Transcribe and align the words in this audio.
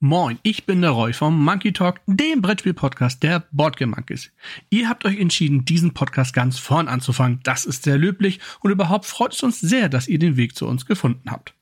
Moin, 0.00 0.38
ich 0.44 0.64
bin 0.64 0.80
der 0.80 0.92
Roy 0.92 1.12
vom 1.12 1.42
Monkey 1.42 1.72
Talk, 1.72 2.00
dem 2.06 2.40
Brettspiel-Podcast 2.40 3.20
der 3.24 3.48
Boardgame 3.50 3.96
Monkeys. 3.96 4.30
Ihr 4.70 4.88
habt 4.88 5.04
euch 5.04 5.18
entschieden, 5.18 5.64
diesen 5.64 5.92
Podcast 5.92 6.32
ganz 6.32 6.56
vorn 6.56 6.86
anzufangen. 6.86 7.40
Das 7.42 7.64
ist 7.64 7.82
sehr 7.82 7.98
löblich 7.98 8.38
und 8.60 8.70
überhaupt 8.70 9.06
freut 9.06 9.34
es 9.34 9.42
uns 9.42 9.60
sehr, 9.60 9.88
dass 9.88 10.06
ihr 10.06 10.20
den 10.20 10.36
Weg 10.36 10.54
zu 10.54 10.68
uns 10.68 10.86
gefunden 10.86 11.32
habt. 11.32 11.52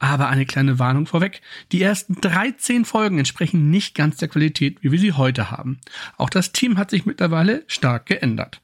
Aber 0.00 0.28
eine 0.28 0.46
kleine 0.46 0.80
Warnung 0.80 1.06
vorweg. 1.06 1.42
Die 1.70 1.80
ersten 1.80 2.20
13 2.20 2.84
Folgen 2.84 3.20
entsprechen 3.20 3.70
nicht 3.70 3.94
ganz 3.94 4.16
der 4.16 4.26
Qualität, 4.26 4.82
wie 4.82 4.90
wir 4.90 4.98
sie 4.98 5.12
heute 5.12 5.52
haben. 5.52 5.78
Auch 6.16 6.28
das 6.28 6.50
Team 6.50 6.78
hat 6.78 6.90
sich 6.90 7.06
mittlerweile 7.06 7.62
stark 7.68 8.06
geändert. 8.06 8.62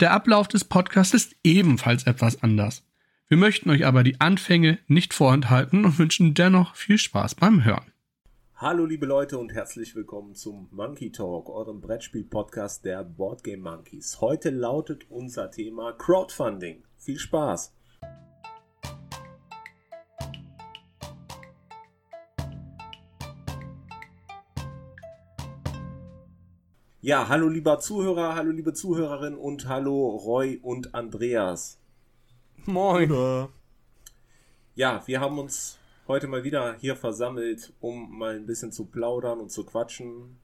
Der 0.00 0.10
Ablauf 0.10 0.48
des 0.48 0.64
Podcasts 0.64 1.14
ist 1.14 1.36
ebenfalls 1.44 2.02
etwas 2.02 2.42
anders. 2.42 2.82
Wir 3.28 3.36
möchten 3.36 3.70
euch 3.70 3.86
aber 3.86 4.02
die 4.02 4.20
Anfänge 4.20 4.80
nicht 4.88 5.14
vorenthalten 5.14 5.84
und 5.84 6.00
wünschen 6.00 6.34
dennoch 6.34 6.74
viel 6.74 6.98
Spaß 6.98 7.36
beim 7.36 7.62
Hören. 7.62 7.92
Hallo 8.58 8.86
liebe 8.86 9.04
Leute 9.04 9.36
und 9.36 9.52
herzlich 9.52 9.94
willkommen 9.94 10.34
zum 10.34 10.68
Monkey 10.70 11.12
Talk, 11.12 11.50
eurem 11.50 11.82
Brettspiel-Podcast 11.82 12.86
der 12.86 13.04
Boardgame 13.04 13.58
Monkeys. 13.58 14.22
Heute 14.22 14.48
lautet 14.48 15.10
unser 15.10 15.50
Thema 15.50 15.92
Crowdfunding. 15.92 16.82
Viel 16.96 17.18
Spaß! 17.18 17.74
Ja, 27.02 27.28
hallo 27.28 27.48
lieber 27.48 27.78
Zuhörer, 27.78 28.36
hallo 28.36 28.52
liebe 28.52 28.72
Zuhörerin 28.72 29.34
und 29.34 29.68
hallo 29.68 30.16
Roy 30.16 30.60
und 30.62 30.94
Andreas. 30.94 31.78
Moin. 32.64 33.48
Ja, 34.74 35.02
wir 35.04 35.20
haben 35.20 35.38
uns 35.38 35.78
heute 36.08 36.26
mal 36.26 36.44
wieder 36.44 36.76
hier 36.78 36.96
versammelt, 36.96 37.72
um 37.80 38.18
mal 38.18 38.36
ein 38.36 38.46
bisschen 38.46 38.72
zu 38.72 38.86
plaudern 38.86 39.40
und 39.40 39.50
zu 39.50 39.64
quatschen. 39.64 40.38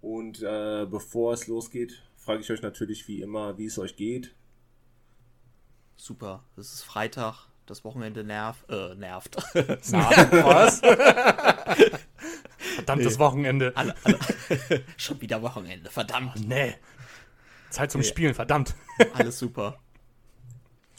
Und 0.00 0.42
äh, 0.42 0.86
bevor 0.86 1.32
es 1.32 1.46
losgeht, 1.46 2.02
frage 2.16 2.40
ich 2.40 2.50
euch 2.50 2.62
natürlich 2.62 3.08
wie 3.08 3.20
immer, 3.22 3.58
wie 3.58 3.66
es 3.66 3.78
euch 3.78 3.96
geht. 3.96 4.34
Super, 5.96 6.44
es 6.56 6.72
ist 6.72 6.82
Freitag, 6.84 7.48
das 7.66 7.84
Wochenende 7.84 8.22
nerv, 8.22 8.64
äh, 8.68 8.94
nervt. 8.94 9.36
Was? 9.54 10.80
Verdammtes 12.76 13.14
nee. 13.14 13.18
Wochenende. 13.18 13.72
Alle, 13.74 13.94
alle. 14.04 14.18
Schon 14.96 15.20
wieder 15.20 15.42
Wochenende, 15.42 15.90
verdammt. 15.90 16.46
Nee. 16.46 16.74
Zeit 17.70 17.90
zum 17.90 18.00
nee. 18.00 18.06
Spielen, 18.06 18.34
verdammt. 18.34 18.74
Alles 19.14 19.38
super. 19.38 19.80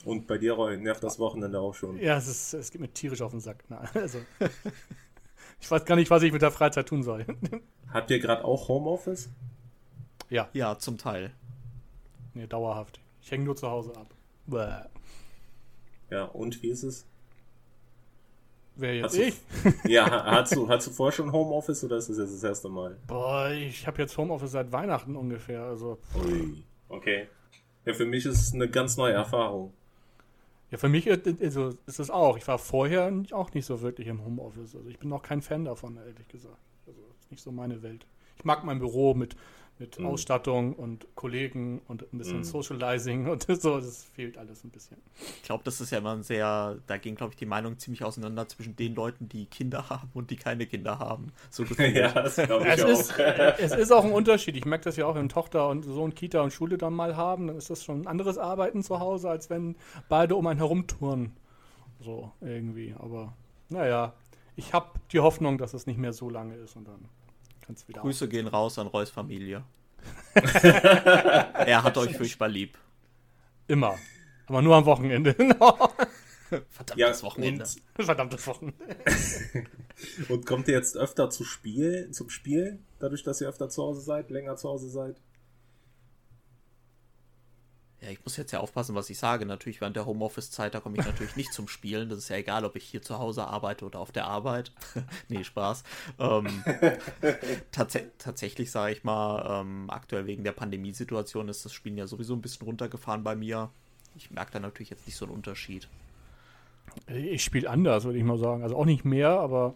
Und 0.05 0.27
bei 0.27 0.37
dir, 0.37 0.53
Roy, 0.53 0.77
nervt 0.77 1.03
das 1.03 1.19
Wochenende 1.19 1.59
auch 1.59 1.73
schon? 1.75 1.97
Ja, 1.99 2.17
es, 2.17 2.27
ist, 2.27 2.53
es 2.53 2.71
geht 2.71 2.81
mir 2.81 2.91
tierisch 2.93 3.21
auf 3.21 3.31
den 3.31 3.41
Sack. 3.41 3.63
Na, 3.67 3.83
also, 3.93 4.19
ich 5.59 5.69
weiß 5.69 5.85
gar 5.85 5.95
nicht, 5.95 6.09
was 6.09 6.23
ich 6.23 6.31
mit 6.31 6.41
der 6.41 6.51
Freizeit 6.51 6.87
tun 6.87 7.03
soll. 7.03 7.25
Habt 7.93 8.09
ihr 8.11 8.19
gerade 8.19 8.45
auch 8.45 8.67
Homeoffice? 8.67 9.29
Ja. 10.29 10.47
Ja, 10.53 10.77
zum 10.77 10.97
Teil. 10.97 11.31
Nee, 12.33 12.47
dauerhaft. 12.47 12.99
Ich 13.21 13.31
hänge 13.31 13.43
nur 13.43 13.55
zu 13.55 13.69
Hause 13.69 13.95
ab. 13.95 14.13
Bäh. 14.45 14.85
Ja, 16.09 16.25
und 16.25 16.61
wie 16.61 16.69
ist 16.69 16.83
es? 16.83 17.05
Wer 18.75 18.95
jetzt? 18.95 19.05
Hast 19.05 19.17
ich? 19.17 19.35
Du, 19.63 19.89
ja, 19.89 20.25
hast 20.25 20.55
du, 20.55 20.69
hast 20.69 20.87
du 20.87 20.91
vorher 20.91 21.11
schon 21.11 21.31
Homeoffice 21.31 21.83
oder 21.83 21.97
ist 21.97 22.09
das 22.09 22.17
jetzt 22.17 22.33
das 22.33 22.43
erste 22.43 22.69
Mal? 22.69 22.97
Boah, 23.07 23.49
ich 23.49 23.85
habe 23.85 24.01
jetzt 24.01 24.17
Homeoffice 24.17 24.51
seit 24.51 24.71
Weihnachten 24.71 25.15
ungefähr. 25.15 25.63
Also. 25.63 25.99
Ui, 26.15 26.63
okay. 26.87 27.27
Ja, 27.85 27.93
für 27.93 28.05
mich 28.05 28.25
ist 28.25 28.39
es 28.39 28.53
eine 28.53 28.69
ganz 28.69 28.95
neue 28.95 29.13
Erfahrung. 29.13 29.73
Ja, 30.71 30.77
für 30.77 30.89
mich 30.89 31.09
also, 31.09 31.73
ist 31.87 31.99
es 31.99 32.09
auch. 32.09 32.37
Ich 32.37 32.47
war 32.47 32.59
vorher 32.59 33.11
auch 33.31 33.53
nicht 33.53 33.65
so 33.65 33.81
wirklich 33.81 34.07
im 34.07 34.23
Homeoffice. 34.23 34.75
Also 34.75 34.89
ich 34.89 34.99
bin 34.99 35.11
auch 35.11 35.23
kein 35.23 35.41
Fan 35.41 35.65
davon, 35.65 35.97
ehrlich 35.97 36.27
gesagt. 36.27 36.59
Also 36.85 37.01
ist 37.19 37.31
nicht 37.31 37.43
so 37.43 37.51
meine 37.51 37.81
Welt. 37.81 38.05
Ich 38.37 38.45
mag 38.45 38.63
mein 38.63 38.79
Büro 38.79 39.13
mit 39.13 39.35
mit 39.79 39.97
mhm. 39.97 40.07
Ausstattung 40.07 40.73
und 40.73 41.07
Kollegen 41.15 41.81
und 41.87 42.03
ein 42.13 42.17
bisschen 42.17 42.39
mhm. 42.39 42.43
Socializing 42.43 43.27
und 43.27 43.47
so. 43.61 43.79
Das 43.79 44.03
fehlt 44.03 44.37
alles 44.37 44.63
ein 44.63 44.69
bisschen. 44.69 44.97
Ich 45.37 45.43
glaube, 45.43 45.63
das 45.63 45.79
ist 45.79 45.91
ja 45.91 45.99
immer 45.99 46.13
ein 46.13 46.23
sehr, 46.23 46.77
da 46.85 46.97
gehen, 46.97 47.15
glaube 47.15 47.33
ich, 47.33 47.37
die 47.37 47.45
Meinungen 47.45 47.79
ziemlich 47.79 48.03
auseinander 48.03 48.47
zwischen 48.47 48.75
den 48.75 48.93
Leuten, 48.93 49.29
die 49.29 49.45
Kinder 49.45 49.89
haben 49.89 50.09
und 50.13 50.29
die 50.31 50.35
keine 50.35 50.65
Kinder 50.67 50.99
haben. 50.99 51.31
So 51.49 51.63
ja, 51.77 52.11
das 52.11 52.35
glaube 52.35 52.67
ich 52.67 52.73
es 52.73 52.83
auch. 52.83 52.89
Ist, 52.89 53.19
es 53.59 53.71
ist 53.73 53.91
auch 53.91 54.03
ein 54.03 54.11
Unterschied. 54.11 54.57
Ich 54.57 54.65
merke 54.65 54.83
das 54.83 54.97
ja 54.97 55.05
auch, 55.05 55.15
wenn 55.15 55.29
Tochter 55.29 55.69
und 55.69 55.83
Sohn 55.83 56.13
Kita 56.13 56.41
und 56.41 56.51
Schule 56.51 56.77
dann 56.77 56.93
mal 56.93 57.15
haben, 57.15 57.47
dann 57.47 57.55
ist 57.55 57.69
das 57.69 57.83
schon 57.83 58.01
ein 58.01 58.07
anderes 58.07 58.37
Arbeiten 58.37 58.83
zu 58.83 58.99
Hause, 58.99 59.29
als 59.29 59.49
wenn 59.49 59.75
beide 60.09 60.35
um 60.35 60.45
einen 60.47 60.59
herumtouren. 60.59 61.31
So 62.01 62.31
irgendwie. 62.41 62.95
Aber 62.99 63.33
naja, 63.69 64.13
ich 64.55 64.73
habe 64.73 64.99
die 65.11 65.19
Hoffnung, 65.19 65.57
dass 65.57 65.73
es 65.73 65.87
nicht 65.87 65.97
mehr 65.97 66.13
so 66.13 66.29
lange 66.29 66.55
ist 66.55 66.75
und 66.75 66.87
dann 66.87 67.05
kannst 67.69 67.87
wieder 67.87 68.01
Grüße 68.01 68.25
auf. 68.25 68.31
gehen 68.31 68.47
raus 68.47 68.79
an 68.79 68.87
Reus 68.87 69.11
Familie. 69.11 69.63
er 70.33 71.83
hat 71.83 71.97
euch 71.99 72.17
furchtbar 72.17 72.47
lieb. 72.47 72.79
Immer. 73.67 73.95
Aber 74.47 74.63
nur 74.63 74.75
am 74.75 74.85
Wochenende. 74.85 75.35
Verdammtes 76.49 76.95
ja, 76.95 77.21
Wochenende. 77.21 77.63
Und, 77.63 77.81
Verdammtes 78.05 78.47
Wochenende. 78.47 78.95
und 80.29 80.47
kommt 80.47 80.67
ihr 80.67 80.73
jetzt 80.73 80.97
öfter 80.97 81.29
zu 81.29 81.43
Spiel, 81.43 82.09
zum 82.09 82.31
Spiel, 82.31 82.79
dadurch, 82.97 83.21
dass 83.21 83.39
ihr 83.39 83.47
öfter 83.47 83.69
zu 83.69 83.83
Hause 83.83 84.01
seid, 84.01 84.31
länger 84.31 84.55
zu 84.55 84.67
Hause 84.67 84.89
seid? 84.89 85.21
Ja, 88.01 88.09
ich 88.11 88.23
muss 88.23 88.37
jetzt 88.37 88.53
ja 88.53 88.61
aufpassen, 88.61 88.95
was 88.95 89.09
ich 89.09 89.17
sage. 89.17 89.45
Natürlich 89.45 89.81
während 89.81 89.97
der 89.97 90.05
Homeoffice-Zeit, 90.05 90.73
da 90.73 90.79
komme 90.79 90.97
ich 90.97 91.05
natürlich 91.05 91.35
nicht 91.35 91.51
zum 91.51 91.67
Spielen. 91.67 92.07
Das 92.07 92.19
ist 92.19 92.29
ja 92.29 92.37
egal, 92.37 92.63
ob 92.63 92.77
ich 92.77 92.85
hier 92.85 93.01
zu 93.01 93.19
Hause 93.19 93.45
arbeite 93.45 93.85
oder 93.85 93.99
auf 93.99 94.13
der 94.13 94.25
Arbeit. 94.25 94.71
nee, 95.27 95.43
Spaß. 95.43 95.83
Ähm, 96.17 96.63
tats 97.71 97.97
tatsächlich 98.17 98.71
sage 98.71 98.93
ich 98.93 99.03
mal, 99.03 99.61
ähm, 99.61 99.89
aktuell 99.89 100.27
wegen 100.27 100.45
der 100.45 100.53
Pandemiesituation 100.53 101.49
ist 101.49 101.65
das 101.65 101.73
Spielen 101.73 101.97
ja 101.97 102.07
sowieso 102.07 102.35
ein 102.35 102.41
bisschen 102.41 102.65
runtergefahren 102.65 103.23
bei 103.23 103.35
mir. 103.35 103.69
Ich 104.15 104.31
merke 104.31 104.51
da 104.53 104.59
natürlich 104.59 104.89
jetzt 104.89 105.05
nicht 105.05 105.17
so 105.17 105.25
einen 105.25 105.35
Unterschied. 105.35 105.89
Ich 107.07 107.43
spiele 107.43 107.69
anders, 107.69 108.05
würde 108.05 108.17
ich 108.17 108.23
mal 108.23 108.37
sagen. 108.37 108.63
Also 108.63 108.77
auch 108.77 108.85
nicht 108.85 109.03
mehr, 109.03 109.29
aber 109.29 109.73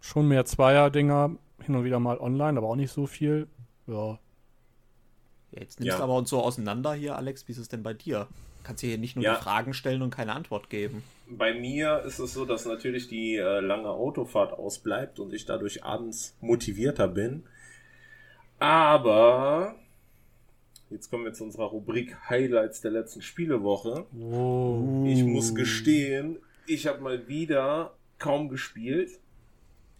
schon 0.00 0.26
mehr 0.26 0.44
Zweier-Dinger. 0.44 1.36
Hin 1.62 1.74
und 1.74 1.84
wieder 1.84 2.00
mal 2.00 2.18
online, 2.18 2.58
aber 2.58 2.68
auch 2.68 2.76
nicht 2.76 2.92
so 2.92 3.06
viel. 3.06 3.48
Ja, 3.86 3.94
ja, 3.94 4.18
jetzt 5.52 5.80
nimmst 5.80 5.92
ja. 5.92 5.98
du 5.98 6.04
aber 6.04 6.16
uns 6.16 6.30
so 6.30 6.40
auseinander 6.40 6.94
hier, 6.94 7.16
Alex. 7.16 7.46
Wie 7.48 7.52
ist 7.52 7.58
es 7.58 7.68
denn 7.68 7.82
bei 7.82 7.94
dir? 7.94 8.28
Kannst 8.66 8.82
du 8.82 8.88
hier 8.88 8.98
nicht 8.98 9.14
nur 9.14 9.24
ja. 9.24 9.36
die 9.36 9.42
Fragen 9.42 9.74
stellen 9.74 10.02
und 10.02 10.10
keine 10.10 10.32
Antwort 10.32 10.70
geben? 10.70 11.04
Bei 11.28 11.54
mir 11.54 12.02
ist 12.04 12.18
es 12.18 12.32
so, 12.32 12.44
dass 12.44 12.66
natürlich 12.66 13.06
die 13.06 13.36
äh, 13.36 13.60
lange 13.60 13.88
Autofahrt 13.88 14.52
ausbleibt 14.52 15.20
und 15.20 15.32
ich 15.32 15.46
dadurch 15.46 15.84
abends 15.84 16.36
motivierter 16.40 17.06
bin. 17.06 17.44
Aber 18.58 19.76
jetzt 20.90 21.10
kommen 21.10 21.24
wir 21.24 21.32
zu 21.32 21.44
unserer 21.44 21.66
Rubrik 21.66 22.16
Highlights 22.28 22.80
der 22.80 22.90
letzten 22.90 23.22
Spielewoche. 23.22 24.06
Oh. 24.18 25.04
Ich 25.06 25.22
muss 25.22 25.54
gestehen, 25.54 26.38
ich 26.66 26.86
habe 26.86 27.00
mal 27.02 27.28
wieder 27.28 27.94
kaum 28.18 28.48
gespielt. 28.48 29.10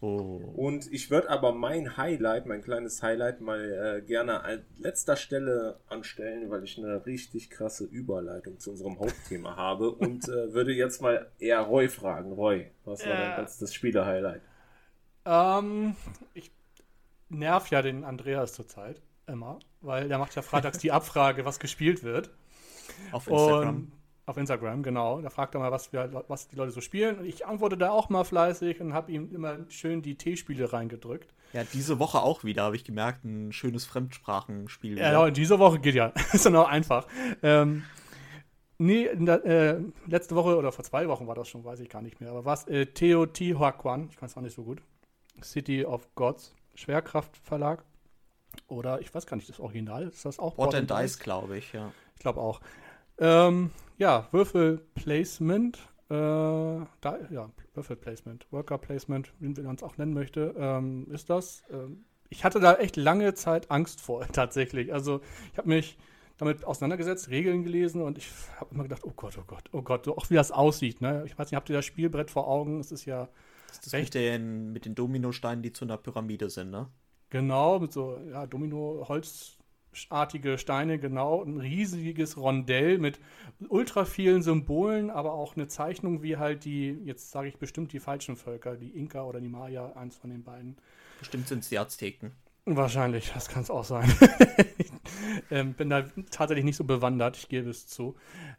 Oh. 0.00 0.40
Und 0.54 0.92
ich 0.92 1.10
würde 1.10 1.30
aber 1.30 1.52
mein 1.52 1.96
Highlight, 1.96 2.44
mein 2.46 2.62
kleines 2.62 3.02
Highlight 3.02 3.40
mal 3.40 3.98
äh, 3.98 4.02
gerne 4.02 4.42
an 4.44 4.62
letzter 4.76 5.16
Stelle 5.16 5.80
anstellen, 5.88 6.50
weil 6.50 6.64
ich 6.64 6.76
eine 6.76 7.06
richtig 7.06 7.48
krasse 7.48 7.84
Überleitung 7.84 8.58
zu 8.58 8.70
unserem 8.70 8.98
Hauptthema 8.98 9.56
habe 9.56 9.90
und 9.90 10.28
äh, 10.28 10.52
würde 10.52 10.72
jetzt 10.72 11.00
mal 11.00 11.30
eher 11.38 11.60
Roy 11.60 11.88
fragen. 11.88 12.32
Roy, 12.32 12.70
was 12.84 13.06
war 13.06 13.12
äh, 13.12 13.16
dein 13.16 13.40
letztes 13.40 13.72
Spiele-Highlight? 13.72 14.42
Ähm, 15.24 15.96
ich 16.34 16.52
nerv 17.30 17.68
ja 17.70 17.80
den 17.80 18.04
Andreas 18.04 18.52
zurzeit 18.52 19.00
immer, 19.26 19.58
weil 19.80 20.08
der 20.08 20.18
macht 20.18 20.34
ja 20.34 20.42
freitags 20.42 20.78
die 20.78 20.92
Abfrage, 20.92 21.46
was 21.46 21.58
gespielt 21.58 22.02
wird. 22.02 22.30
Auf 23.12 23.28
Instagram. 23.28 23.76
Und 23.76 23.92
auf 24.26 24.36
Instagram, 24.36 24.82
genau. 24.82 25.20
Da 25.20 25.30
fragt 25.30 25.54
er 25.54 25.60
mal, 25.60 25.70
was, 25.70 25.92
wir, 25.92 26.24
was 26.26 26.48
die 26.48 26.56
Leute 26.56 26.72
so 26.72 26.80
spielen. 26.80 27.20
Und 27.20 27.26
ich 27.26 27.46
antworte 27.46 27.78
da 27.78 27.90
auch 27.90 28.08
mal 28.08 28.24
fleißig 28.24 28.80
und 28.80 28.92
habe 28.92 29.12
ihm 29.12 29.32
immer 29.32 29.58
schön 29.68 30.02
die 30.02 30.16
T-Spiele 30.16 30.72
reingedrückt. 30.72 31.32
Ja, 31.52 31.62
diese 31.72 32.00
Woche 32.00 32.20
auch 32.20 32.42
wieder, 32.42 32.64
habe 32.64 32.74
ich 32.74 32.82
gemerkt, 32.82 33.24
ein 33.24 33.52
schönes 33.52 33.86
Fremdsprachenspiel. 33.86 34.98
Ja, 34.98 35.12
ja, 35.12 35.30
diese 35.30 35.60
Woche 35.60 35.78
geht 35.78 35.94
ja. 35.94 36.12
ist 36.32 36.44
dann 36.44 36.56
auch 36.56 36.68
einfach. 36.68 37.06
Ähm, 37.42 37.84
nee, 38.78 39.08
der, 39.14 39.44
äh, 39.44 39.80
letzte 40.08 40.34
Woche 40.34 40.56
oder 40.56 40.72
vor 40.72 40.84
zwei 40.84 41.06
Wochen 41.06 41.28
war 41.28 41.36
das 41.36 41.48
schon, 41.48 41.64
weiß 41.64 41.78
ich 41.78 41.88
gar 41.88 42.02
nicht 42.02 42.20
mehr. 42.20 42.30
Aber 42.30 42.44
was? 42.44 42.66
Äh, 42.66 42.86
Teotihuacan, 42.86 44.08
ich 44.10 44.16
kann 44.16 44.26
es 44.28 44.36
auch 44.36 44.42
nicht 44.42 44.56
so 44.56 44.64
gut. 44.64 44.82
City 45.40 45.84
of 45.84 46.12
Gods, 46.16 46.52
Schwerkraftverlag. 46.74 47.84
Oder 48.66 49.00
ich 49.00 49.14
weiß 49.14 49.26
gar 49.26 49.36
nicht, 49.36 49.48
das 49.48 49.60
Original, 49.60 50.08
ist 50.08 50.24
das 50.24 50.40
auch? 50.40 50.54
Bot 50.56 50.74
and 50.74 50.90
Dice, 50.90 51.18
glaube 51.20 51.58
ich, 51.58 51.72
ja. 51.72 51.92
Ich 52.16 52.22
glaube 52.22 52.40
auch. 52.40 52.60
Ähm, 53.18 53.70
ja, 53.98 54.28
Würfelplacement. 54.30 55.76
Äh, 56.08 56.14
da, 56.14 57.18
ja, 57.30 57.50
Würfelplacement, 57.74 58.46
Worker 58.52 58.78
Placement, 58.78 59.32
wie 59.40 59.60
man 59.60 59.76
es 59.76 59.82
auch 59.82 59.96
nennen 59.96 60.14
möchte, 60.14 60.54
ähm, 60.56 61.08
ist 61.10 61.30
das. 61.30 61.64
Ähm, 61.70 62.04
ich 62.28 62.44
hatte 62.44 62.60
da 62.60 62.74
echt 62.74 62.96
lange 62.96 63.34
Zeit 63.34 63.70
Angst 63.70 64.00
vor, 64.00 64.26
tatsächlich. 64.32 64.92
Also, 64.92 65.20
ich 65.52 65.58
habe 65.58 65.68
mich 65.68 65.98
damit 66.38 66.64
auseinandergesetzt, 66.64 67.30
Regeln 67.30 67.64
gelesen 67.64 68.02
und 68.02 68.18
ich 68.18 68.28
habe 68.60 68.74
immer 68.74 68.82
gedacht, 68.82 69.02
oh 69.04 69.12
Gott, 69.16 69.38
oh 69.38 69.44
Gott, 69.46 69.64
oh 69.72 69.82
Gott, 69.82 70.06
auch 70.08 70.28
wie 70.30 70.34
das 70.34 70.52
aussieht. 70.52 71.00
Ne? 71.00 71.24
Ich 71.26 71.38
weiß 71.38 71.50
nicht, 71.50 71.56
habt 71.56 71.70
ihr 71.70 71.76
das 71.76 71.86
Spielbrett 71.86 72.30
vor 72.30 72.46
Augen? 72.46 72.78
Es 72.78 72.92
ist 72.92 73.06
ja. 73.06 73.28
Das 73.68 73.86
ist 73.86 73.92
Recht. 73.92 74.14
Mit 74.14 74.22
den, 74.22 74.72
mit 74.72 74.84
den 74.84 74.94
Dominosteinen, 74.94 75.62
die 75.62 75.72
zu 75.72 75.84
einer 75.84 75.96
Pyramide 75.96 76.50
sind, 76.50 76.70
ne? 76.70 76.88
Genau, 77.30 77.80
mit 77.80 77.92
so 77.92 78.18
ja, 78.30 78.46
Domino-holzartige 79.96 80.58
Steine, 80.58 80.98
genau. 80.98 81.42
Ein 81.42 81.58
riesiges 81.58 82.36
Rondell 82.36 82.98
mit 82.98 83.18
ultra 83.68 84.04
vielen 84.04 84.42
Symbolen, 84.42 85.10
aber 85.10 85.32
auch 85.32 85.56
eine 85.56 85.68
Zeichnung 85.68 86.22
wie 86.22 86.36
halt 86.36 86.64
die, 86.64 86.98
jetzt 87.04 87.30
sage 87.30 87.48
ich 87.48 87.56
bestimmt 87.56 87.92
die 87.92 88.00
falschen 88.00 88.36
Völker, 88.36 88.76
die 88.76 88.90
Inka 88.90 89.24
oder 89.24 89.40
die 89.40 89.48
Maya, 89.48 89.92
eins 89.92 90.16
von 90.16 90.30
den 90.30 90.44
beiden. 90.44 90.76
Bestimmt 91.18 91.48
sind 91.48 91.60
es 91.60 91.68
die 91.68 91.78
Azteken. 91.78 92.32
Wahrscheinlich, 92.68 93.30
das 93.32 93.48
kann 93.48 93.62
es 93.62 93.70
auch 93.70 93.84
sein. 93.84 94.12
ähm, 95.52 95.74
bin 95.74 95.88
da 95.88 96.02
tatsächlich 96.32 96.64
nicht 96.64 96.74
so 96.74 96.82
bewandert, 96.82 97.36
ich 97.36 97.48
gebe 97.48 97.70
es 97.70 97.86
zu. 97.86 98.16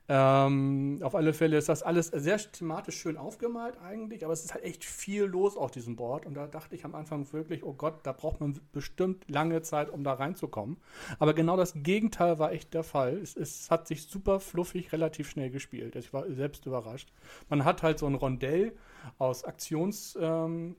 Ähm, 0.07 0.99
auf 1.01 1.13
alle 1.13 1.33
Fälle 1.33 1.57
ist 1.57 1.67
das 1.67 1.83
alles 1.83 2.07
sehr 2.07 2.37
thematisch 2.37 2.95
schön 2.95 3.17
aufgemalt 3.17 3.77
eigentlich, 3.81 4.23
aber 4.23 4.31
es 4.31 4.45
ist 4.45 4.53
halt 4.53 4.63
echt 4.63 4.85
viel 4.85 5.23
los 5.23 5.57
auf 5.57 5.71
diesem 5.71 5.97
Board 5.97 6.25
und 6.25 6.35
da 6.35 6.47
dachte 6.47 6.73
ich 6.73 6.85
am 6.85 6.95
Anfang 6.95 7.27
wirklich, 7.33 7.65
oh 7.65 7.73
Gott, 7.73 7.99
da 8.03 8.13
braucht 8.13 8.39
man 8.39 8.57
bestimmt 8.71 9.25
lange 9.27 9.61
Zeit, 9.61 9.89
um 9.89 10.05
da 10.05 10.13
reinzukommen. 10.13 10.77
Aber 11.19 11.33
genau 11.33 11.57
das 11.57 11.73
Gegenteil 11.75 12.39
war 12.39 12.53
echt 12.53 12.73
der 12.73 12.83
Fall. 12.83 13.17
Es, 13.17 13.35
es 13.35 13.69
hat 13.69 13.89
sich 13.89 14.03
super 14.07 14.39
fluffig 14.39 14.93
relativ 14.93 15.29
schnell 15.29 15.49
gespielt. 15.49 15.97
Ich 15.97 16.13
war 16.13 16.31
selbst 16.31 16.65
überrascht. 16.65 17.11
Man 17.49 17.65
hat 17.65 17.83
halt 17.83 17.99
so 17.99 18.05
ein 18.05 18.15
Rondell 18.15 18.71
aus 19.17 19.43
Aktionsfeldern, 19.43 20.77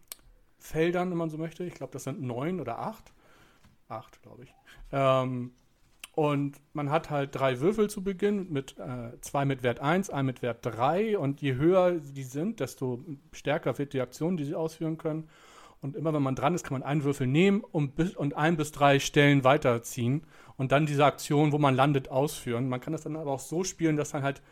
ähm, 0.73 1.11
wenn 1.11 1.19
man 1.19 1.29
so 1.29 1.37
möchte. 1.37 1.65
Ich 1.65 1.75
glaube, 1.75 1.93
das 1.93 2.05
sind 2.05 2.23
neun 2.23 2.59
oder 2.59 2.79
acht 2.79 3.13
acht, 3.89 4.23
glaube 4.23 4.45
ich. 4.45 4.55
Ähm, 4.93 5.53
und 6.19 6.61
man 6.73 6.91
hat 6.91 7.11
halt 7.11 7.35
drei 7.35 7.61
Würfel 7.61 7.89
zu 7.89 8.03
Beginn, 8.03 8.53
mit, 8.53 8.77
äh, 8.79 9.21
zwei 9.21 9.45
mit 9.45 9.63
Wert 9.63 9.79
1, 9.79 10.11
ein 10.11 10.27
mit 10.27 10.43
Wert 10.43 10.59
3. 10.63 11.17
Und 11.17 11.41
je 11.41 11.55
höher 11.55 11.93
die 11.93 12.25
sind, 12.25 12.59
desto 12.59 13.05
stärker 13.33 13.79
wird 13.79 13.93
die 13.93 14.01
Aktion, 14.01 14.37
die 14.37 14.45
sie 14.45 14.57
ausführen 14.57 14.99
können. 14.99 15.29
Und 15.81 15.95
immer 15.95 16.13
wenn 16.13 16.23
man 16.23 16.35
dran 16.35 16.55
ist, 16.55 16.65
kann 16.65 16.81
man 16.81 16.83
einen 16.83 17.05
Würfel 17.05 17.29
nehmen 17.29 17.61
und, 17.61 17.95
bis, 17.95 18.17
und 18.17 18.35
ein 18.35 18.57
bis 18.57 18.73
drei 18.73 18.99
Stellen 18.99 19.45
weiterziehen 19.45 20.23
und 20.57 20.73
dann 20.73 20.87
diese 20.87 21.05
Aktion, 21.05 21.53
wo 21.53 21.59
man 21.59 21.77
landet, 21.77 22.11
ausführen. 22.11 22.69
Man 22.69 22.81
kann 22.81 22.93
das 22.93 23.03
dann 23.03 23.15
aber 23.15 23.31
auch 23.31 23.41
so 23.41 23.63
spielen, 23.63 23.95
dass 23.95 24.11
dann 24.11 24.25
halt, 24.25 24.43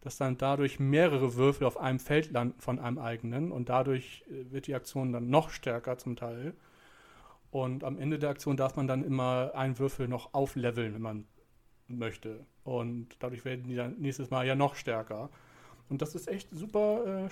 dass 0.00 0.16
dann 0.16 0.38
dadurch 0.38 0.80
mehrere 0.80 1.36
Würfel 1.36 1.68
auf 1.68 1.76
einem 1.76 2.00
Feld 2.00 2.32
landen 2.32 2.58
von 2.58 2.80
einem 2.80 2.98
eigenen 2.98 3.52
und 3.52 3.68
dadurch 3.68 4.24
äh, 4.28 4.50
wird 4.50 4.66
die 4.66 4.74
Aktion 4.74 5.12
dann 5.12 5.30
noch 5.30 5.50
stärker 5.50 5.98
zum 5.98 6.16
Teil. 6.16 6.54
Und 7.52 7.84
am 7.84 7.98
Ende 7.98 8.18
der 8.18 8.30
Aktion 8.30 8.56
darf 8.56 8.76
man 8.76 8.88
dann 8.88 9.04
immer 9.04 9.52
einen 9.54 9.78
Würfel 9.78 10.08
noch 10.08 10.32
aufleveln, 10.32 10.94
wenn 10.94 11.02
man 11.02 11.26
möchte. 11.86 12.46
Und 12.64 13.08
dadurch 13.18 13.44
werden 13.44 13.64
die 13.68 13.76
dann 13.76 13.98
nächstes 13.98 14.30
Mal 14.30 14.46
ja 14.46 14.54
noch 14.54 14.74
stärker. 14.74 15.28
Und 15.90 16.00
das 16.00 16.14
ist 16.14 16.28
echt 16.28 16.48
super 16.50 17.26
äh, 17.26 17.28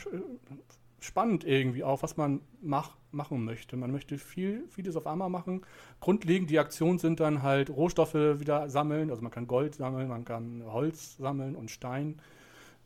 spannend 1.00 1.44
irgendwie 1.44 1.82
auch, 1.84 2.02
was 2.02 2.18
man 2.18 2.42
mach, 2.60 2.98
machen 3.12 3.46
möchte. 3.46 3.78
Man 3.78 3.92
möchte 3.92 4.18
viel, 4.18 4.68
vieles 4.68 4.94
auf 4.94 5.06
einmal 5.06 5.30
machen. 5.30 5.62
Grundlegend 6.00 6.50
die 6.50 6.58
Aktionen 6.58 6.98
sind 6.98 7.18
dann 7.18 7.42
halt 7.42 7.70
Rohstoffe 7.70 8.12
wieder 8.12 8.68
sammeln. 8.68 9.08
Also 9.08 9.22
man 9.22 9.32
kann 9.32 9.46
Gold 9.46 9.74
sammeln, 9.74 10.08
man 10.08 10.26
kann 10.26 10.62
Holz 10.66 11.16
sammeln 11.16 11.56
und 11.56 11.70
Stein. 11.70 12.20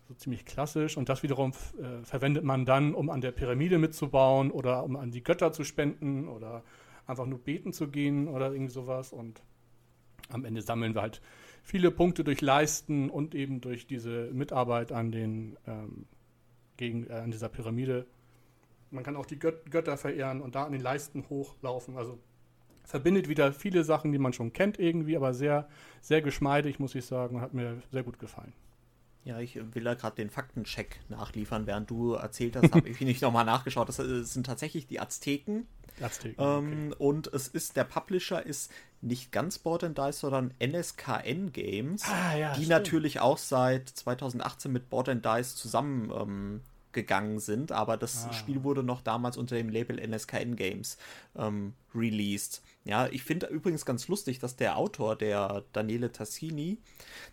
So 0.07 0.15
ziemlich 0.15 0.45
klassisch. 0.45 0.97
Und 0.97 1.09
das 1.09 1.25
wiederum 1.25 1.51
äh, 1.51 2.05
verwendet 2.05 2.45
man 2.45 2.65
dann, 2.65 2.95
um 2.95 3.11
an 3.11 3.21
der 3.21 3.33
Pyramide 3.33 3.79
mitzubauen 3.79 4.53
oder 4.53 4.85
um 4.85 4.95
an 4.95 5.11
die 5.11 5.25
Götter 5.25 5.53
zu 5.53 5.65
spenden 5.65 6.29
oder 6.29 6.63
einfach 7.07 7.27
nur 7.27 7.39
beten 7.39 7.73
zu 7.73 7.89
gehen 7.89 8.29
oder 8.29 8.53
irgendwie 8.53 8.73
sowas. 8.73 9.13
Und 9.13 9.43
am 10.31 10.45
Ende 10.45 10.63
sammeln 10.63 10.95
wir 10.95 11.03
halt 11.03 11.21
viele 11.63 11.91
Punkte 11.91 12.25
durch 12.25 12.41
Leisten 12.41 13.11
und 13.11 13.35
eben 13.35 13.61
durch 13.61 13.87
diese 13.87 14.31
Mitarbeit 14.33 14.93
an 14.93 15.11
den 15.11 15.57
ähm, 15.67 16.07
gegen, 16.77 17.07
äh, 17.09 17.15
an 17.15 17.31
dieser 17.31 17.49
Pyramide. 17.49 18.07
Man 18.91 19.05
kann 19.05 19.17
auch 19.17 19.27
die 19.27 19.39
Göt 19.39 19.71
Götter 19.71 19.97
verehren 19.97 20.41
und 20.41 20.55
da 20.55 20.65
an 20.65 20.73
den 20.73 20.81
Leisten 20.81 21.29
hochlaufen. 21.29 21.97
Also 21.97 22.19
verbindet 22.85 23.29
wieder 23.29 23.53
viele 23.53 23.83
Sachen, 23.85 24.13
die 24.13 24.19
man 24.19 24.33
schon 24.33 24.53
kennt 24.53 24.79
irgendwie, 24.79 25.17
aber 25.17 25.35
sehr, 25.35 25.69
sehr 26.01 26.23
geschmeidig, 26.23 26.79
muss 26.79 26.95
ich 26.95 27.05
sagen, 27.05 27.41
hat 27.41 27.55
mir 27.55 27.83
sehr 27.91 28.03
gut 28.03 28.19
gefallen. 28.19 28.53
Ja, 29.25 29.41
ich 29.41 29.57
will 29.57 29.85
da 29.85 29.95
gerade 29.95 30.17
den 30.17 30.29
Faktencheck 30.29 31.01
nachliefern. 31.09 31.67
Während 31.67 31.91
du 31.91 32.13
erzählt 32.13 32.57
hast, 32.57 32.75
habe 32.75 32.89
ich 32.89 33.01
nicht 33.01 33.23
nochmal 33.23 33.45
nachgeschaut. 33.45 33.89
Das 33.89 33.97
sind 33.97 34.45
tatsächlich 34.45 34.87
die 34.87 35.01
Azteken. 35.01 35.67
Azteken 36.01 36.37
ähm, 36.39 36.89
okay. 36.93 36.97
Und 36.99 37.33
es 37.33 37.49
ist, 37.49 37.77
der 37.77 37.85
Publisher 37.85 38.45
ist 38.45 38.71
nicht 39.01 39.33
ganz 39.33 39.59
Board 39.59 39.85
and 39.85 39.97
Dice, 39.97 40.21
sondern 40.21 40.53
NSKN 40.59 41.53
Games, 41.53 42.03
ah, 42.07 42.37
ja, 42.37 42.51
die 42.51 42.65
stimmt. 42.65 42.69
natürlich 42.71 43.21
auch 43.21 43.39
seit 43.39 43.89
2018 43.89 44.73
mit 44.73 44.91
Board 44.91 45.09
and 45.09 45.25
Dice 45.25 45.57
zusammen 45.57 46.11
ähm, 46.11 46.61
gegangen 46.95 47.39
sind, 47.41 47.73
aber 47.73 47.97
das 47.97 48.27
ah. 48.27 48.33
Spiel 48.33 48.65
wurde 48.65 48.83
noch 48.83 49.03
damals 49.03 49.37
unter 49.37 49.57
dem 49.57 49.69
Label 49.69 49.99
NSKN 49.99 50.57
Games 50.57 50.97
ähm, 51.37 51.75
released. 51.95 52.63
Ja, 52.85 53.07
ich 53.09 53.23
finde 53.23 53.47
übrigens 53.47 53.85
ganz 53.85 54.09
lustig, 54.09 54.39
dass 54.39 54.57
der 54.57 54.77
Autor, 54.77 55.17
der 55.17 55.65
Daniele 55.73 56.13
Tassini, 56.13 56.79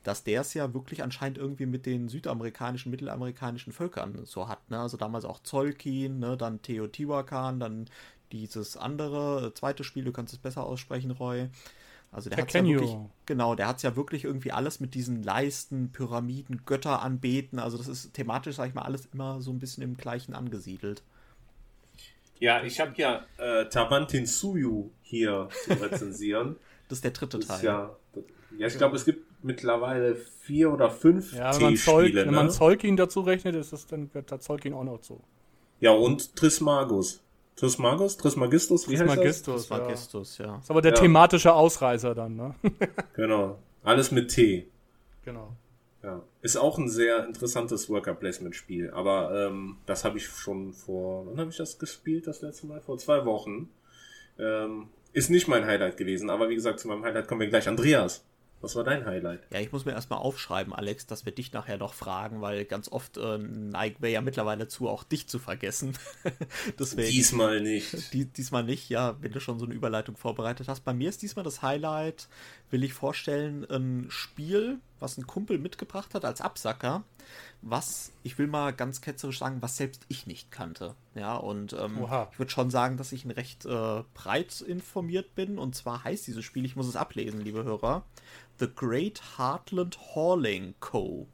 dass 0.04 0.24
der 0.24 0.42
es 0.42 0.54
ja 0.54 0.74
wirklich 0.74 1.04
anscheinend 1.04 1.38
irgendwie 1.38 1.66
mit 1.66 1.86
den 1.86 2.10
südamerikanischen, 2.10 2.92
mittelamerikanischen 2.92 3.74
Völkern 3.74 4.26
so 4.26 4.48
hat. 4.48 4.70
Ne? 4.70 4.80
Also 4.80 4.98
damals 4.98 5.26
auch 5.26 5.42
Zolkin, 5.44 6.20
ne? 6.20 6.36
dann 6.36 6.62
Teotihuacan, 6.62 7.60
dann 7.60 7.90
dieses 8.32 8.78
andere 8.78 9.48
äh, 9.48 9.54
zweite 9.54 9.84
Spiel, 9.84 10.04
du 10.04 10.12
kannst 10.12 10.34
es 10.34 10.40
besser 10.40 10.66
aussprechen, 10.66 11.12
Roy. 11.12 11.50
Also 12.12 12.30
der 12.30 12.40
hat 12.40 12.54
ja 12.54 12.66
wirklich, 12.66 12.98
genau, 13.26 13.56
der 13.56 13.68
hat 13.68 13.82
ja 13.84 13.96
wirklich 13.96 14.26
irgendwie 14.26 14.52
alles 14.52 14.82
mit 14.82 14.96
diesen 14.96 15.24
Leisten, 15.24 15.92
Pyramiden, 15.94 16.64
Götter 16.66 17.02
anbeten. 17.02 17.58
Also 17.58 17.78
das 17.78 17.88
ist 17.88 18.14
thematisch, 18.14 18.58
sag 18.58 18.68
ich 18.68 18.74
mal, 18.74 18.82
alles 18.82 19.08
immer 19.14 19.40
so 19.42 19.52
ein 19.52 19.60
bisschen 19.60 19.82
im 19.82 19.96
gleichen 19.96 20.34
angesiedelt. 20.34 21.04
Ja, 22.40 22.64
ich 22.64 22.80
habe 22.82 22.92
ja 22.98 23.24
äh, 23.38 23.70
Tavantin 23.70 24.26
Suyu 24.26 24.90
hier 25.04 25.48
zu 25.64 25.72
rezensieren. 25.82 26.58
das 26.90 26.98
ist 26.98 27.04
der 27.06 27.12
dritte 27.12 27.40
Teil. 27.40 27.64
Ja, 27.64 27.96
ja, 28.58 28.68
ich 28.68 28.78
glaube, 28.78 28.98
es 28.98 29.06
gibt 29.06 29.44
mittlerweile 29.44 30.16
vier 30.16 30.72
oder 30.74 30.90
fünf 30.90 31.34
ja, 31.34 31.56
wenn 31.56 31.62
man, 31.62 31.78
Zeug, 31.78 32.14
ne? 32.14 32.26
wenn 32.26 32.34
man 32.34 32.50
Zolkin 32.50 32.98
dazu 32.98 33.22
rechnet, 33.22 33.56
ist 33.56 33.72
es 33.72 33.88
dann 33.88 34.10
gehört 34.10 34.32
da 34.32 34.40
Zolkin 34.40 34.74
auch 34.74 34.84
noch 34.84 35.00
zu. 35.00 35.22
Ja, 35.80 35.92
und 35.92 36.36
Trismagus. 36.36 37.22
Trismagus? 37.62 38.18
Trismagistus? 38.18 38.90
Wie 38.90 38.96
Trismagistus, 38.96 39.26
heißt 39.30 39.48
das? 39.48 39.68
Trismagistus, 39.68 40.38
ja. 40.40 40.46
ja. 40.48 40.58
Ist 40.58 40.72
aber 40.72 40.82
der 40.82 40.94
ja. 40.94 40.98
thematische 40.98 41.54
Ausreißer 41.54 42.16
dann, 42.16 42.36
ne? 42.36 42.56
genau. 43.16 43.60
Alles 43.84 44.10
mit 44.10 44.32
T. 44.32 44.66
Genau. 45.24 45.56
Ja. 46.02 46.24
Ist 46.42 46.58
auch 46.58 46.80
ein 46.80 46.90
sehr 46.90 47.28
interessantes 47.28 47.88
Worker 47.88 48.16
Placement 48.16 48.56
Spiel, 48.56 48.90
aber 48.90 49.48
ähm, 49.48 49.78
das 49.86 50.04
habe 50.04 50.18
ich 50.18 50.26
schon 50.26 50.74
vor, 50.74 51.28
wann 51.28 51.40
habe 51.40 51.52
ich 51.52 51.58
das 51.58 51.78
gespielt 51.78 52.26
das 52.26 52.42
letzte 52.42 52.66
Mal? 52.66 52.82
Vor 52.82 52.98
zwei 52.98 53.26
Wochen. 53.26 53.70
Ähm, 54.40 54.88
ist 55.14 55.30
nicht 55.30 55.48
mein 55.48 55.64
Highlight 55.64 55.98
gewesen, 55.98 56.32
aber 56.32 56.50
wie 56.50 56.56
gesagt, 56.56 56.80
zu 56.80 56.88
meinem 56.88 57.04
Highlight 57.04 57.28
kommen 57.28 57.42
wir 57.42 57.48
gleich. 57.48 57.68
Andreas, 57.68 58.26
was 58.62 58.76
war 58.76 58.84
dein 58.84 59.06
Highlight? 59.06 59.42
Ja, 59.52 59.60
ich 59.60 59.72
muss 59.72 59.86
mir 59.86 59.94
erstmal 59.94 60.20
aufschreiben, 60.20 60.74
Alex, 60.74 61.08
dass 61.08 61.26
wir 61.26 61.34
dich 61.34 61.52
nachher 61.52 61.78
noch 61.78 61.94
fragen, 61.94 62.42
weil 62.42 62.66
ganz 62.66 62.92
oft 62.92 63.18
äh, 63.18 63.38
neigen 63.38 63.98
wir 64.02 64.10
ja 64.10 64.22
mittlerweile 64.22 64.68
zu, 64.68 64.88
auch 64.88 65.04
dich 65.04 65.28
zu 65.28 65.40
vergessen. 65.40 65.98
Deswegen, 66.80 67.10
diesmal 67.10 67.62
nicht. 67.62 67.92
Die, 68.14 68.26
diesmal 68.26 68.64
nicht, 68.64 68.90
ja, 68.90 69.18
wenn 69.22 69.32
du 69.32 69.40
schon 69.40 69.60
so 69.60 69.66
eine 69.66 69.74
Überleitung 69.74 70.16
vorbereitet 70.16 70.68
hast. 70.68 70.82
Bei 70.82 70.94
mir 70.94 71.10
ist 71.10 71.22
diesmal 71.22 71.44
das 71.44 71.62
Highlight, 71.62 72.28
will 72.70 72.84
ich 72.84 72.94
vorstellen, 72.94 73.66
ein 73.70 74.06
Spiel, 74.10 74.80
was 75.00 75.18
ein 75.18 75.26
Kumpel 75.26 75.58
mitgebracht 75.58 76.14
hat 76.14 76.26
als 76.26 76.42
Absacker, 76.42 77.04
was, 77.62 78.12
ich 78.24 78.38
will 78.38 78.48
mal 78.48 78.74
ganz 78.74 79.02
ketzerisch 79.02 79.40
sagen, 79.40 79.62
was 79.62 79.78
selbst 79.78 80.06
ich 80.08 80.26
nicht 80.26 80.52
kannte. 80.52 80.96
Ja, 81.14 81.36
und 81.36 81.74
ähm, 81.74 82.00
ich 82.32 82.40
würde 82.40 82.52
schon 82.52 82.72
sagen, 82.72 82.98
dass 82.98 83.12
ich 83.12 83.26
ein 83.26 83.32
recht 83.32 83.66
äh, 83.66 84.04
breit 84.14 84.62
informiert 84.62 85.36
bin. 85.36 85.60
Und 85.60 85.76
zwar 85.76 86.04
heißt 86.04 86.26
dieses 86.28 86.44
Spiel, 86.44 86.66
ich 86.66 86.76
muss 86.76 86.88
es 86.88 86.96
ablesen, 86.96 87.42
liebe 87.42 87.64
Hörer, 87.64 88.04
The 88.60 88.68
Great 88.74 89.22
Heartland 89.38 90.00
Hauling 90.16 90.74
Co. 90.80 91.28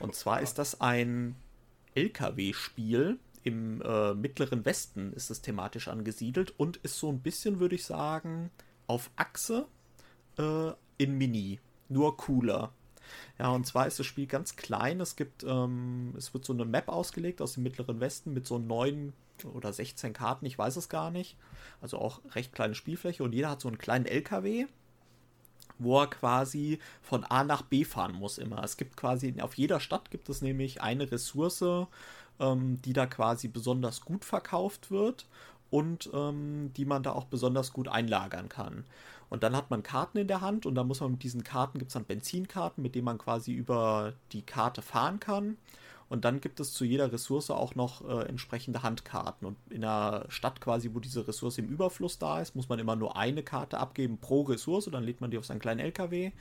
Und 0.00 0.14
zwar 0.14 0.40
ist 0.40 0.58
das 0.58 0.80
ein 0.80 1.34
LKW-Spiel. 1.94 3.18
Im 3.42 3.80
äh, 3.82 4.12
mittleren 4.14 4.64
Westen 4.64 5.12
ist 5.14 5.30
es 5.30 5.40
thematisch 5.40 5.88
angesiedelt 5.88 6.52
und 6.58 6.76
ist 6.78 6.98
so 6.98 7.08
ein 7.08 7.20
bisschen, 7.20 7.58
würde 7.58 7.74
ich 7.74 7.84
sagen, 7.84 8.50
auf 8.86 9.10
Achse 9.16 9.66
äh, 10.38 10.72
in 10.98 11.16
Mini. 11.16 11.58
Nur 11.88 12.16
cooler. 12.16 12.72
Ja, 13.38 13.50
und 13.50 13.66
zwar 13.66 13.86
ist 13.86 13.98
das 13.98 14.06
Spiel 14.06 14.26
ganz 14.26 14.56
klein. 14.56 15.00
Es 15.00 15.16
gibt, 15.16 15.44
ähm, 15.44 16.14
es 16.16 16.34
wird 16.34 16.44
so 16.44 16.52
eine 16.52 16.64
Map 16.64 16.88
ausgelegt 16.88 17.40
aus 17.40 17.54
dem 17.54 17.62
Mittleren 17.62 18.00
Westen 18.00 18.32
mit 18.32 18.46
so 18.46 18.58
neun 18.58 19.12
oder 19.46 19.72
16 19.72 20.12
Karten, 20.12 20.46
ich 20.46 20.58
weiß 20.58 20.76
es 20.76 20.88
gar 20.88 21.10
nicht. 21.10 21.36
Also 21.80 21.98
auch 21.98 22.20
recht 22.34 22.52
kleine 22.52 22.74
Spielfläche 22.74 23.24
und 23.24 23.32
jeder 23.32 23.50
hat 23.50 23.60
so 23.60 23.68
einen 23.68 23.78
kleinen 23.78 24.06
LKW, 24.06 24.66
wo 25.78 26.00
er 26.00 26.08
quasi 26.08 26.78
von 27.00 27.24
A 27.24 27.44
nach 27.44 27.62
B 27.62 27.84
fahren 27.84 28.14
muss 28.14 28.38
immer. 28.38 28.62
Es 28.62 28.76
gibt 28.76 28.96
quasi, 28.96 29.34
auf 29.40 29.54
jeder 29.54 29.80
Stadt 29.80 30.10
gibt 30.10 30.28
es 30.28 30.42
nämlich 30.42 30.82
eine 30.82 31.10
Ressource, 31.10 31.64
ähm, 32.38 32.80
die 32.82 32.92
da 32.92 33.06
quasi 33.06 33.48
besonders 33.48 34.02
gut 34.02 34.24
verkauft 34.24 34.90
wird 34.90 35.26
und 35.70 36.10
ähm, 36.12 36.72
die 36.76 36.84
man 36.84 37.02
da 37.02 37.12
auch 37.12 37.24
besonders 37.24 37.72
gut 37.72 37.88
einlagern 37.88 38.48
kann. 38.48 38.84
Und 39.30 39.44
dann 39.44 39.56
hat 39.56 39.70
man 39.70 39.82
Karten 39.82 40.18
in 40.18 40.28
der 40.28 40.40
Hand 40.40 40.66
und 40.66 40.74
da 40.74 40.84
muss 40.84 41.00
man 41.00 41.12
mit 41.12 41.22
diesen 41.22 41.44
Karten, 41.44 41.78
gibt 41.78 41.90
es 41.90 41.94
dann 41.94 42.04
Benzinkarten, 42.04 42.82
mit 42.82 42.94
denen 42.94 43.04
man 43.04 43.16
quasi 43.18 43.52
über 43.52 44.12
die 44.32 44.42
Karte 44.42 44.82
fahren 44.82 45.20
kann. 45.20 45.56
Und 46.10 46.24
dann 46.24 46.40
gibt 46.40 46.58
es 46.58 46.72
zu 46.72 46.84
jeder 46.84 47.12
Ressource 47.12 47.50
auch 47.50 47.76
noch 47.76 48.06
äh, 48.06 48.28
entsprechende 48.28 48.82
Handkarten. 48.82 49.46
Und 49.46 49.56
in 49.70 49.84
einer 49.84 50.24
Stadt 50.28 50.60
quasi, 50.60 50.90
wo 50.92 50.98
diese 50.98 51.28
Ressource 51.28 51.58
im 51.58 51.68
Überfluss 51.68 52.18
da 52.18 52.40
ist, 52.40 52.56
muss 52.56 52.68
man 52.68 52.80
immer 52.80 52.96
nur 52.96 53.16
eine 53.16 53.44
Karte 53.44 53.78
abgeben 53.78 54.18
pro 54.18 54.42
Ressource. 54.42 54.88
Dann 54.90 55.04
lädt 55.04 55.20
man 55.20 55.30
die 55.30 55.38
auf 55.38 55.46
seinen 55.46 55.60
kleinen 55.60 55.78
LKW. 55.78 56.32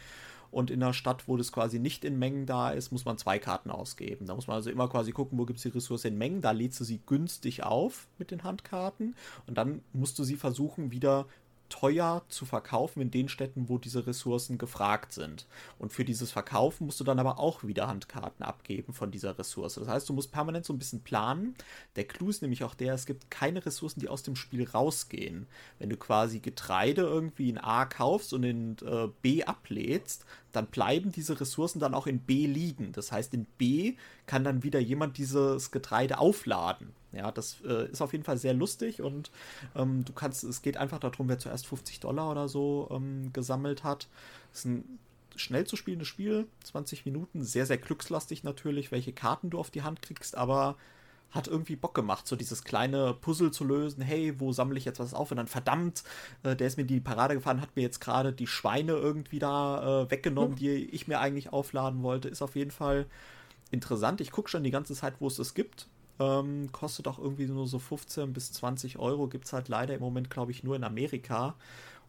Und 0.50 0.72
in 0.72 0.82
einer 0.82 0.94
Stadt, 0.94 1.28
wo 1.28 1.38
das 1.38 1.52
quasi 1.52 1.78
nicht 1.78 2.04
in 2.04 2.18
Mengen 2.18 2.48
da 2.48 2.72
ist, 2.72 2.92
muss 2.92 3.06
man 3.06 3.20
zwei 3.20 3.38
Karten 3.38 3.70
ausgeben. 3.70 4.26
Da 4.26 4.34
muss 4.34 4.48
man 4.48 4.56
also 4.56 4.72
immer 4.72 4.88
quasi 4.88 5.12
gucken, 5.12 5.38
wo 5.38 5.46
gibt 5.46 5.58
es 5.58 5.64
die 5.64 5.70
Ressource 5.70 6.06
in 6.06 6.18
Mengen. 6.18 6.42
Da 6.42 6.50
lädst 6.50 6.80
du 6.80 6.84
sie 6.84 7.02
günstig 7.06 7.62
auf 7.62 8.08
mit 8.18 8.32
den 8.32 8.44
Handkarten. 8.44 9.16
Und 9.46 9.60
dann 9.60 9.84
musst 9.94 10.18
du 10.18 10.24
sie 10.24 10.36
versuchen, 10.36 10.90
wieder 10.92 11.28
teuer 11.70 12.24
zu 12.28 12.46
verkaufen 12.46 13.02
in 13.02 13.12
den 13.12 13.30
Städten, 13.30 13.70
wo 13.70 13.78
diese 13.78 14.06
Ressourcen 14.06 14.58
gefragt 14.58 15.14
sind. 15.14 15.46
Und 15.78 15.94
für 15.94 16.04
dieses 16.04 16.32
Verkaufen 16.32 16.86
musst 16.86 17.00
du 17.00 17.04
dann 17.04 17.20
aber 17.20 17.40
auch 17.40 17.64
wieder 17.64 17.88
Handkarten 17.88 18.44
abgeben 18.44 18.94
von 18.94 19.12
dieser 19.12 19.38
Ressource. 19.38 19.76
Das 19.76 19.88
heißt, 19.88 20.10
du 20.10 20.14
musst 20.14 20.32
permanent 20.32 20.66
so 20.66 20.74
ein 20.74 20.80
bisschen 20.80 21.02
planen. 21.02 21.56
Der 21.96 22.06
Clou 22.06 22.30
ist 22.30 22.42
nämlich 22.42 22.64
auch 22.64 22.76
der, 22.76 22.94
es 22.94 23.06
gibt 23.06 23.32
keine 23.32 23.66
Ressourcen, 23.66 24.00
die 24.00 24.10
aus 24.10 24.24
dem 24.24 24.36
Spiel 24.36 24.68
rausgehen. 24.68 25.48
Wenn 25.78 25.90
du 25.90 25.98
quasi 25.98 26.40
Getreide 26.40 27.04
irgendwie 27.04 27.50
in 27.50 27.58
A 27.58 27.86
kaufst 27.86 28.34
und 28.34 28.44
in 28.44 28.78
äh, 28.86 29.08
B 29.22 29.44
ablädst, 29.44 30.26
dann 30.52 30.68
bleiben 30.68 31.12
diese 31.12 31.40
Ressourcen 31.40 31.80
dann 31.80 31.94
auch 31.94 32.08
in 32.08 32.20
B 32.20 32.46
liegen. 32.48 32.92
Das 32.92 33.12
heißt, 33.12 33.34
in 33.34 33.46
B 33.58 33.96
kann 34.26 34.44
dann 34.44 34.64
wieder 34.64 34.80
jemand 34.80 35.18
dieses 35.18 35.72
Getreide 35.72 36.18
aufladen. 36.18 36.94
Ja, 37.12 37.32
das 37.32 37.58
äh, 37.66 37.90
ist 37.90 38.02
auf 38.02 38.12
jeden 38.12 38.24
Fall 38.24 38.38
sehr 38.38 38.54
lustig 38.54 39.02
und 39.02 39.32
ähm, 39.76 40.06
du 40.06 40.14
kannst, 40.14 40.44
es 40.44 40.62
geht 40.62 40.78
einfach 40.78 41.00
darum, 41.00 41.28
wer 41.28 41.40
zuerst 41.40 41.66
50 41.68 42.00
Dollar 42.00 42.30
oder 42.30 42.48
so 42.48 42.88
ähm, 42.92 43.34
gesammelt 43.34 43.84
hat. 43.84 44.08
Es 44.54 44.60
ist 44.60 44.66
ein 44.66 45.00
schnell 45.36 45.66
zu 45.66 45.76
spielendes 45.76 46.08
Spiel, 46.08 46.48
20 46.66 47.06
Minuten, 47.06 47.44
sehr, 47.44 47.66
sehr 47.66 47.78
glückslastig 47.78 48.44
natürlich, 48.44 48.92
welche 48.92 49.14
Karten 49.14 49.50
du 49.50 49.60
auf 49.60 49.72
die 49.72 49.82
Hand 49.82 50.02
kriegst, 50.02 50.38
aber 50.38 50.76
hat 51.32 51.48
irgendwie 51.48 51.76
Bock 51.76 51.94
gemacht, 51.94 52.28
so 52.28 52.36
dieses 52.36 52.64
kleine 52.64 53.14
Puzzle 53.14 53.52
zu 53.52 53.64
lösen. 53.64 54.02
Hey, 54.02 54.40
wo 54.40 54.52
sammle 54.52 54.78
ich 54.78 54.86
jetzt 54.86 55.00
was 55.00 55.14
auf? 55.14 55.30
Und 55.32 55.38
dann 55.38 55.48
verdammt, 55.48 56.04
äh, 56.44 56.56
der 56.56 56.68
ist 56.68 56.78
mir 56.78 56.82
in 56.82 56.88
die 56.88 57.00
Parade 57.00 57.36
gefahren, 57.36 57.62
hat 57.62 57.76
mir 57.76 57.84
jetzt 57.84 58.00
gerade 58.00 58.34
die 58.34 58.48
Schweine 58.48 58.94
irgendwie 58.94 59.38
da 59.38 60.04
äh, 60.04 60.12
weggenommen, 60.12 60.52
hm. 60.52 60.58
die 60.58 60.86
ich 60.86 61.08
mir 61.08 61.20
eigentlich 61.20 61.54
aufladen 61.54 62.02
wollte. 62.02 62.30
Ist 62.30 62.42
auf 62.42 62.56
jeden 62.56 62.72
Fall 62.72 63.06
interessant. 63.70 64.22
Ich 64.22 64.32
gucke 64.32 64.50
schon 64.50 64.64
die 64.64 64.72
ganze 64.72 64.96
Zeit, 64.96 65.16
wo 65.20 65.28
es 65.28 65.38
es 65.38 65.54
gibt. 65.54 65.88
Ähm, 66.20 66.70
kostet 66.72 67.08
auch 67.08 67.18
irgendwie 67.18 67.46
nur 67.46 67.68
so 67.68 67.80
15 67.80 68.34
bis 68.34 68.52
20 68.52 69.00
Euro. 69.00 69.28
Gibt 69.28 69.46
es 69.46 69.54
halt 69.54 69.70
leider 69.70 69.94
im 69.94 70.02
Moment, 70.02 70.30
glaube 70.30 70.52
ich, 70.52 70.64
nur 70.64 70.76
in 70.76 70.84
Amerika. 70.84 71.56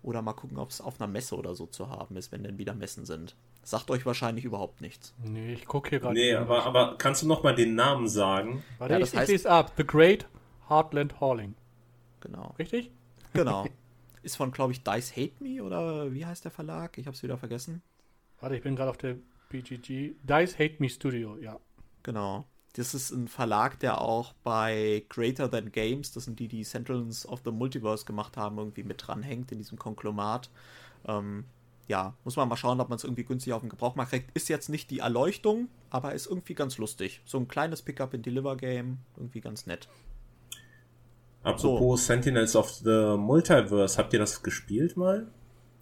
Oder 0.02 0.22
mal 0.22 0.32
gucken, 0.32 0.58
ob 0.58 0.70
es 0.70 0.80
auf 0.80 1.00
einer 1.00 1.10
Messe 1.10 1.36
oder 1.36 1.54
so 1.54 1.66
zu 1.66 1.90
haben 1.90 2.16
ist, 2.16 2.32
wenn 2.32 2.42
denn 2.42 2.58
wieder 2.58 2.74
Messen 2.74 3.04
sind. 3.04 3.36
Sagt 3.62 3.90
euch 3.90 4.06
wahrscheinlich 4.06 4.44
überhaupt 4.44 4.80
nichts. 4.80 5.14
Nee, 5.22 5.52
ich 5.52 5.66
gucke 5.66 5.90
hier 5.90 6.00
gerade. 6.00 6.14
Nee, 6.14 6.34
aber, 6.34 6.64
aber 6.64 6.96
kannst 6.96 7.22
du 7.22 7.26
noch 7.26 7.42
mal 7.42 7.54
den 7.54 7.74
Namen 7.74 8.08
sagen? 8.08 8.64
Warte, 8.78 8.94
ja, 8.94 9.00
das 9.00 9.12
ich, 9.12 9.18
heißt, 9.18 9.28
ich 9.28 9.34
lese 9.34 9.50
ab. 9.50 9.72
The 9.76 9.86
Great 9.86 10.26
Heartland 10.68 11.20
Hauling. 11.20 11.54
Genau. 12.20 12.54
Richtig? 12.58 12.90
Genau. 13.34 13.66
Ist 14.22 14.36
von, 14.36 14.52
glaube 14.52 14.72
ich, 14.72 14.82
Dice 14.82 15.16
Hate 15.16 15.32
Me 15.40 15.62
oder 15.62 16.12
wie 16.12 16.24
heißt 16.26 16.44
der 16.44 16.50
Verlag? 16.50 16.98
Ich 16.98 17.06
habe 17.06 17.14
es 17.14 17.22
wieder 17.22 17.38
vergessen. 17.38 17.82
Warte, 18.40 18.56
ich 18.56 18.62
bin 18.62 18.76
gerade 18.76 18.90
auf 18.90 18.98
der 18.98 19.16
BGG. 19.50 20.14
Dice 20.22 20.58
Hate 20.58 20.76
Me 20.78 20.88
Studio, 20.88 21.36
ja. 21.38 21.58
Genau. 22.02 22.46
Das 22.74 22.94
ist 22.94 23.10
ein 23.10 23.26
Verlag, 23.26 23.80
der 23.80 24.00
auch 24.00 24.32
bei 24.44 25.04
Greater 25.08 25.50
Than 25.50 25.72
Games, 25.72 26.12
das 26.12 26.24
sind 26.24 26.38
die, 26.38 26.46
die 26.46 26.62
Centrals 26.62 27.28
of 27.28 27.40
the 27.44 27.50
Multiverse 27.50 28.04
gemacht 28.04 28.36
haben, 28.36 28.58
irgendwie 28.58 28.84
mit 28.84 29.06
dranhängt 29.06 29.50
in 29.50 29.58
diesem 29.58 29.78
Konglomat. 29.78 30.50
Ähm, 31.06 31.44
ja, 31.88 32.14
muss 32.22 32.36
man 32.36 32.48
mal 32.48 32.56
schauen, 32.56 32.80
ob 32.80 32.88
man 32.88 32.96
es 32.96 33.04
irgendwie 33.04 33.24
günstig 33.24 33.52
auf 33.52 33.62
den 33.62 33.68
Gebrauchmarkt 33.68 34.12
kriegt. 34.12 34.36
Ist 34.36 34.48
jetzt 34.48 34.68
nicht 34.68 34.92
die 34.92 35.00
Erleuchtung, 35.00 35.68
aber 35.90 36.14
ist 36.14 36.26
irgendwie 36.26 36.54
ganz 36.54 36.78
lustig. 36.78 37.20
So 37.24 37.38
ein 37.38 37.48
kleines 37.48 37.82
Pickup 37.82 38.14
in 38.14 38.22
Deliver 38.22 38.56
Game, 38.56 38.98
irgendwie 39.16 39.40
ganz 39.40 39.66
nett. 39.66 39.88
Apropos 41.42 42.00
so. 42.00 42.06
Sentinels 42.06 42.54
of 42.54 42.70
the 42.70 43.16
Multiverse, 43.18 43.98
habt 43.98 44.12
ihr 44.12 44.20
das 44.20 44.44
gespielt 44.44 44.96
mal? 44.96 45.26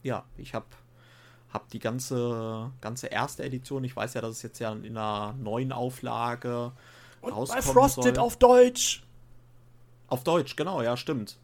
Ja, 0.03 0.25
ich 0.39 0.55
habe 0.55 0.67
hab 1.59 1.69
die 1.71 1.81
ganze, 1.81 2.71
ganze 2.81 3.09
erste 3.09 3.43
Edition. 3.43 3.83
Ich 3.83 3.97
weiß 3.97 4.15
ja, 4.15 4.21
dass 4.21 4.31
es 4.31 4.43
jetzt 4.43 4.61
ja 4.61 4.73
in 4.73 4.97
einer 4.97 5.35
neuen 5.39 5.73
Auflage 5.73 6.73
Und 7.21 7.33
rauskommen 7.33 7.65
bei 7.65 7.73
Frosted 7.73 8.17
soll. 8.17 8.25
auf 8.25 8.37
Deutsch. 8.37 9.03
Auf 10.07 10.23
Deutsch, 10.23 10.55
genau, 10.55 10.83
ja, 10.83 10.97
stimmt. 10.97 11.39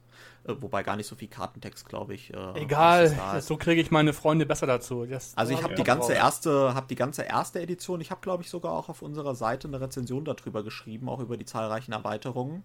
Äh, 0.45 0.55
wobei 0.61 0.85
gar 0.85 0.97
nicht 0.97 1.09
so 1.09 1.17
viel 1.17 1.27
Kartentext, 1.29 1.89
glaube 1.89 2.15
ich. 2.15 2.33
Äh, 2.33 2.63
Egal, 2.63 3.41
so 3.41 3.57
kriege 3.57 3.81
ich 3.81 3.91
meine 3.91 4.13
Freunde 4.13 4.47
besser 4.47 4.67
dazu. 4.67 5.05
Das 5.05 5.37
also 5.37 5.53
ich 5.53 5.63
habe 5.65 5.75
die 5.75 5.83
ganze 5.83 6.13
erste, 6.13 6.75
habe 6.75 6.87
die 6.87 6.95
ganze 6.95 7.23
erste 7.23 7.61
Edition. 7.61 8.01
Ich 8.01 8.13
habe, 8.13 8.21
glaube 8.21 8.45
ich, 8.45 8.51
sogar 8.51 8.73
auch 8.73 8.89
auf 8.89 9.03
unserer 9.03 9.35
Seite 9.35 9.67
eine 9.67 9.81
Rezension 9.81 10.25
darüber 10.25 10.63
geschrieben, 10.63 11.09
auch 11.09 11.19
über 11.19 11.37
die 11.37 11.45
zahlreichen 11.45 11.93
Erweiterungen. 11.93 12.63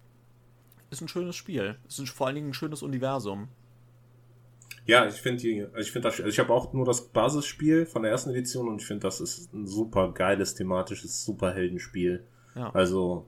Ist 0.90 1.00
ein 1.00 1.08
schönes 1.08 1.34
Spiel. 1.34 1.78
Ist 1.88 2.08
vor 2.10 2.28
allen 2.28 2.36
Dingen 2.36 2.50
ein 2.50 2.54
schönes 2.54 2.82
Universum. 2.82 3.48
Ja, 4.86 5.06
ich 5.06 5.20
finde 5.20 5.42
die, 5.42 5.66
ich 5.78 5.92
finde 5.92 6.08
das, 6.08 6.18
also 6.18 6.28
ich 6.28 6.38
habe 6.38 6.52
auch 6.52 6.72
nur 6.72 6.84
das 6.84 7.08
Basisspiel 7.08 7.86
von 7.86 8.02
der 8.02 8.10
ersten 8.10 8.30
Edition 8.30 8.68
und 8.68 8.80
ich 8.80 8.86
finde, 8.86 9.02
das 9.02 9.20
ist 9.20 9.52
ein 9.52 9.66
super 9.66 10.12
geiles 10.12 10.54
thematisches 10.54 11.24
Superheldenspiel. 11.24 12.24
Ja. 12.54 12.70
Also 12.70 13.26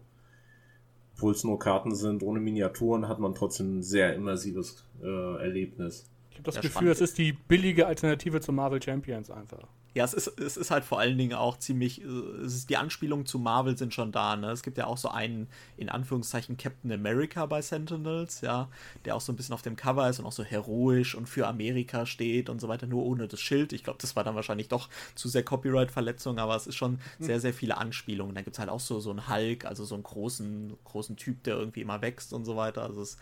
obwohl 1.14 1.34
es 1.34 1.44
nur 1.44 1.58
Karten 1.58 1.94
sind, 1.94 2.22
ohne 2.22 2.40
Miniaturen, 2.40 3.06
hat 3.06 3.20
man 3.20 3.34
trotzdem 3.34 3.78
ein 3.78 3.82
sehr 3.82 4.14
immersives 4.14 4.84
äh, 5.02 5.42
Erlebnis. 5.42 6.10
Ich 6.30 6.38
habe 6.38 6.44
das 6.44 6.56
ja, 6.56 6.62
Gefühl, 6.62 6.88
es 6.88 7.00
ist 7.00 7.16
die 7.16 7.32
billige 7.32 7.86
Alternative 7.86 8.40
zu 8.40 8.52
Marvel 8.52 8.82
Champions 8.82 9.30
einfach. 9.30 9.68
Ja, 9.94 10.04
es 10.04 10.14
ist, 10.14 10.40
es 10.40 10.56
ist 10.56 10.70
halt 10.70 10.84
vor 10.84 11.00
allen 11.00 11.18
Dingen 11.18 11.34
auch 11.34 11.58
ziemlich, 11.58 12.02
äh, 12.02 12.44
ist, 12.44 12.70
die 12.70 12.78
Anspielungen 12.78 13.26
zu 13.26 13.38
Marvel 13.38 13.76
sind 13.76 13.92
schon 13.92 14.10
da, 14.10 14.36
ne? 14.36 14.50
Es 14.50 14.62
gibt 14.62 14.78
ja 14.78 14.86
auch 14.86 14.96
so 14.96 15.08
einen, 15.08 15.48
in 15.76 15.90
Anführungszeichen, 15.90 16.56
Captain 16.56 16.90
America 16.90 17.44
bei 17.44 17.60
Sentinels, 17.60 18.40
ja, 18.40 18.68
der 19.04 19.16
auch 19.16 19.20
so 19.20 19.32
ein 19.32 19.36
bisschen 19.36 19.54
auf 19.54 19.60
dem 19.60 19.76
Cover 19.76 20.08
ist 20.08 20.18
und 20.18 20.24
auch 20.24 20.32
so 20.32 20.44
heroisch 20.44 21.14
und 21.14 21.28
für 21.28 21.46
Amerika 21.46 22.06
steht 22.06 22.48
und 22.48 22.60
so 22.60 22.68
weiter, 22.68 22.86
nur 22.86 23.04
ohne 23.04 23.28
das 23.28 23.40
Schild. 23.40 23.74
Ich 23.74 23.84
glaube, 23.84 23.98
das 24.00 24.16
war 24.16 24.24
dann 24.24 24.34
wahrscheinlich 24.34 24.68
doch 24.68 24.88
zu 25.14 25.28
sehr 25.28 25.42
Copyright-Verletzung, 25.42 26.38
aber 26.38 26.56
es 26.56 26.66
ist 26.66 26.76
schon 26.76 26.92
hm. 27.18 27.26
sehr, 27.26 27.40
sehr 27.40 27.52
viele 27.52 27.76
Anspielungen. 27.76 28.34
Da 28.34 28.40
gibt 28.40 28.56
es 28.56 28.60
halt 28.60 28.70
auch 28.70 28.80
so, 28.80 28.98
so 28.98 29.10
einen 29.10 29.28
Hulk, 29.28 29.66
also 29.66 29.84
so 29.84 29.94
einen 29.94 30.04
großen, 30.04 30.74
großen 30.84 31.16
Typ, 31.16 31.42
der 31.44 31.56
irgendwie 31.56 31.82
immer 31.82 32.00
wächst 32.00 32.32
und 32.32 32.46
so 32.46 32.56
weiter. 32.56 32.82
Also 32.82 33.02
es 33.02 33.10
ist 33.10 33.18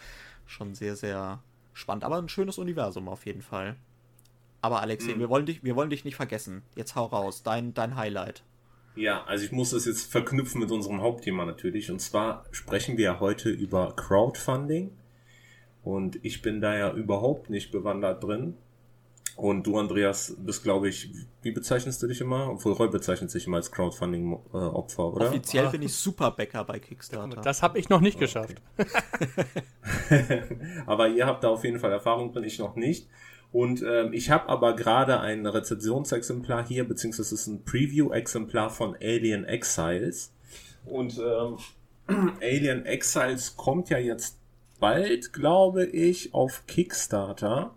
schon 0.46 0.74
sehr, 0.74 0.94
sehr 0.94 1.42
spannend, 1.72 2.04
aber 2.04 2.18
ein 2.18 2.28
schönes 2.28 2.58
Universum 2.58 3.08
auf 3.08 3.26
jeden 3.26 3.42
Fall. 3.42 3.76
Aber 4.62 4.80
Alexei, 4.80 5.14
mhm. 5.14 5.20
wir, 5.20 5.28
wollen 5.28 5.46
dich, 5.46 5.64
wir 5.64 5.76
wollen 5.76 5.90
dich 5.90 6.04
nicht 6.04 6.16
vergessen. 6.16 6.62
Jetzt 6.76 6.94
hau 6.94 7.06
raus, 7.06 7.42
dein, 7.42 7.74
dein 7.74 7.96
Highlight. 7.96 8.42
Ja, 8.96 9.24
also 9.24 9.44
ich 9.44 9.52
muss 9.52 9.70
das 9.70 9.86
jetzt 9.86 10.10
verknüpfen 10.10 10.60
mit 10.60 10.70
unserem 10.70 11.00
Hauptthema 11.00 11.44
natürlich. 11.44 11.90
Und 11.90 12.00
zwar 12.00 12.44
sprechen 12.50 12.96
wir 12.96 13.04
ja 13.04 13.20
heute 13.20 13.48
über 13.48 13.94
Crowdfunding. 13.96 14.90
Und 15.82 16.18
ich 16.22 16.42
bin 16.42 16.60
da 16.60 16.76
ja 16.76 16.92
überhaupt 16.92 17.48
nicht 17.48 17.72
bewandert 17.72 18.22
drin. 18.22 18.54
Und 19.36 19.66
du, 19.66 19.78
Andreas, 19.78 20.36
bist, 20.38 20.62
glaube 20.62 20.90
ich, 20.90 21.08
wie 21.40 21.52
bezeichnest 21.52 22.02
du 22.02 22.06
dich 22.06 22.20
immer? 22.20 22.50
Obwohl 22.50 22.74
Roy 22.74 22.88
bezeichnet 22.88 23.30
sich 23.30 23.46
immer 23.46 23.56
als 23.56 23.72
Crowdfunding-Opfer, 23.72 25.14
oder? 25.14 25.28
Offiziell 25.28 25.68
bin 25.70 25.80
ich 25.80 25.94
Superbäcker 25.94 26.64
bei 26.64 26.78
Kickstarter. 26.78 27.40
Das 27.40 27.62
habe 27.62 27.78
ich 27.78 27.88
noch 27.88 28.02
nicht 28.02 28.18
geschafft. 28.18 28.60
Okay. 28.76 28.88
Aber 30.86 31.08
ihr 31.08 31.26
habt 31.26 31.44
da 31.44 31.48
auf 31.48 31.64
jeden 31.64 31.78
Fall 31.78 31.92
Erfahrung 31.92 32.32
drin, 32.32 32.44
ich 32.44 32.58
noch 32.58 32.76
nicht. 32.76 33.08
Und 33.52 33.82
ähm, 33.82 34.12
ich 34.12 34.30
habe 34.30 34.48
aber 34.48 34.76
gerade 34.76 35.20
ein 35.20 35.44
Rezensionsexemplar 35.44 36.66
hier, 36.66 36.86
beziehungsweise 36.86 37.34
es 37.34 37.42
ist 37.42 37.46
ein 37.48 37.64
Preview-Exemplar 37.64 38.70
von 38.70 38.94
Alien 38.94 39.44
Exiles. 39.44 40.32
Und 40.86 41.18
ähm, 41.18 41.58
Alien 42.40 42.86
Exiles 42.86 43.56
kommt 43.56 43.90
ja 43.90 43.98
jetzt 43.98 44.38
bald, 44.78 45.32
glaube 45.32 45.84
ich, 45.84 46.32
auf 46.32 46.64
Kickstarter. 46.66 47.74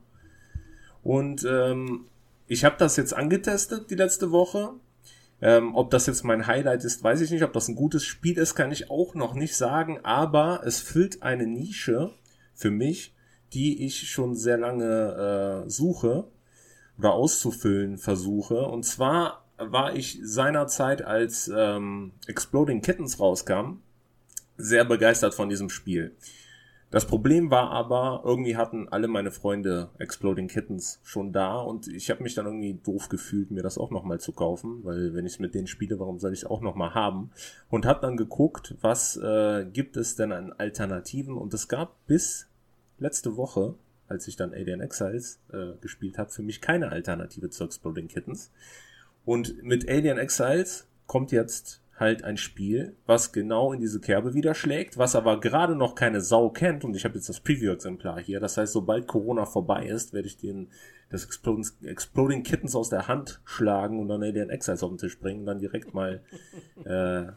Und 1.02 1.44
ähm, 1.44 2.06
ich 2.48 2.64
habe 2.64 2.76
das 2.78 2.96
jetzt 2.96 3.14
angetestet 3.14 3.90
die 3.90 3.96
letzte 3.96 4.32
Woche. 4.32 4.74
Ähm, 5.42 5.76
ob 5.76 5.90
das 5.90 6.06
jetzt 6.06 6.24
mein 6.24 6.48
Highlight 6.48 6.86
ist, 6.86 7.04
weiß 7.04 7.20
ich 7.22 7.32
nicht. 7.32 7.44
Ob 7.44 7.52
das 7.52 7.68
ein 7.68 7.76
gutes 7.76 8.06
Spiel 8.06 8.38
ist, 8.38 8.56
kann 8.56 8.72
ich 8.72 8.90
auch 8.90 9.16
noch 9.16 9.34
nicht 9.34 9.56
sagen. 9.56 10.00
Aber 10.04 10.62
es 10.66 10.80
füllt 10.80 11.24
eine 11.24 11.48
Nische 11.48 12.12
für 12.54 12.72
mich, 12.72 13.14
die 13.54 13.86
ich 13.86 14.10
schon 14.10 14.36
sehr 14.36 14.58
lange 14.58 15.64
äh, 15.66 15.70
suche 15.70 16.26
oder 16.98 17.14
auszufüllen 17.14 17.98
versuche. 17.98 18.66
Und 18.66 18.84
zwar 18.84 19.46
war 19.58 19.96
ich 19.96 20.20
seinerzeit, 20.24 21.02
als 21.04 21.52
ähm, 21.56 22.14
Exploding 22.28 22.82
Kittens 22.82 23.20
rauskam, 23.20 23.80
sehr 24.58 24.86
begeistert 24.86 25.34
von 25.34 25.50
diesem 25.50 25.70
Spiel. 25.70 26.16
Das 26.94 27.08
Problem 27.08 27.50
war 27.50 27.72
aber, 27.72 28.22
irgendwie 28.24 28.56
hatten 28.56 28.88
alle 28.88 29.08
meine 29.08 29.32
Freunde 29.32 29.90
Exploding 29.98 30.48
Kittens 30.48 31.00
schon 31.02 31.34
da 31.34 31.58
und 31.58 31.88
ich 31.88 32.12
habe 32.12 32.22
mich 32.22 32.36
dann 32.36 32.46
irgendwie 32.46 32.80
doof 32.84 33.10
gefühlt, 33.10 33.50
mir 33.50 33.64
das 33.64 33.80
auch 33.80 33.90
nochmal 33.90 34.20
zu 34.20 34.32
kaufen, 34.32 34.82
weil 34.84 35.16
wenn 35.16 35.26
ich 35.26 35.34
es 35.34 35.40
mit 35.40 35.56
denen 35.56 35.66
spiele, 35.66 36.00
warum 36.00 36.20
soll 36.20 36.34
ich 36.34 36.42
es 36.42 36.46
auch 36.46 36.62
nochmal 36.62 36.94
haben? 36.94 37.32
Und 37.72 37.88
habe 37.88 38.02
dann 38.02 38.16
geguckt, 38.16 38.76
was 38.82 39.18
äh, 39.18 39.66
gibt 39.74 39.98
es 39.98 40.16
denn 40.16 40.32
an 40.32 40.54
Alternativen 40.54 41.36
und 41.36 41.52
es 41.56 41.68
gab 41.68 41.96
bis 42.06 42.48
letzte 43.04 43.38
Woche, 43.38 43.76
als 44.08 44.28
ich 44.28 44.36
dann 44.36 44.54
Alien 44.54 44.82
Exiles 44.82 45.40
äh, 45.52 45.74
gespielt 45.82 46.18
habe, 46.18 46.32
für 46.32 46.42
mich 46.42 46.62
keine 46.62 46.92
Alternative 46.92 47.50
zu 47.50 47.64
Exploding 47.66 48.08
Kittens. 48.08 48.52
Und 49.26 49.62
mit 49.64 49.88
Alien 49.88 50.18
Exiles 50.18 50.88
kommt 51.06 51.32
jetzt 51.32 51.82
halt 52.00 52.24
ein 52.24 52.38
Spiel, 52.38 52.96
was 53.06 53.32
genau 53.32 53.72
in 53.72 53.80
diese 53.80 54.00
Kerbe 54.00 54.34
wieder 54.34 54.56
schlägt, 54.56 54.98
was 54.98 55.16
aber 55.16 55.40
gerade 55.40 55.76
noch 55.76 55.94
keine 55.94 56.22
Sau 56.22 56.50
kennt. 56.50 56.84
Und 56.84 56.96
ich 56.96 57.06
habe 57.06 57.16
jetzt 57.16 57.30
das 57.30 57.40
Preview-Exemplar 57.40 58.20
hier. 58.20 58.40
Das 58.40 58.58
heißt, 58.58 58.74
sobald 58.74 59.08
Corona 59.08 59.46
vorbei 59.46 59.86
ist, 59.86 60.12
werde 60.14 60.28
ich 60.28 60.38
den 60.38 60.70
das 61.10 61.26
Exploding, 61.26 61.66
Exploding 61.86 62.44
Kittens 62.44 62.76
aus 62.76 62.90
der 62.90 63.08
Hand 63.08 63.40
schlagen 63.46 64.00
und 64.00 64.08
dann 64.08 64.24
Alien 64.24 64.50
Exiles 64.50 64.82
auf 64.82 64.90
den 64.90 64.98
Tisch 64.98 65.20
bringen 65.20 65.42
und 65.42 65.46
dann 65.46 65.60
direkt 65.60 65.94
mal 65.94 66.22
äh, 66.84 67.32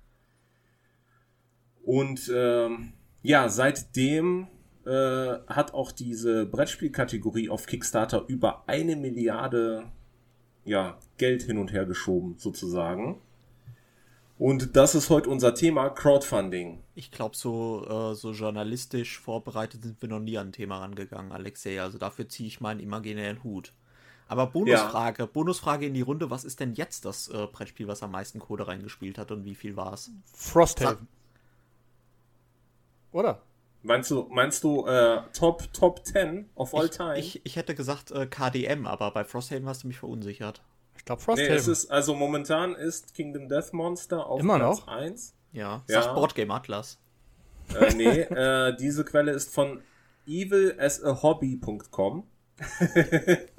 Und 1.85 2.31
ähm, 2.35 2.95
ja, 3.23 3.49
seitdem 3.49 4.49
äh, 4.85 5.39
hat 5.47 5.73
auch 5.75 5.93
diese 5.93 6.45
Brettspielkategorie 6.47 7.49
auf 7.49 7.67
Kickstarter 7.67 8.25
über 8.27 8.69
eine 8.69 8.97
Milliarde 8.97 9.85
ja, 10.65 10.99
Geld 11.19 11.43
hin 11.43 11.59
und 11.59 11.73
her 11.73 11.87
geschoben, 11.87 12.35
sozusagen. 12.39 13.21
Und 14.39 14.77
das 14.77 14.95
ist 14.97 15.11
heute 15.11 15.31
unser 15.31 15.55
Thema 15.55 15.91
Crowdfunding. 15.91 16.83
Ich 16.97 17.13
glaube, 17.13 17.37
so, 17.37 17.87
äh, 17.89 18.15
so 18.17 18.33
journalistisch 18.33 19.21
vorbereitet 19.21 19.85
sind 19.85 20.03
wir 20.03 20.09
noch 20.09 20.19
nie 20.19 20.37
an 20.37 20.49
ein 20.49 20.53
Thema 20.53 20.79
rangegangen, 20.79 21.31
Alexei. 21.31 21.81
Also 21.81 21.99
dafür 21.99 22.29
ziehe 22.29 22.49
ich 22.49 22.61
meinen 22.61 22.81
imaginären 22.81 23.45
Hut. 23.45 23.73
Aber 24.33 24.47
Bonusfrage, 24.47 25.25
ja. 25.25 25.27
Bonusfrage 25.27 25.85
in 25.85 25.93
die 25.93 26.01
Runde, 26.01 26.31
was 26.31 26.45
ist 26.45 26.59
denn 26.59 26.73
jetzt 26.73 27.05
das 27.05 27.29
äh, 27.29 27.47
Brettspiel, 27.53 27.87
was 27.87 28.03
am 28.03 28.13
meisten 28.13 28.39
Kohle 28.39 28.67
reingespielt 28.67 29.19
hat 29.19 29.31
und 29.31 29.45
wie 29.45 29.55
viel 29.55 29.77
war 29.77 29.93
es? 29.93 30.11
Frosthaven. 30.33 31.07
Oder? 33.13 33.43
Meinst 33.83 34.11
du, 34.11 34.27
meinst 34.31 34.65
du 34.65 34.87
äh, 34.87 35.21
Top, 35.35 35.71
Top 35.75 36.07
10 36.07 36.49
of 36.55 36.75
all 36.75 36.87
ich, 36.87 36.93
time? 36.93 37.19
Ich, 37.19 37.45
ich 37.45 37.57
hätte 37.57 37.75
gesagt 37.75 38.11
äh, 38.11 38.27
KDM, 38.27 38.87
aber 38.87 39.11
bei 39.11 39.25
Frosthaven 39.25 39.69
hast 39.69 39.83
du 39.83 39.89
mich 39.89 39.99
verunsichert. 39.99 40.63
Ich 40.97 41.05
glaube 41.05 41.21
Frosthaven. 41.21 41.53
Nee, 41.53 41.59
es 41.59 41.69
ist, 41.69 41.91
also 41.91 42.15
momentan 42.15 42.75
ist 42.75 43.13
Kingdom 43.13 43.51
Death 43.51 43.75
Monster 43.75 44.27
auf 44.27 44.41
Immer 44.41 44.57
Platz 44.57 44.79
noch? 44.79 44.89
1. 44.89 45.35
Ja, 45.53 45.83
ja. 45.91 46.03
sagt 46.03 46.15
Boardgame 46.15 46.55
Atlas. 46.55 46.99
Äh, 47.79 47.93
nee, 47.93 48.21
äh, 48.21 48.75
diese 48.79 49.05
Quelle 49.05 49.33
ist 49.33 49.53
von 49.53 49.83
evilasahobby.com. 50.27 52.27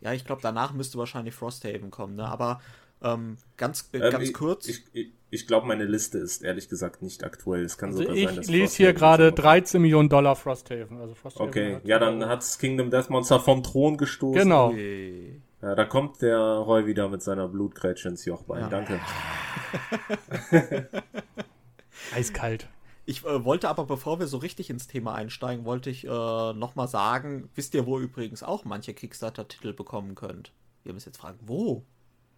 ja, 0.00 0.12
ich 0.12 0.24
glaube, 0.24 0.42
danach 0.42 0.72
müsste 0.72 0.98
wahrscheinlich 0.98 1.34
Frosthaven 1.34 1.90
kommen, 1.90 2.16
ne? 2.16 2.26
Aber 2.26 2.60
ähm, 3.02 3.36
ganz, 3.56 3.88
äh, 3.92 3.98
ähm, 3.98 4.10
ganz 4.10 4.32
kurz. 4.32 4.68
Ich, 4.68 4.84
ich, 4.92 5.12
ich 5.30 5.46
glaube, 5.46 5.66
meine 5.66 5.84
Liste 5.84 6.18
ist 6.18 6.42
ehrlich 6.42 6.68
gesagt 6.68 7.02
nicht 7.02 7.24
aktuell. 7.24 7.64
Es 7.64 7.76
kann 7.78 7.90
also 7.90 8.02
sogar 8.02 8.16
ich 8.16 8.26
sein, 8.26 8.36
dass. 8.36 8.46
Ich 8.46 8.52
lese 8.52 8.76
hier 8.76 8.92
gerade 8.94 9.32
13 9.32 9.80
Millionen 9.82 10.08
Dollar 10.08 10.36
Frosthaven. 10.36 11.00
Also 11.00 11.14
Frosthaven 11.14 11.48
okay, 11.48 11.78
ja, 11.84 11.98
dann 11.98 12.24
hat 12.26 12.44
Kingdom 12.58 12.90
Death 12.90 13.10
Monster 13.10 13.40
vom 13.40 13.62
Thron 13.62 13.96
gestoßen. 13.96 14.40
Genau. 14.40 14.72
Ja, 15.62 15.74
da 15.74 15.84
kommt 15.84 16.22
der 16.22 16.38
Roy 16.38 16.86
wieder 16.86 17.08
mit 17.08 17.22
seiner 17.22 17.48
Blutgrätsche 17.48 18.08
ins 18.08 18.24
Jochbein. 18.24 18.62
Ja. 18.62 18.68
Danke. 18.68 19.00
Eiskalt. 22.14 22.68
Ich 23.08 23.24
äh, 23.24 23.44
wollte 23.44 23.68
aber, 23.68 23.86
bevor 23.86 24.18
wir 24.18 24.26
so 24.26 24.38
richtig 24.38 24.68
ins 24.68 24.88
Thema 24.88 25.14
einsteigen, 25.14 25.64
wollte 25.64 25.90
ich 25.90 26.04
äh, 26.04 26.08
nochmal 26.08 26.88
sagen, 26.88 27.48
wisst 27.54 27.72
ihr, 27.74 27.86
wo 27.86 27.98
ihr 27.98 28.04
übrigens 28.04 28.42
auch 28.42 28.64
manche 28.64 28.94
Kickstarter-Titel 28.94 29.72
bekommen 29.72 30.16
könnt? 30.16 30.52
Wir 30.82 30.92
müssen 30.92 31.10
jetzt 31.10 31.18
fragen, 31.18 31.38
wo? 31.46 31.84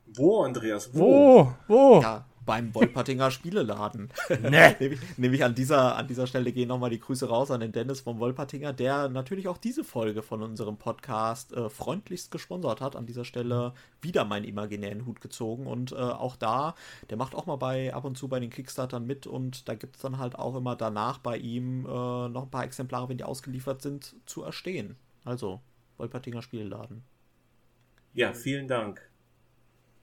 Wo, 0.06 0.42
Andreas? 0.42 0.90
Wo? 0.92 1.52
Wo? 1.66 1.74
wo? 1.74 2.02
Ja, 2.02 2.26
beim 2.48 2.74
Wolpertinger 2.74 3.30
Spieleladen. 3.30 4.08
Nee. 4.40 4.74
nämlich, 4.80 5.00
nämlich 5.18 5.44
an 5.44 5.54
dieser, 5.54 5.96
an 5.96 6.06
dieser 6.06 6.26
Stelle 6.26 6.52
gehen 6.52 6.68
nochmal 6.68 6.88
die 6.88 7.00
Grüße 7.00 7.28
raus 7.28 7.50
an 7.50 7.60
den 7.60 7.72
Dennis 7.72 8.00
vom 8.00 8.18
Wolpertinger, 8.18 8.72
der 8.72 9.10
natürlich 9.10 9.48
auch 9.48 9.58
diese 9.58 9.84
Folge 9.84 10.22
von 10.22 10.42
unserem 10.42 10.78
Podcast 10.78 11.52
äh, 11.52 11.68
freundlichst 11.68 12.30
gesponsert 12.30 12.80
hat. 12.80 12.96
An 12.96 13.04
dieser 13.04 13.26
Stelle 13.26 13.74
wieder 14.00 14.24
meinen 14.24 14.44
imaginären 14.44 15.04
Hut 15.04 15.20
gezogen 15.20 15.66
und 15.66 15.92
äh, 15.92 15.96
auch 15.96 16.36
da, 16.36 16.74
der 17.10 17.18
macht 17.18 17.34
auch 17.34 17.44
mal 17.44 17.56
bei 17.56 17.92
ab 17.92 18.04
und 18.04 18.16
zu 18.16 18.28
bei 18.28 18.40
den 18.40 18.50
Kickstartern 18.50 19.06
mit 19.06 19.26
und 19.26 19.68
da 19.68 19.74
gibt 19.74 19.96
es 19.96 20.02
dann 20.02 20.18
halt 20.18 20.38
auch 20.38 20.56
immer 20.56 20.74
danach 20.74 21.18
bei 21.18 21.36
ihm 21.36 21.84
äh, 21.84 21.88
noch 21.88 22.44
ein 22.44 22.50
paar 22.50 22.64
Exemplare, 22.64 23.10
wenn 23.10 23.18
die 23.18 23.24
ausgeliefert 23.24 23.82
sind, 23.82 24.14
zu 24.24 24.42
erstehen. 24.42 24.96
Also, 25.24 25.60
Wolpertinger 25.98 26.40
Spielladen. 26.40 27.02
Ja, 28.14 28.32
vielen 28.32 28.68
Dank. 28.68 29.07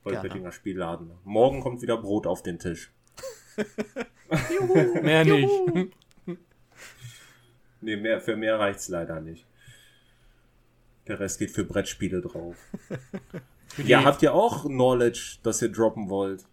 Wolpertinger 0.05 0.51
Spielladen. 0.51 1.11
Morgen 1.23 1.61
kommt 1.61 1.81
wieder 1.81 1.97
Brot 1.97 2.27
auf 2.27 2.43
den 2.43 2.59
Tisch. 2.59 2.91
Juhu, 4.53 5.01
mehr 5.01 5.25
nicht. 5.25 5.51
nee, 7.81 7.95
mehr, 7.95 8.21
für 8.21 8.35
mehr 8.35 8.59
reicht's 8.59 8.87
leider 8.87 9.19
nicht. 9.19 9.45
Der 11.07 11.19
Rest 11.19 11.39
geht 11.39 11.51
für 11.51 11.63
Brettspiele 11.63 12.21
drauf. 12.21 12.55
ja, 13.77 14.03
habt 14.03 14.21
ihr 14.21 14.33
auch 14.33 14.65
Knowledge, 14.65 15.37
das 15.41 15.61
ihr 15.61 15.71
droppen 15.71 16.09
wollt? 16.09 16.45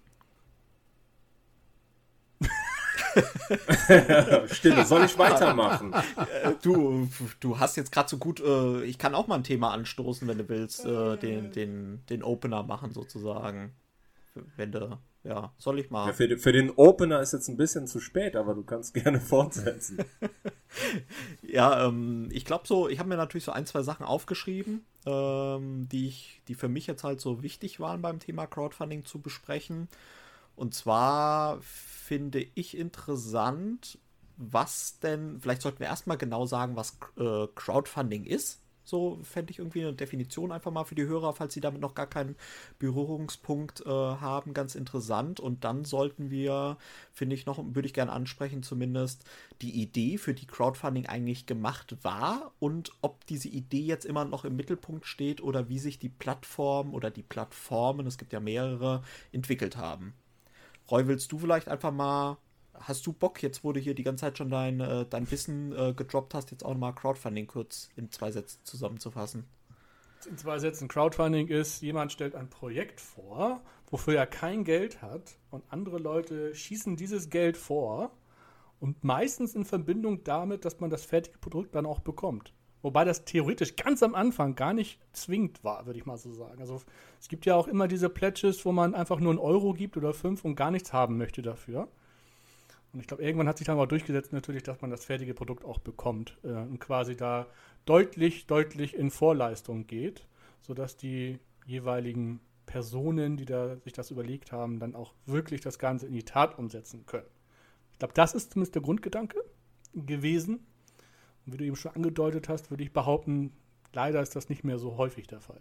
Stille, 4.52 4.84
soll 4.84 5.04
ich 5.04 5.18
weitermachen? 5.18 5.94
Du, 6.62 7.08
du 7.40 7.58
hast 7.58 7.76
jetzt 7.76 7.92
gerade 7.92 8.08
so 8.08 8.18
gut, 8.18 8.40
äh, 8.40 8.84
ich 8.84 8.98
kann 8.98 9.14
auch 9.14 9.26
mal 9.26 9.36
ein 9.36 9.44
Thema 9.44 9.72
anstoßen, 9.72 10.26
wenn 10.28 10.38
du 10.38 10.48
willst, 10.48 10.84
äh, 10.84 11.16
den, 11.16 11.52
den, 11.52 12.04
den 12.08 12.22
Opener 12.22 12.62
machen 12.62 12.92
sozusagen. 12.92 13.72
Wenn 14.56 14.72
du, 14.72 14.98
ja, 15.24 15.52
soll 15.58 15.78
ich 15.78 15.90
mal. 15.90 16.08
Ja, 16.08 16.12
für, 16.12 16.38
für, 16.38 16.52
den 16.52 16.70
Opener 16.70 17.20
ist 17.20 17.32
jetzt 17.32 17.48
ein 17.48 17.56
bisschen 17.56 17.86
zu 17.86 18.00
spät, 18.00 18.34
aber 18.34 18.54
du 18.54 18.62
kannst 18.62 18.94
gerne 18.94 19.20
fortsetzen. 19.20 19.98
ja, 21.42 21.86
ähm, 21.86 22.28
ich 22.32 22.44
glaube 22.44 22.66
so, 22.66 22.88
ich 22.88 22.98
habe 22.98 23.08
mir 23.08 23.16
natürlich 23.16 23.44
so 23.44 23.52
ein, 23.52 23.66
zwei 23.66 23.82
Sachen 23.82 24.06
aufgeschrieben. 24.06 24.84
ähm, 25.06 25.88
die, 25.90 26.08
ich, 26.08 26.40
die 26.48 26.54
für 26.54 26.68
mich 26.68 26.86
jetzt 26.86 27.04
halt 27.04 27.20
so 27.20 27.42
wichtig 27.42 27.78
waren 27.78 28.02
beim 28.02 28.18
Thema 28.18 28.46
Crowdfunding 28.46 29.04
zu 29.04 29.20
besprechen. 29.20 29.88
Und 30.56 30.74
zwar 30.74 31.60
finde 31.60 32.46
ich 32.54 32.76
interessant, 32.76 33.98
was 34.36 34.98
denn, 34.98 35.40
vielleicht 35.40 35.62
sollten 35.62 35.80
wir 35.80 35.86
erstmal 35.86 36.18
genau 36.18 36.46
sagen, 36.46 36.76
was 36.76 36.98
äh, 37.16 37.46
Crowdfunding 37.54 38.24
ist. 38.24 38.60
So 38.84 39.20
fände 39.22 39.52
ich 39.52 39.60
irgendwie 39.60 39.82
eine 39.82 39.94
Definition 39.94 40.50
einfach 40.50 40.72
mal 40.72 40.84
für 40.84 40.96
die 40.96 41.06
Hörer, 41.06 41.32
falls 41.34 41.54
sie 41.54 41.60
damit 41.60 41.80
noch 41.80 41.94
gar 41.94 42.08
keinen 42.08 42.34
Berührungspunkt 42.80 43.82
äh, 43.86 43.88
haben, 43.88 44.54
ganz 44.54 44.74
interessant. 44.74 45.38
Und 45.38 45.62
dann 45.62 45.84
sollten 45.84 46.30
wir, 46.30 46.78
finde 47.12 47.36
ich 47.36 47.46
noch, 47.46 47.62
würde 47.64 47.86
ich 47.86 47.94
gerne 47.94 48.10
ansprechen, 48.10 48.64
zumindest 48.64 49.24
die 49.60 49.80
Idee, 49.80 50.18
für 50.18 50.34
die 50.34 50.46
Crowdfunding 50.46 51.06
eigentlich 51.06 51.46
gemacht 51.46 51.96
war 52.02 52.52
und 52.58 52.90
ob 53.02 53.24
diese 53.26 53.48
Idee 53.48 53.82
jetzt 53.82 54.04
immer 54.04 54.24
noch 54.24 54.44
im 54.44 54.56
Mittelpunkt 54.56 55.06
steht 55.06 55.40
oder 55.40 55.68
wie 55.68 55.78
sich 55.78 56.00
die 56.00 56.08
Plattform 56.08 56.92
oder 56.92 57.10
die 57.12 57.22
Plattformen, 57.22 58.06
es 58.08 58.18
gibt 58.18 58.32
ja 58.32 58.40
mehrere, 58.40 59.04
entwickelt 59.30 59.76
haben. 59.76 60.14
Roy, 60.92 61.06
willst 61.06 61.32
du 61.32 61.38
vielleicht 61.38 61.68
einfach 61.68 61.90
mal 61.90 62.36
hast 62.74 63.06
du 63.06 63.14
Bock, 63.14 63.42
jetzt 63.42 63.64
wo 63.64 63.72
du 63.72 63.80
hier 63.80 63.94
die 63.94 64.02
ganze 64.02 64.22
Zeit 64.22 64.36
schon 64.36 64.50
dein, 64.50 64.80
äh, 64.80 65.06
dein 65.08 65.30
Wissen 65.30 65.72
äh, 65.72 65.94
gedroppt 65.94 66.34
hast, 66.34 66.50
jetzt 66.50 66.64
auch 66.64 66.72
nochmal 66.72 66.94
Crowdfunding 66.94 67.46
kurz 67.46 67.88
in 67.96 68.10
zwei 68.10 68.30
Sätzen 68.30 68.60
zusammenzufassen? 68.64 69.44
In 70.28 70.36
zwei 70.36 70.58
Sätzen, 70.58 70.88
Crowdfunding 70.88 71.48
ist, 71.48 71.80
jemand 71.80 72.12
stellt 72.12 72.34
ein 72.34 72.50
Projekt 72.50 73.00
vor, 73.00 73.62
wofür 73.90 74.16
er 74.16 74.26
kein 74.26 74.64
Geld 74.64 75.00
hat 75.00 75.38
und 75.50 75.64
andere 75.70 75.98
Leute 75.98 76.54
schießen 76.54 76.96
dieses 76.96 77.30
Geld 77.30 77.56
vor 77.56 78.12
und 78.78 79.02
meistens 79.02 79.54
in 79.54 79.64
Verbindung 79.64 80.24
damit, 80.24 80.64
dass 80.66 80.78
man 80.78 80.90
das 80.90 81.06
fertige 81.06 81.38
Produkt 81.38 81.74
dann 81.74 81.86
auch 81.86 82.00
bekommt. 82.00 82.52
Wobei 82.82 83.04
das 83.04 83.24
theoretisch 83.24 83.76
ganz 83.76 84.02
am 84.02 84.14
Anfang 84.14 84.56
gar 84.56 84.74
nicht 84.74 84.98
zwingend 85.12 85.62
war, 85.62 85.86
würde 85.86 85.98
ich 85.98 86.06
mal 86.06 86.18
so 86.18 86.32
sagen. 86.32 86.60
Also 86.60 86.82
es 87.20 87.28
gibt 87.28 87.46
ja 87.46 87.54
auch 87.54 87.68
immer 87.68 87.86
diese 87.86 88.08
Pledges, 88.08 88.64
wo 88.64 88.72
man 88.72 88.94
einfach 88.94 89.20
nur 89.20 89.30
einen 89.30 89.38
Euro 89.38 89.72
gibt 89.72 89.96
oder 89.96 90.12
fünf 90.12 90.44
und 90.44 90.56
gar 90.56 90.72
nichts 90.72 90.92
haben 90.92 91.16
möchte 91.16 91.42
dafür. 91.42 91.88
Und 92.92 93.00
ich 93.00 93.06
glaube, 93.06 93.22
irgendwann 93.22 93.48
hat 93.48 93.58
sich 93.58 93.66
dann 93.66 93.78
auch 93.78 93.86
durchgesetzt 93.86 94.32
natürlich, 94.32 94.64
dass 94.64 94.82
man 94.82 94.90
das 94.90 95.04
fertige 95.04 95.32
Produkt 95.32 95.64
auch 95.64 95.78
bekommt 95.78 96.36
äh, 96.42 96.48
und 96.48 96.78
quasi 96.78 97.16
da 97.16 97.46
deutlich, 97.86 98.46
deutlich 98.46 98.94
in 98.94 99.10
Vorleistung 99.10 99.86
geht, 99.86 100.26
sodass 100.60 100.96
die 100.96 101.38
jeweiligen 101.64 102.40
Personen, 102.66 103.36
die 103.36 103.44
da 103.44 103.76
sich 103.76 103.92
das 103.92 104.10
überlegt 104.10 104.52
haben, 104.52 104.78
dann 104.78 104.94
auch 104.94 105.14
wirklich 105.24 105.60
das 105.60 105.78
Ganze 105.78 106.06
in 106.06 106.12
die 106.12 106.24
Tat 106.24 106.58
umsetzen 106.58 107.06
können. 107.06 107.26
Ich 107.92 107.98
glaube, 107.98 108.14
das 108.14 108.34
ist 108.34 108.52
zumindest 108.52 108.74
der 108.74 108.82
Grundgedanke 108.82 109.42
gewesen. 109.94 110.66
Und 111.46 111.52
wie 111.52 111.56
du 111.56 111.64
eben 111.64 111.76
schon 111.76 111.94
angedeutet 111.94 112.48
hast, 112.48 112.70
würde 112.70 112.84
ich 112.84 112.92
behaupten, 112.92 113.52
leider 113.92 114.20
ist 114.22 114.36
das 114.36 114.48
nicht 114.48 114.64
mehr 114.64 114.78
so 114.78 114.96
häufig 114.96 115.26
der 115.26 115.40
Fall. 115.40 115.60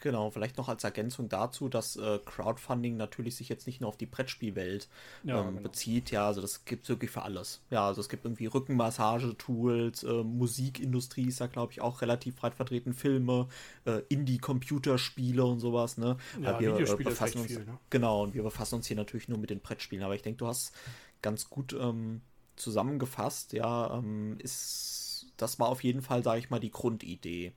Genau, 0.00 0.30
vielleicht 0.30 0.58
noch 0.58 0.68
als 0.68 0.84
Ergänzung 0.84 1.28
dazu, 1.28 1.68
dass 1.68 1.96
äh, 1.96 2.18
Crowdfunding 2.24 2.96
natürlich 2.96 3.36
sich 3.36 3.48
jetzt 3.48 3.66
nicht 3.66 3.80
nur 3.80 3.88
auf 3.88 3.96
die 3.96 4.06
Brettspielwelt 4.06 4.88
ja, 5.24 5.40
ähm, 5.40 5.56
genau. 5.56 5.62
bezieht. 5.62 6.10
Ja, 6.10 6.26
also 6.26 6.40
das 6.40 6.64
gibt 6.64 6.84
es 6.84 6.90
wirklich 6.90 7.10
für 7.10 7.22
alles. 7.22 7.62
Ja, 7.70 7.86
also 7.86 8.02
es 8.02 8.08
gibt 8.08 8.24
irgendwie 8.24 8.46
Rückenmassage-Tools, 8.46 10.04
äh, 10.04 10.22
Musikindustrie 10.22 11.28
ist 11.28 11.40
da, 11.40 11.46
glaube 11.46 11.72
ich, 11.72 11.80
auch 11.80 12.02
relativ 12.02 12.36
breit 12.36 12.54
vertreten, 12.54 12.92
Filme, 12.92 13.48
äh, 13.86 14.02
Indie-Computerspiele 14.08 15.44
und 15.44 15.60
sowas. 15.60 15.96
Ne? 15.96 16.18
Ja, 16.42 16.60
wir 16.60 16.76
äh, 16.76 16.96
befassen 16.96 17.38
uns, 17.38 17.46
viel, 17.46 17.64
ne? 17.64 17.78
Genau, 17.88 18.22
und 18.22 18.34
wir 18.34 18.42
befassen 18.42 18.76
uns 18.76 18.86
hier 18.86 18.96
natürlich 18.96 19.28
nur 19.28 19.38
mit 19.38 19.50
den 19.50 19.60
Brettspielen. 19.60 20.04
Aber 20.04 20.14
ich 20.14 20.22
denke, 20.22 20.38
du 20.38 20.46
hast 20.46 20.72
ganz 21.22 21.48
gut 21.48 21.72
ähm, 21.72 22.20
zusammengefasst. 22.56 23.52
Ja, 23.52 23.98
ähm, 23.98 24.36
ist, 24.38 25.32
das 25.36 25.58
war 25.58 25.68
auf 25.68 25.84
jeden 25.84 26.02
Fall, 26.02 26.22
sage 26.22 26.38
ich 26.38 26.50
mal, 26.50 26.60
die 26.60 26.70
Grundidee. 26.70 27.52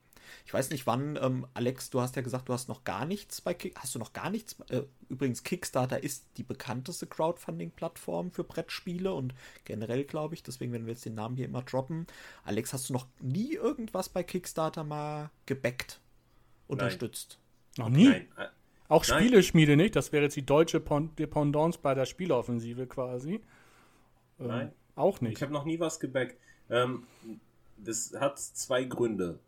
Ich 0.45 0.53
weiß 0.53 0.69
nicht 0.69 0.87
wann, 0.87 1.17
ähm, 1.21 1.47
Alex, 1.53 1.89
du 1.89 2.01
hast 2.01 2.15
ja 2.15 2.21
gesagt, 2.21 2.49
du 2.49 2.53
hast 2.53 2.69
noch 2.69 2.83
gar 2.83 3.05
nichts 3.05 3.41
bei 3.41 3.53
Kick. 3.53 3.77
Hast 3.79 3.95
du 3.95 3.99
noch 3.99 4.13
gar 4.13 4.29
nichts? 4.29 4.57
Äh, 4.69 4.83
übrigens, 5.07 5.43
Kickstarter 5.43 6.03
ist 6.03 6.25
die 6.37 6.43
bekannteste 6.43 7.07
Crowdfunding-Plattform 7.07 8.31
für 8.31 8.43
Brettspiele 8.43 9.13
und 9.13 9.33
generell, 9.65 10.03
glaube 10.03 10.35
ich, 10.35 10.43
deswegen 10.43 10.71
werden 10.71 10.85
wir 10.85 10.93
jetzt 10.93 11.05
den 11.05 11.15
Namen 11.15 11.35
hier 11.35 11.45
immer 11.45 11.63
droppen. 11.63 12.07
Alex, 12.43 12.73
hast 12.73 12.89
du 12.89 12.93
noch 12.93 13.07
nie 13.19 13.53
irgendwas 13.53 14.09
bei 14.09 14.23
Kickstarter 14.23 14.83
mal 14.83 15.29
gebackt, 15.45 15.99
unterstützt? 16.67 17.39
Nein. 17.77 17.91
Noch 17.91 17.97
nie? 17.97 18.09
Nein. 18.09 18.27
Äh, 18.37 18.47
Auch 18.87 19.03
Spieleschmiede 19.03 19.77
nicht? 19.77 19.95
Das 19.95 20.11
wäre 20.11 20.23
jetzt 20.23 20.35
die 20.35 20.45
deutsche 20.45 20.79
Dependance 20.79 21.79
bei 21.81 21.93
der 21.93 22.05
Spieleoffensive 22.05 22.87
quasi. 22.87 23.41
Ähm, 24.39 24.47
Nein. 24.47 24.71
Auch 24.99 25.21
nicht. 25.21 25.37
Ich 25.37 25.41
habe 25.41 25.53
noch 25.53 25.63
nie 25.63 25.79
was 25.79 25.99
gebackt. 26.01 26.35
Ähm, 26.69 27.03
das 27.77 28.13
hat 28.19 28.37
zwei 28.37 28.83
Gründe. 28.83 29.39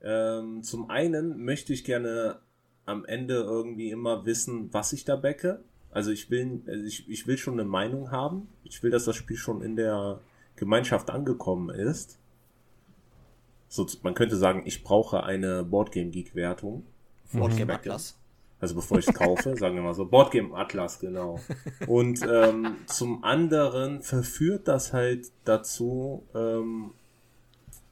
Ähm, 0.00 0.62
zum 0.62 0.88
einen 0.88 1.44
möchte 1.44 1.74
ich 1.74 1.84
gerne 1.84 2.38
am 2.86 3.04
Ende 3.04 3.34
irgendwie 3.34 3.90
immer 3.90 4.24
wissen, 4.24 4.72
was 4.72 4.94
ich 4.94 5.04
da 5.04 5.16
backe. 5.16 5.62
Also 5.90 6.12
ich 6.12 6.30
will, 6.30 6.62
also 6.66 6.82
ich, 6.82 7.06
ich 7.10 7.26
will 7.26 7.36
schon 7.36 7.60
eine 7.60 7.68
Meinung 7.68 8.10
haben. 8.10 8.48
Ich 8.64 8.82
will, 8.82 8.90
dass 8.90 9.04
das 9.04 9.16
Spiel 9.16 9.36
schon 9.36 9.60
in 9.60 9.76
der 9.76 10.20
Gemeinschaft 10.56 11.10
angekommen 11.10 11.68
ist. 11.68 12.18
So, 13.68 13.86
man 14.02 14.14
könnte 14.14 14.36
sagen, 14.36 14.62
ich 14.64 14.82
brauche 14.82 15.24
eine 15.24 15.62
Boardgame 15.62 16.08
Geek 16.08 16.34
Wertung. 16.34 16.86
Boardgame 17.32 17.74
Atlas. 17.74 18.18
Also 18.60 18.74
bevor 18.74 18.98
ich 18.98 19.06
es 19.06 19.14
kaufe, 19.14 19.56
sagen 19.56 19.76
wir 19.76 19.82
mal 19.82 19.94
so, 19.94 20.06
Boardgame 20.06 20.54
Atlas, 20.54 20.98
genau. 20.98 21.40
Und 21.86 22.20
ähm, 22.28 22.76
zum 22.86 23.22
anderen 23.22 24.02
verführt 24.02 24.66
das 24.66 24.92
halt 24.92 25.30
dazu, 25.44 26.26
ähm, 26.34 26.92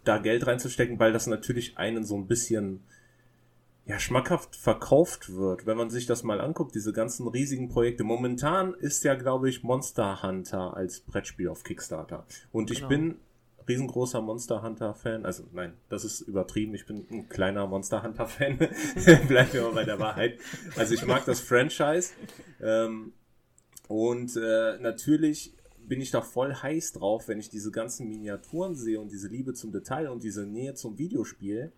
da 0.05 0.19
Geld 0.19 0.47
reinzustecken, 0.47 0.99
weil 0.99 1.13
das 1.13 1.27
natürlich 1.27 1.79
einen 1.79 2.05
so 2.05 2.17
ein 2.17 2.27
bisschen 2.27 2.83
ja, 3.87 4.01
schmackhaft 4.01 4.57
verkauft 4.57 5.33
wird, 5.37 5.67
wenn 5.67 5.77
man 5.77 5.91
sich 5.91 6.07
das 6.07 6.25
mal 6.25 6.41
anguckt, 6.41 6.75
diese 6.75 6.93
ganzen 6.93 7.29
riesigen 7.29 7.69
Projekte. 7.69 8.03
Momentan 8.03 8.75
ist 8.75 9.05
ja, 9.05 9.15
glaube 9.15 9.49
ich, 9.49 9.63
Monster 9.63 10.25
Hunter 10.25 10.77
als 10.77 11.01
Brettspiel 11.01 11.49
auf 11.49 11.63
Kickstarter. 11.63 12.27
Und 12.51 12.73
ich 12.73 12.79
genau. 12.79 12.89
bin 12.89 13.17
riesengroßer 13.69 14.21
Monster 14.21 14.63
Hunter 14.63 14.95
Fan. 14.95 15.25
Also 15.25 15.45
nein, 15.53 15.75
das 15.89 16.05
ist 16.05 16.21
übertrieben. 16.23 16.75
Ich 16.75 16.87
bin 16.87 17.07
ein 17.11 17.29
kleiner 17.29 17.67
Monster 17.67 18.03
Hunter 18.03 18.27
Fan. 18.27 18.59
Bleiben 19.29 19.53
wir 19.53 19.63
mal 19.63 19.75
bei 19.75 19.85
der 19.85 19.99
Wahrheit. 19.99 20.39
Also 20.77 20.95
ich 20.95 21.07
mag 21.07 21.25
das 21.25 21.41
Franchise. 21.41 22.13
Ähm, 22.61 23.13
und 23.89 24.37
äh, 24.37 24.79
natürlich 24.79 25.55
bin 25.79 26.01
ich 26.01 26.11
da 26.11 26.21
voll 26.21 26.55
heiß 26.55 26.93
drauf, 26.93 27.29
wenn 27.29 27.39
ich 27.39 27.49
diese 27.49 27.71
ganzen 27.71 28.09
Miniaturen 28.09 28.75
sehe 28.75 29.01
und 29.01 29.13
diese 29.13 29.29
Liebe 29.29 29.55
zum 29.55 29.73
Detail 29.73 30.09
und 30.09 30.23
diese 30.23 30.45
Nähe 30.45 30.75
zum 30.75 30.99
Videospiel. 30.99 31.73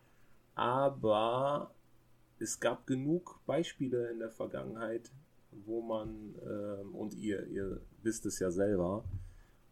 Aber 0.54 1.74
es 2.38 2.60
gab 2.60 2.86
genug 2.86 3.40
Beispiele 3.46 4.10
in 4.10 4.18
der 4.18 4.30
Vergangenheit, 4.30 5.10
wo 5.66 5.82
man, 5.82 6.34
äh, 6.44 6.96
und 6.96 7.14
ihr, 7.14 7.46
ihr 7.48 7.80
wisst 8.02 8.26
es 8.26 8.38
ja 8.38 8.50
selber, 8.50 9.04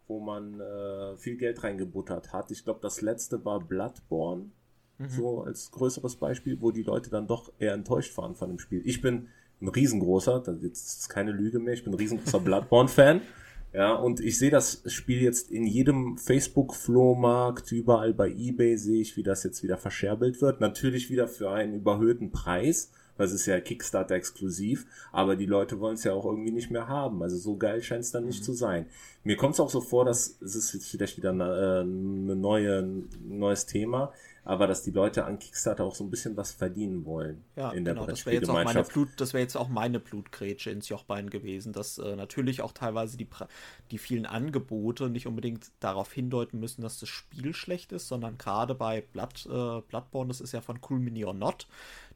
wo 0.09 0.21
man 0.21 0.61
äh, 0.61 1.17
viel 1.17 1.37
Geld 1.37 1.63
reingebuttert 1.63 2.33
hat. 2.33 2.51
Ich 2.51 2.65
glaube, 2.65 2.81
das 2.83 3.01
letzte 3.01 3.45
war 3.45 3.61
Bloodborne, 3.61 4.51
mhm. 4.99 5.09
so 5.09 5.43
als 5.43 5.71
größeres 5.71 6.17
Beispiel, 6.17 6.61
wo 6.61 6.71
die 6.71 6.83
Leute 6.83 7.11
dann 7.11 7.27
doch 7.27 7.53
eher 7.59 7.75
enttäuscht 7.75 8.17
waren 8.17 8.35
von 8.35 8.49
dem 8.49 8.59
Spiel. 8.59 8.83
Ich 8.85 9.01
bin 9.01 9.29
ein 9.61 9.69
riesengroßer, 9.69 10.41
das 10.41 10.63
ist 10.63 11.09
keine 11.09 11.33
Lüge 11.33 11.59
mehr, 11.59 11.75
ich 11.75 11.85
bin 11.85 11.93
ein 11.93 11.99
riesengroßer 11.99 12.41
Bloodborne-Fan. 12.45 13.23
Ja, 13.73 13.95
und 13.95 14.21
ich 14.21 14.39
sehe 14.39 14.51
das 14.51 14.83
Spiel 14.87 15.21
jetzt 15.21 15.51
in 15.51 15.67
jedem 15.67 16.17
Facebook-Flohmarkt, 16.17 17.73
überall 17.73 18.15
bei 18.15 18.31
Ebay 18.31 18.79
sehe 18.79 19.03
ich, 19.03 19.17
wie 19.17 19.23
das 19.23 19.43
jetzt 19.43 19.63
wieder 19.63 19.77
verscherbelt 19.77 20.41
wird. 20.41 20.61
Natürlich 20.61 21.11
wieder 21.11 21.29
für 21.29 21.51
einen 21.51 21.75
überhöhten 21.75 22.31
Preis, 22.31 22.91
es 23.25 23.33
ist 23.33 23.47
ja 23.47 23.61
Kickstarter 23.61 24.15
exklusiv, 24.15 24.87
aber 25.13 25.37
die 25.37 25.47
Leute 25.47 25.81
wollen 25.81 25.95
es 25.95 26.05
ja 26.05 26.13
auch 26.13 26.25
irgendwie 26.25 26.53
nicht 26.53 26.71
mehr 26.71 26.89
haben. 26.89 27.23
Also 27.23 27.37
so 27.37 27.57
geil 27.57 27.83
scheint 27.83 28.05
es 28.05 28.13
dann 28.13 28.27
nicht 28.27 28.41
mhm. 28.41 28.45
zu 28.45 28.53
sein. 28.53 28.87
Mir 29.25 29.37
kommt 29.37 29.55
es 29.55 29.61
auch 29.61 29.71
so 29.71 29.81
vor, 29.81 30.05
dass 30.05 30.37
es 30.41 30.55
ist 30.55 30.75
jetzt 30.75 30.91
vielleicht 30.91 31.17
wieder 31.17 31.31
eine, 31.31 31.45
äh, 31.45 31.81
eine 31.81 32.37
neue, 32.37 32.81
ein 32.81 33.09
neues 33.25 33.67
Thema, 33.67 34.13
aber 34.47 34.69
dass 34.69 34.85
die 34.85 34.93
Leute 34.93 35.25
an 35.25 35.41
Kickstarter 35.41 35.85
auch 35.85 35.95
so 35.95 36.05
ein 36.05 36.11
bisschen 36.11 36.37
was 36.37 36.53
verdienen 36.53 37.05
wollen 37.05 37.45
ja, 37.57 37.73
in 37.73 37.85
der 37.85 37.95
genau, 37.95 38.07
das 38.07 38.25
wäre 38.25 38.37
jetzt 38.37 38.49
auch 38.49 38.63
meine 38.63 38.85
Blut, 38.85 39.09
das 39.17 39.33
wäre 39.33 39.43
jetzt 39.43 39.57
auch 39.57 39.69
meine 39.69 39.99
Blutgrätsche 39.99 40.71
ins 40.71 40.89
Jochbein 40.89 41.31
gewesen, 41.31 41.73
dass 41.73 41.99
äh, 41.99 42.15
natürlich 42.15 42.63
auch 42.63 42.71
teilweise 42.71 43.17
die, 43.17 43.29
die 43.91 43.99
vielen 43.99 44.25
Angebote 44.25 45.11
nicht 45.11 45.27
unbedingt 45.27 45.73
darauf 45.81 46.13
hindeuten 46.13 46.61
müssen, 46.61 46.81
dass 46.81 47.01
das 47.01 47.09
Spiel 47.09 47.55
schlecht 47.55 47.91
ist, 47.91 48.07
sondern 48.07 48.39
gerade 48.39 48.77
bei 48.77 49.01
Blood, 49.01 49.47
äh, 49.47 49.81
Bloodborne, 49.83 50.29
das 50.29 50.41
ist 50.41 50.53
ja 50.53 50.61
von 50.61 50.79
Cool 50.89 51.01
Mini 51.01 51.25
or 51.25 51.35
Not, 51.35 51.67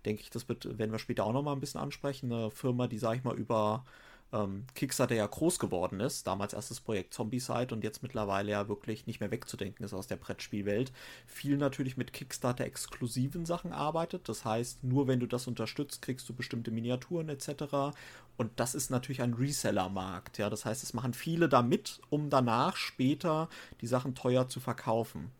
denke 0.04 0.22
ich, 0.22 0.30
das 0.30 0.48
wird, 0.48 0.78
werden 0.78 0.92
wir 0.92 1.00
später 1.00 1.26
auch 1.26 1.32
noch 1.32 1.42
mal 1.42 1.52
ein 1.52 1.60
bisschen 1.60 1.80
ansprechen, 1.80 2.32
eine 2.32 2.52
Firma, 2.52 2.86
die, 2.86 2.98
sag 2.98 3.16
ich 3.16 3.24
mal, 3.24 3.36
über 3.36 3.84
ähm, 4.32 4.64
Kickstarter 4.74 5.14
ja 5.14 5.26
groß 5.26 5.58
geworden 5.58 6.00
ist. 6.00 6.26
Damals 6.26 6.52
erstes 6.52 6.80
Projekt 6.80 7.14
Zombicide 7.14 7.74
und 7.74 7.84
jetzt 7.84 8.02
mittlerweile 8.02 8.52
ja 8.52 8.68
wirklich 8.68 9.06
nicht 9.06 9.20
mehr 9.20 9.30
wegzudenken 9.30 9.84
ist 9.84 9.94
aus 9.94 10.06
der 10.06 10.16
Brettspielwelt. 10.16 10.92
Viel 11.26 11.56
natürlich 11.56 11.96
mit 11.96 12.12
Kickstarter-exklusiven 12.12 13.46
Sachen 13.46 13.72
arbeitet. 13.72 14.28
Das 14.28 14.44
heißt, 14.44 14.84
nur 14.84 15.08
wenn 15.08 15.20
du 15.20 15.26
das 15.26 15.46
unterstützt, 15.46 16.02
kriegst 16.02 16.28
du 16.28 16.34
bestimmte 16.34 16.70
Miniaturen 16.70 17.28
etc. 17.28 17.96
Und 18.36 18.52
das 18.56 18.74
ist 18.74 18.90
natürlich 18.90 19.22
ein 19.22 19.34
Reseller-Markt. 19.34 20.38
Ja? 20.38 20.50
Das 20.50 20.64
heißt, 20.64 20.82
es 20.82 20.94
machen 20.94 21.14
viele 21.14 21.48
damit, 21.48 22.00
um 22.10 22.30
danach 22.30 22.76
später 22.76 23.48
die 23.80 23.86
Sachen 23.86 24.14
teuer 24.14 24.48
zu 24.48 24.60
verkaufen. 24.60 25.30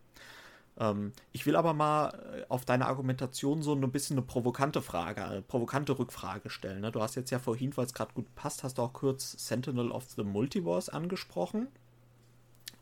Ähm, 0.81 1.13
ich 1.31 1.47
will 1.47 1.55
aber 1.55 1.75
mal 1.75 2.09
äh, 2.09 2.45
auf 2.49 2.65
deine 2.65 2.87
Argumentation 2.87 3.63
so 3.63 3.75
ein 3.75 3.93
bisschen 3.93 4.17
eine 4.17 4.27
provokante 4.27 4.83
Frage, 4.83 5.25
eine 5.25 5.43
provokante 5.43 5.97
Rückfrage 5.97 6.51
stellen. 6.51 6.81
Ne? 6.81 6.91
Du 6.91 7.01
hast 7.01 7.15
jetzt 7.15 7.31
ja 7.31 7.39
vorhin, 7.39 7.77
weil 7.77 7.85
es 7.85 7.95
gerade 7.95 8.15
gut 8.15 8.35
passt, 8.35 8.65
hast 8.65 8.79
du 8.79 8.83
auch 8.83 8.95
kurz 8.95 9.33
Sentinel 9.47 9.93
of 9.93 10.11
the 10.17 10.25
Multiverse 10.25 10.93
angesprochen. 10.93 11.69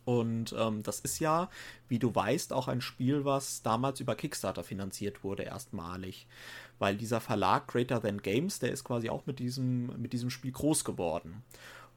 Und 0.05 0.55
ähm, 0.59 0.83
das 0.83 1.01
ist 1.01 1.19
ja, 1.19 1.51
wie 1.89 1.99
du 1.99 2.15
weißt, 2.15 2.55
auch 2.55 2.69
ein 2.69 2.81
Spiel, 2.81 3.27
was 3.27 3.61
damals 3.61 4.01
über 4.01 4.15
Kickstarter 4.15 4.65
finanziert 4.65 5.23
wurde, 5.23 5.43
erstmalig. 5.43 6.27
Weil 6.79 6.97
dieser 6.97 7.21
Verlag 7.21 7.67
Greater 7.67 8.01
Than 8.01 8.23
Games, 8.23 8.59
der 8.59 8.73
ist 8.73 8.85
quasi 8.85 9.11
auch 9.11 9.27
mit 9.27 9.39
diesem, 9.39 10.01
mit 10.01 10.15
diesem 10.15 10.31
Spiel 10.31 10.53
groß 10.53 10.85
geworden. 10.85 11.43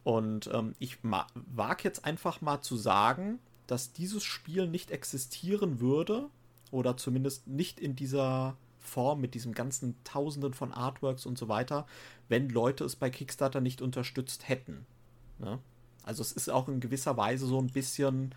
Und 0.03 0.49
ähm, 0.51 0.73
ich 0.79 0.97
wage 1.03 1.83
jetzt 1.83 2.03
einfach 2.03 2.41
mal 2.41 2.59
zu 2.59 2.75
sagen, 2.75 3.39
dass 3.67 3.93
dieses 3.93 4.24
Spiel 4.24 4.67
nicht 4.67 4.91
existieren 4.91 5.80
würde 5.80 6.30
oder 6.71 6.97
zumindest 6.97 7.47
nicht 7.47 7.80
in 7.80 7.95
dieser 7.95 8.58
Form 8.80 9.21
mit 9.21 9.36
diesen 9.36 9.54
ganzen 9.54 9.95
Tausenden 10.04 10.54
von 10.54 10.71
Artworks 10.71 11.26
und 11.26 11.38
so 11.38 11.47
weiter, 11.47 11.86
wenn 12.28 12.50
Leute 12.50 12.84
es 12.84 12.95
bei 12.95 13.10
Kickstarter 13.10 13.62
nicht 13.62 13.82
unterstützt 13.82 14.50
hätten. 14.50 14.86
Ne? 15.39 15.60
Also 16.04 16.21
es 16.21 16.32
ist 16.32 16.50
auch 16.50 16.67
in 16.67 16.80
gewisser 16.80 17.15
Weise 17.17 17.45
so 17.45 17.60
ein 17.60 17.67
bisschen, 17.67 18.34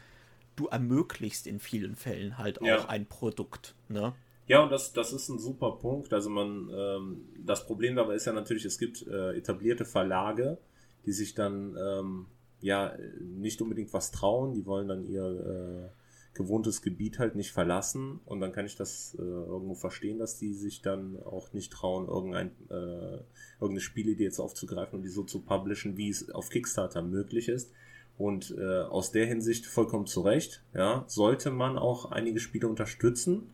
du 0.57 0.67
ermöglichst 0.67 1.47
in 1.47 1.61
vielen 1.61 1.97
Fällen 1.97 2.39
halt 2.39 2.61
auch 2.61 2.67
ja. 2.67 2.89
ein 2.89 3.07
Produkt. 3.07 3.75
Ne? 3.89 4.13
Ja, 4.47 4.63
und 4.63 4.71
das, 4.71 4.93
das 4.93 5.13
ist 5.13 5.29
ein 5.29 5.39
super 5.39 5.73
Punkt. 5.73 6.13
Also 6.13 6.29
man, 6.29 6.71
ähm, 6.73 7.25
das 7.39 7.67
Problem 7.67 7.97
dabei 7.97 8.15
ist 8.15 8.27
ja 8.27 8.33
natürlich, 8.33 8.65
es 8.67 8.79
gibt 8.79 9.07
äh, 9.07 9.37
etablierte 9.37 9.87
Verlage, 9.87 10.59
die 11.07 11.13
sich 11.13 11.35
dann 11.35 11.77
ähm, 11.77 12.27
ja 12.65 12.97
nicht 13.21 13.61
unbedingt 13.61 13.93
was 13.93 14.11
trauen, 14.11 14.55
die 14.55 14.65
wollen 14.65 14.89
dann 14.89 15.05
ihr 15.05 15.25
äh, 15.25 16.35
gewohntes 16.35 16.83
Gebiet 16.83 17.19
halt 17.19 17.37
nicht 17.37 17.53
verlassen 17.53 18.21
und 18.25 18.41
dann 18.41 18.53
kann 18.53 18.65
ich 18.65 18.75
das 18.75 19.15
äh, 19.19 19.23
irgendwo 19.23 19.75
verstehen, 19.75 20.19
dass 20.19 20.39
die 20.39 20.55
sich 20.55 20.81
dann 20.81 21.23
auch 21.23 21.53
nicht 21.53 21.73
trauen, 21.73 22.09
irgendein, 22.09 22.53
äh, 22.71 23.21
irgendeine 23.61 23.81
Spielidee 23.81 24.25
jetzt 24.25 24.41
aufzugreifen 24.41 24.97
und 24.97 25.03
die 25.03 25.11
so 25.11 25.25
zu 25.25 25.43
publishen, 25.43 25.97
wie 25.97 26.09
es 26.09 26.31
auf 26.31 26.49
Kickstarter 26.49 27.03
möglich 27.03 27.49
ist. 27.49 27.71
Und 28.17 28.55
äh, 28.57 28.83
aus 28.83 29.11
der 29.11 29.27
Hinsicht 29.27 29.67
vollkommen 29.67 30.07
zu 30.07 30.21
Recht, 30.23 30.63
ja, 30.73 31.05
sollte 31.09 31.51
man 31.51 31.77
auch 31.77 32.13
einige 32.13 32.39
Spiele 32.39 32.69
unterstützen. 32.69 33.51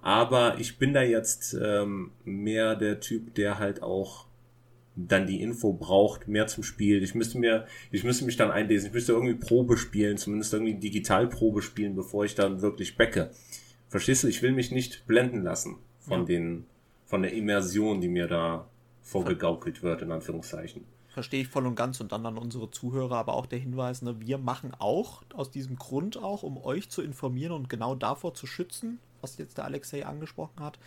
Aber 0.00 0.58
ich 0.58 0.78
bin 0.78 0.94
da 0.94 1.02
jetzt 1.02 1.54
ähm, 1.60 2.12
mehr 2.24 2.74
der 2.74 3.00
Typ, 3.00 3.34
der 3.34 3.58
halt 3.58 3.82
auch 3.82 4.27
dann 5.06 5.26
die 5.26 5.40
Info 5.40 5.72
braucht, 5.72 6.26
mehr 6.26 6.48
zum 6.48 6.64
Spiel. 6.64 7.02
Ich 7.02 7.14
müsste 7.14 7.38
mir, 7.38 7.66
ich 7.92 8.02
müsste 8.02 8.24
mich 8.24 8.36
dann 8.36 8.50
einlesen, 8.50 8.88
ich 8.88 8.94
müsste 8.94 9.12
irgendwie 9.12 9.34
Probe 9.34 9.76
spielen, 9.76 10.18
zumindest 10.18 10.52
irgendwie 10.52 10.74
Digitalprobe 10.74 11.62
spielen, 11.62 11.94
bevor 11.94 12.24
ich 12.24 12.34
dann 12.34 12.62
wirklich 12.62 12.96
backe. 12.96 13.30
Verstehst 13.88 14.24
du? 14.24 14.28
Ich 14.28 14.42
will 14.42 14.52
mich 14.52 14.72
nicht 14.72 15.06
blenden 15.06 15.42
lassen 15.42 15.76
von 16.00 16.20
ja. 16.20 16.26
den, 16.26 16.66
von 17.06 17.22
der 17.22 17.32
Immersion, 17.32 18.00
die 18.00 18.08
mir 18.08 18.26
da 18.26 18.68
vorgegaukelt 19.02 19.82
wird, 19.82 20.02
in 20.02 20.10
Anführungszeichen. 20.10 20.84
Verstehe 21.08 21.42
ich 21.42 21.48
voll 21.48 21.66
und 21.66 21.74
ganz 21.74 22.00
und 22.00 22.12
dann 22.12 22.26
an 22.26 22.36
unsere 22.36 22.70
Zuhörer 22.70 23.16
aber 23.16 23.34
auch 23.34 23.46
der 23.46 23.58
Hinweis, 23.58 24.02
ne, 24.02 24.20
wir 24.20 24.38
machen 24.38 24.72
auch 24.78 25.22
aus 25.34 25.50
diesem 25.50 25.76
Grund 25.76 26.16
auch, 26.16 26.42
um 26.42 26.58
euch 26.58 26.90
zu 26.90 27.02
informieren 27.02 27.52
und 27.52 27.68
genau 27.68 27.94
davor 27.94 28.34
zu 28.34 28.46
schützen, 28.46 28.98
was 29.20 29.38
jetzt 29.38 29.58
der 29.58 29.64
Alexei 29.64 30.04
angesprochen 30.04 30.60
hat, 30.60 30.78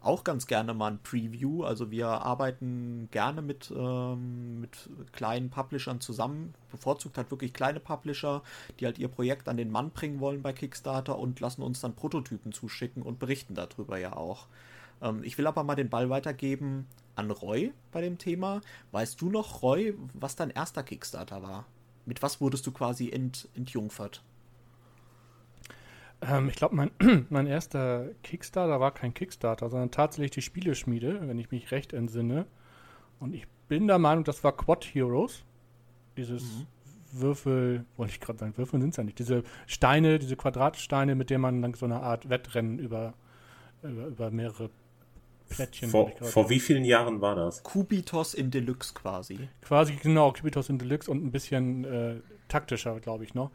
auch 0.00 0.24
ganz 0.24 0.46
gerne 0.46 0.74
mal 0.74 0.92
ein 0.92 0.98
Preview. 1.02 1.64
Also 1.64 1.90
wir 1.90 2.08
arbeiten 2.08 3.08
gerne 3.10 3.42
mit, 3.42 3.72
ähm, 3.76 4.60
mit 4.60 4.88
kleinen 5.12 5.50
Publishern 5.50 6.00
zusammen, 6.00 6.54
bevorzugt 6.70 7.16
halt 7.18 7.30
wirklich 7.30 7.52
kleine 7.52 7.80
Publisher, 7.80 8.42
die 8.78 8.86
halt 8.86 8.98
ihr 8.98 9.08
Projekt 9.08 9.48
an 9.48 9.56
den 9.56 9.70
Mann 9.70 9.90
bringen 9.90 10.20
wollen 10.20 10.42
bei 10.42 10.52
Kickstarter 10.52 11.18
und 11.18 11.40
lassen 11.40 11.62
uns 11.62 11.80
dann 11.80 11.94
Prototypen 11.94 12.52
zuschicken 12.52 13.02
und 13.02 13.18
berichten 13.18 13.54
darüber 13.54 13.98
ja 13.98 14.16
auch. 14.16 14.46
Ähm, 15.02 15.22
ich 15.24 15.38
will 15.38 15.46
aber 15.46 15.64
mal 15.64 15.76
den 15.76 15.90
Ball 15.90 16.10
weitergeben 16.10 16.86
an 17.14 17.30
Roy 17.30 17.72
bei 17.92 18.00
dem 18.00 18.18
Thema. 18.18 18.60
Weißt 18.92 19.20
du 19.20 19.30
noch, 19.30 19.62
Roy, 19.62 19.94
was 20.14 20.36
dein 20.36 20.50
erster 20.50 20.82
Kickstarter 20.82 21.42
war? 21.42 21.66
Mit 22.04 22.22
was 22.22 22.40
wurdest 22.40 22.66
du 22.66 22.72
quasi 22.72 23.10
ent, 23.10 23.48
entjungfert? 23.54 24.22
Ähm, 26.22 26.48
ich 26.48 26.56
glaube, 26.56 26.74
mein, 26.74 26.90
mein 27.30 27.46
erster 27.46 28.08
Kickstarter 28.22 28.80
war 28.80 28.92
kein 28.92 29.14
Kickstarter, 29.14 29.68
sondern 29.68 29.90
tatsächlich 29.90 30.30
die 30.30 30.42
Spieleschmiede, 30.42 31.26
wenn 31.26 31.38
ich 31.38 31.50
mich 31.50 31.70
recht 31.70 31.92
entsinne. 31.92 32.46
Und 33.20 33.34
ich 33.34 33.46
bin 33.68 33.86
der 33.86 33.98
Meinung, 33.98 34.24
das 34.24 34.44
war 34.44 34.56
Quad 34.56 34.84
Heroes. 34.84 35.44
Dieses 36.16 36.42
mhm. 36.42 36.66
Würfel, 37.12 37.84
wollte 37.96 38.12
ich 38.12 38.20
gerade 38.20 38.38
sagen, 38.38 38.56
Würfel 38.56 38.80
sind 38.80 38.90
es 38.90 38.96
ja 38.96 39.04
nicht. 39.04 39.18
Diese 39.18 39.42
Steine, 39.66 40.18
diese 40.18 40.36
Quadratsteine, 40.36 41.14
mit 41.14 41.30
denen 41.30 41.42
man 41.42 41.62
dann 41.62 41.74
so 41.74 41.86
eine 41.86 42.00
Art 42.00 42.28
Wettrennen 42.28 42.78
über, 42.78 43.14
über, 43.82 44.06
über 44.06 44.30
mehrere 44.30 44.70
Plättchen. 45.48 45.90
Vor, 45.90 46.10
vor 46.20 46.50
wie 46.50 46.60
vielen 46.60 46.84
Jahren 46.84 47.20
war 47.20 47.34
das? 47.34 47.62
Kubitos 47.62 48.34
in 48.34 48.50
Deluxe 48.50 48.94
quasi. 48.94 49.48
Quasi, 49.62 49.94
genau, 50.02 50.32
Kubitos 50.32 50.68
in 50.68 50.78
Deluxe 50.78 51.10
und 51.10 51.24
ein 51.24 51.30
bisschen 51.32 51.84
äh, 51.84 52.16
taktischer, 52.48 52.98
glaube 53.00 53.24
ich 53.24 53.34
noch. 53.34 53.50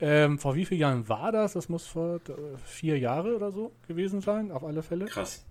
Ähm, 0.00 0.38
vor 0.38 0.54
wie 0.54 0.64
vielen 0.64 0.80
Jahren 0.80 1.08
war 1.08 1.32
das? 1.32 1.54
Das 1.54 1.68
muss 1.68 1.86
vor 1.86 2.16
äh, 2.16 2.20
vier 2.64 2.98
Jahre 2.98 3.36
oder 3.36 3.52
so 3.52 3.72
gewesen 3.86 4.20
sein, 4.20 4.50
auf 4.50 4.64
alle 4.64 4.82
Fälle. 4.82 5.06
Krass. 5.06 5.44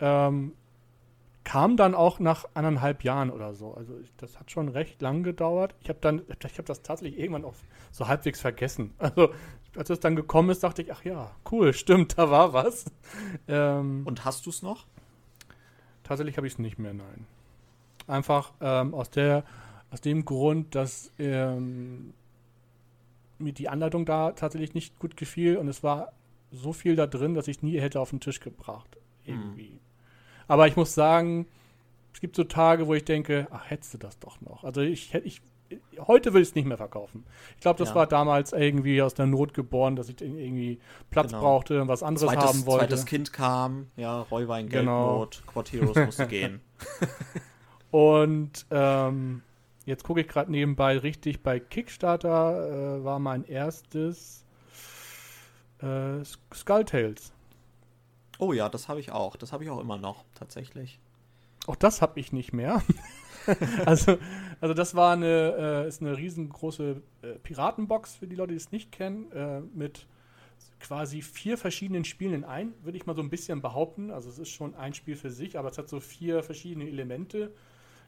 Ähm, 0.00 0.52
kam 1.44 1.76
dann 1.76 1.94
auch 1.94 2.18
nach 2.18 2.46
anderthalb 2.54 3.04
Jahren 3.04 3.30
oder 3.30 3.54
so. 3.54 3.74
Also 3.74 3.98
ich, 4.02 4.10
das 4.16 4.40
hat 4.40 4.50
schon 4.50 4.68
recht 4.68 5.00
lang 5.02 5.22
gedauert. 5.22 5.74
Ich 5.82 5.90
habe 5.90 5.98
dann, 6.00 6.22
ich 6.28 6.54
habe 6.54 6.64
das 6.64 6.82
tatsächlich 6.82 7.18
irgendwann 7.18 7.44
auch 7.44 7.54
so 7.92 8.08
halbwegs 8.08 8.40
vergessen. 8.40 8.94
Also 8.98 9.32
als 9.76 9.90
es 9.90 10.00
dann 10.00 10.14
gekommen 10.14 10.50
ist, 10.50 10.62
dachte 10.62 10.82
ich, 10.82 10.92
ach 10.92 11.04
ja, 11.04 11.32
cool, 11.50 11.72
stimmt, 11.72 12.16
da 12.16 12.30
war 12.30 12.52
was. 12.52 12.84
Ähm, 13.48 14.02
Und 14.04 14.24
hast 14.24 14.46
du 14.46 14.50
es 14.50 14.62
noch? 14.62 14.86
Tatsächlich 16.04 16.36
habe 16.36 16.46
ich 16.46 16.54
es 16.54 16.58
nicht 16.58 16.78
mehr, 16.78 16.94
nein. 16.94 17.26
Einfach 18.06 18.52
ähm, 18.60 18.94
aus 18.94 19.10
der 19.10 19.44
aus 19.90 20.00
dem 20.00 20.24
Grund, 20.24 20.74
dass 20.74 21.12
ähm, 21.18 22.14
mir 23.38 23.52
die 23.52 23.68
Anleitung 23.68 24.04
da 24.04 24.32
tatsächlich 24.32 24.74
nicht 24.74 24.98
gut 24.98 25.16
gefiel 25.16 25.56
und 25.56 25.68
es 25.68 25.82
war 25.82 26.12
so 26.50 26.72
viel 26.72 26.96
da 26.96 27.06
drin, 27.06 27.34
dass 27.34 27.48
ich 27.48 27.62
nie 27.62 27.80
hätte 27.80 28.00
auf 28.00 28.10
den 28.10 28.20
Tisch 28.20 28.40
gebracht. 28.40 28.96
Irgendwie. 29.24 29.70
Mhm. 29.70 29.80
Aber 30.48 30.66
ich 30.66 30.76
muss 30.76 30.94
sagen, 30.94 31.46
es 32.12 32.20
gibt 32.20 32.36
so 32.36 32.44
Tage, 32.44 32.86
wo 32.86 32.94
ich 32.94 33.04
denke, 33.04 33.46
ach, 33.50 33.70
hättest 33.70 33.94
du 33.94 33.98
das 33.98 34.18
doch 34.18 34.40
noch. 34.40 34.64
Also 34.64 34.80
ich 34.80 35.12
hätte, 35.12 35.26
ich, 35.26 35.40
heute 36.06 36.32
will 36.34 36.42
ich 36.42 36.48
es 36.48 36.54
nicht 36.54 36.66
mehr 36.66 36.76
verkaufen. 36.76 37.24
Ich 37.56 37.60
glaube, 37.60 37.78
das 37.78 37.90
ja. 37.90 37.94
war 37.94 38.06
damals 38.06 38.52
irgendwie 38.52 39.02
aus 39.02 39.14
der 39.14 39.26
Not 39.26 39.54
geboren, 39.54 39.96
dass 39.96 40.08
ich 40.08 40.20
irgendwie 40.20 40.78
Platz 41.10 41.28
genau. 41.28 41.40
brauchte 41.40 41.80
und 41.80 41.88
was 41.88 42.02
anderes 42.02 42.26
zweites, 42.26 42.44
haben 42.44 42.66
wollte. 42.66 42.86
Zweites 42.86 43.06
Kind 43.06 43.32
kam, 43.32 43.88
ja, 43.96 44.22
Roy 44.22 44.48
war 44.48 44.60
in 44.60 44.68
genau. 44.68 45.26
Geldnot, 45.26 45.40
genau. 45.40 45.52
Quad 45.52 45.72
Heroes 45.72 46.06
musste 46.06 46.26
gehen. 46.26 46.60
und 47.90 48.66
ähm, 48.70 49.42
Jetzt 49.86 50.04
gucke 50.04 50.22
ich 50.22 50.28
gerade 50.28 50.50
nebenbei 50.50 50.96
richtig. 50.98 51.42
Bei 51.42 51.60
Kickstarter 51.60 52.98
äh, 53.00 53.04
war 53.04 53.18
mein 53.18 53.44
erstes 53.44 54.44
äh, 55.80 56.24
Skull 56.54 56.84
Tales. 56.84 57.32
Oh 58.38 58.52
ja, 58.52 58.68
das 58.68 58.88
habe 58.88 59.00
ich 59.00 59.12
auch. 59.12 59.36
Das 59.36 59.52
habe 59.52 59.64
ich 59.64 59.70
auch 59.70 59.80
immer 59.80 59.98
noch, 59.98 60.24
tatsächlich. 60.34 60.98
Auch 61.66 61.76
das 61.76 62.00
habe 62.02 62.18
ich 62.18 62.32
nicht 62.32 62.52
mehr. 62.52 62.82
also, 63.86 64.18
also 64.60 64.74
das 64.74 64.94
war 64.94 65.12
eine, 65.12 65.84
äh, 65.84 65.88
ist 65.88 66.00
eine 66.00 66.16
riesengroße 66.16 67.02
äh, 67.22 67.26
Piratenbox 67.42 68.16
für 68.16 68.26
die 68.26 68.36
Leute, 68.36 68.52
die 68.52 68.56
es 68.56 68.72
nicht 68.72 68.92
kennen, 68.92 69.30
äh, 69.32 69.60
mit 69.60 70.06
quasi 70.80 71.22
vier 71.22 71.56
verschiedenen 71.56 72.04
Spielen 72.04 72.34
in 72.34 72.44
ein, 72.44 72.74
würde 72.82 72.98
ich 72.98 73.06
mal 73.06 73.16
so 73.16 73.22
ein 73.22 73.30
bisschen 73.30 73.62
behaupten. 73.62 74.10
Also 74.10 74.28
es 74.28 74.38
ist 74.38 74.50
schon 74.50 74.74
ein 74.74 74.94
Spiel 74.94 75.16
für 75.16 75.30
sich, 75.30 75.58
aber 75.58 75.70
es 75.70 75.78
hat 75.78 75.88
so 75.88 76.00
vier 76.00 76.42
verschiedene 76.42 76.86
Elemente 76.86 77.52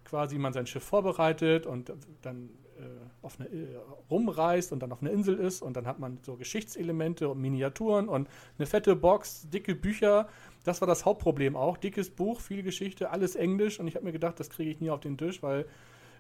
quasi 0.07 0.39
man 0.39 0.53
sein 0.53 0.67
Schiff 0.67 0.85
vorbereitet 0.85 1.67
und 1.67 1.93
dann 2.23 2.51
äh, 2.79 2.83
auf 3.23 3.39
eine, 3.39 3.49
äh, 3.49 3.77
rumreist 4.11 4.73
und 4.73 4.81
dann 4.81 4.93
auf 4.93 5.03
einer 5.03 5.11
Insel 5.11 5.37
ist 5.37 5.63
und 5.63 5.77
dann 5.77 5.87
hat 5.87 5.99
man 5.99 6.19
so 6.23 6.37
Geschichtselemente 6.37 7.29
und 7.29 7.41
Miniaturen 7.41 8.09
und 8.09 8.29
eine 8.59 8.67
fette 8.67 8.97
Box, 8.97 9.49
dicke 9.51 9.75
Bücher. 9.75 10.29
Das 10.67 10.81
war 10.81 10.89
das 10.89 11.05
Hauptproblem 11.05 11.57
auch. 11.57 11.77
Dickes 11.77 12.11
Buch, 12.11 12.41
viel 12.41 12.63
Geschichte, 12.63 13.11
alles 13.11 13.37
Englisch 13.37 13.79
und 13.79 13.87
ich 13.87 13.95
habe 13.95 14.05
mir 14.05 14.13
gedacht, 14.13 14.41
das 14.41 14.51
kriege 14.51 14.71
ich 14.71 14.81
nie 14.81 14.91
auf 14.91 15.01
den 15.01 15.17
Tisch, 15.17 15.43
weil 15.43 15.67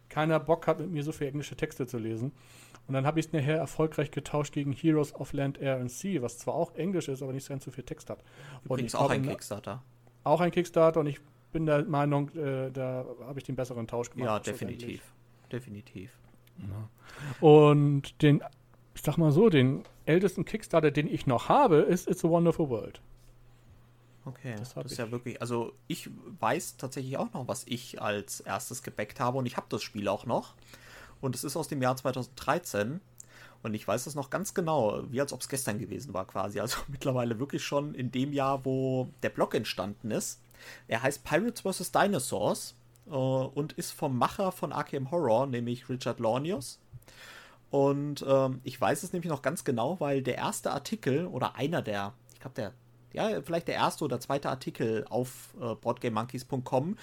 keiner 0.08 0.38
Bock 0.38 0.68
hat, 0.68 0.78
mit 0.78 0.90
mir 0.90 1.02
so 1.02 1.10
viele 1.10 1.30
englische 1.30 1.56
Texte 1.56 1.86
zu 1.86 1.98
lesen. 1.98 2.30
Und 2.86 2.94
dann 2.94 3.04
habe 3.06 3.18
ich 3.18 3.26
es 3.26 3.32
nachher 3.32 3.56
erfolgreich 3.56 4.12
getauscht 4.12 4.52
gegen 4.52 4.72
Heroes 4.72 5.12
of 5.14 5.32
Land, 5.32 5.58
Air 5.58 5.80
and 5.80 5.90
Sea, 5.90 6.22
was 6.22 6.38
zwar 6.38 6.54
auch 6.54 6.74
Englisch 6.76 7.08
ist, 7.08 7.22
aber 7.22 7.32
nicht 7.32 7.44
so 7.44 7.52
ganz 7.52 7.64
so 7.64 7.72
viel 7.72 7.82
Text 7.82 8.08
hat. 8.08 8.22
Übrigens 8.64 8.94
auch 8.94 9.10
ein 9.10 9.22
Kickstarter. 9.22 9.82
Auch 10.22 10.40
ein 10.40 10.52
Kickstarter 10.52 11.00
und 11.00 11.06
ich 11.06 11.20
bin 11.52 11.66
der 11.66 11.84
Meinung, 11.84 12.28
äh, 12.36 12.70
da 12.70 13.04
habe 13.22 13.40
ich 13.40 13.44
den 13.44 13.56
besseren 13.56 13.88
Tausch 13.88 14.10
gemacht. 14.10 14.26
Ja, 14.26 14.38
definitiv. 14.38 15.02
Definitiv. 15.50 16.10
Ja. 16.58 16.88
Und 17.40 18.22
den, 18.22 18.42
ich 18.94 19.02
sag 19.02 19.18
mal 19.18 19.32
so, 19.32 19.48
den 19.48 19.82
ältesten 20.04 20.44
Kickstarter, 20.44 20.92
den 20.92 21.08
ich 21.08 21.26
noch 21.26 21.48
habe, 21.48 21.78
ist 21.78 22.08
It's 22.08 22.24
a 22.24 22.28
Wonderful 22.28 22.68
World. 22.68 23.00
Okay, 24.26 24.56
das, 24.58 24.74
das 24.74 24.92
ist 24.92 24.98
ja 24.98 25.12
wirklich, 25.12 25.40
also 25.40 25.72
ich 25.86 26.10
weiß 26.40 26.78
tatsächlich 26.78 27.16
auch 27.16 27.32
noch, 27.32 27.46
was 27.46 27.62
ich 27.66 28.02
als 28.02 28.40
erstes 28.40 28.82
gebackt 28.82 29.20
habe 29.20 29.38
und 29.38 29.46
ich 29.46 29.56
habe 29.56 29.66
das 29.70 29.84
Spiel 29.84 30.08
auch 30.08 30.26
noch. 30.26 30.54
Und 31.20 31.36
es 31.36 31.44
ist 31.44 31.56
aus 31.56 31.68
dem 31.68 31.80
Jahr 31.80 31.96
2013 31.96 33.00
Und 33.62 33.74
ich 33.74 33.86
weiß 33.86 34.04
das 34.04 34.14
noch 34.14 34.30
ganz 34.30 34.52
genau, 34.52 35.02
wie 35.10 35.20
als 35.20 35.32
ob 35.32 35.40
es 35.40 35.48
gestern 35.48 35.78
gewesen 35.78 36.12
war 36.12 36.26
quasi. 36.26 36.60
Also 36.60 36.78
mittlerweile 36.88 37.38
wirklich 37.38 37.64
schon 37.64 37.94
in 37.94 38.10
dem 38.10 38.32
Jahr, 38.32 38.64
wo 38.64 39.08
der 39.22 39.30
Blog 39.30 39.54
entstanden 39.54 40.10
ist. 40.10 40.40
Er 40.88 41.02
heißt 41.02 41.24
Pirates 41.24 41.60
vs. 41.60 41.92
Dinosaurs 41.92 42.74
äh, 43.06 43.10
und 43.10 43.74
ist 43.74 43.92
vom 43.92 44.18
Macher 44.18 44.52
von 44.52 44.72
Arkham 44.72 45.10
Horror, 45.10 45.46
nämlich 45.46 45.88
Richard 45.88 46.20
Launius. 46.20 46.80
Und 47.70 48.24
ähm, 48.26 48.60
ich 48.64 48.80
weiß 48.80 49.02
es 49.02 49.12
nämlich 49.12 49.30
noch 49.30 49.42
ganz 49.42 49.64
genau, 49.64 50.00
weil 50.00 50.22
der 50.22 50.36
erste 50.36 50.72
Artikel 50.72 51.26
oder 51.26 51.56
einer 51.56 51.82
der, 51.82 52.12
ich 52.34 52.40
glaube 52.40 52.54
der, 52.54 52.72
ja, 53.16 53.40
vielleicht 53.42 53.68
der 53.68 53.76
erste 53.76 54.04
oder 54.04 54.20
zweite 54.20 54.50
Artikel 54.50 55.04
auf 55.08 55.54
äh, 55.60 55.74
boardgamemonkeys.com 55.74 56.96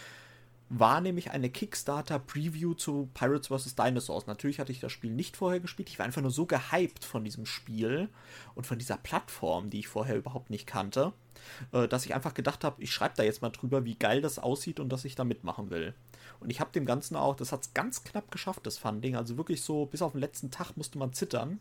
war 0.69 1.02
nämlich 1.02 1.32
eine 1.32 1.49
Kickstarter-Preview 1.49 2.73
zu 2.73 3.10
Pirates 3.13 3.47
vs. 3.47 3.76
Dinosaurs. 3.76 4.28
Natürlich 4.28 4.60
hatte 4.60 4.71
ich 4.71 4.80
das 4.80 4.91
Spiel 4.91 5.12
nicht 5.12 5.38
vorher 5.38 5.60
gespielt. 5.60 5.89
Ich 5.89 5.99
war 5.99 6.06
einfach 6.06 6.21
nur 6.21 6.32
so 6.32 6.45
gehypt 6.45 7.04
von 7.04 7.23
diesem 7.23 7.45
Spiel 7.45 8.10
und 8.56 8.65
von 8.65 8.80
dieser 8.80 8.97
Plattform, 8.97 9.69
die 9.69 9.80
ich 9.80 9.88
vorher 9.88 10.15
überhaupt 10.15 10.49
nicht 10.49 10.65
kannte, 10.65 11.13
äh, 11.71 11.88
dass 11.88 12.06
ich 12.06 12.13
einfach 12.13 12.34
gedacht 12.34 12.63
habe, 12.63 12.82
ich 12.82 12.91
schreibe 12.91 13.15
da 13.17 13.23
jetzt 13.23 13.41
mal 13.41 13.49
drüber, 13.49 13.84
wie 13.86 13.95
geil 13.95 14.21
das 14.21 14.39
aussieht 14.39 14.80
und 14.80 14.89
dass 14.89 15.06
ich 15.06 15.15
da 15.15 15.23
mitmachen 15.23 15.69
will. 15.69 15.93
Und 16.39 16.49
ich 16.49 16.60
habe 16.60 16.71
dem 16.71 16.86
Ganzen 16.86 17.15
auch, 17.15 17.36
das 17.36 17.52
hat 17.52 17.63
es 17.63 17.73
ganz 17.73 18.04
knapp 18.04 18.32
geschafft, 18.32 18.65
das 18.65 18.78
Funding. 18.78 19.15
Also 19.15 19.38
wirklich 19.38 19.62
so, 19.62 19.86
bis 19.88 20.02
auf 20.02 20.13
den 20.13 20.21
letzten 20.21 20.52
Tag 20.52 20.78
musste 20.78 20.97
man 20.97 21.13
zittern. 21.13 21.60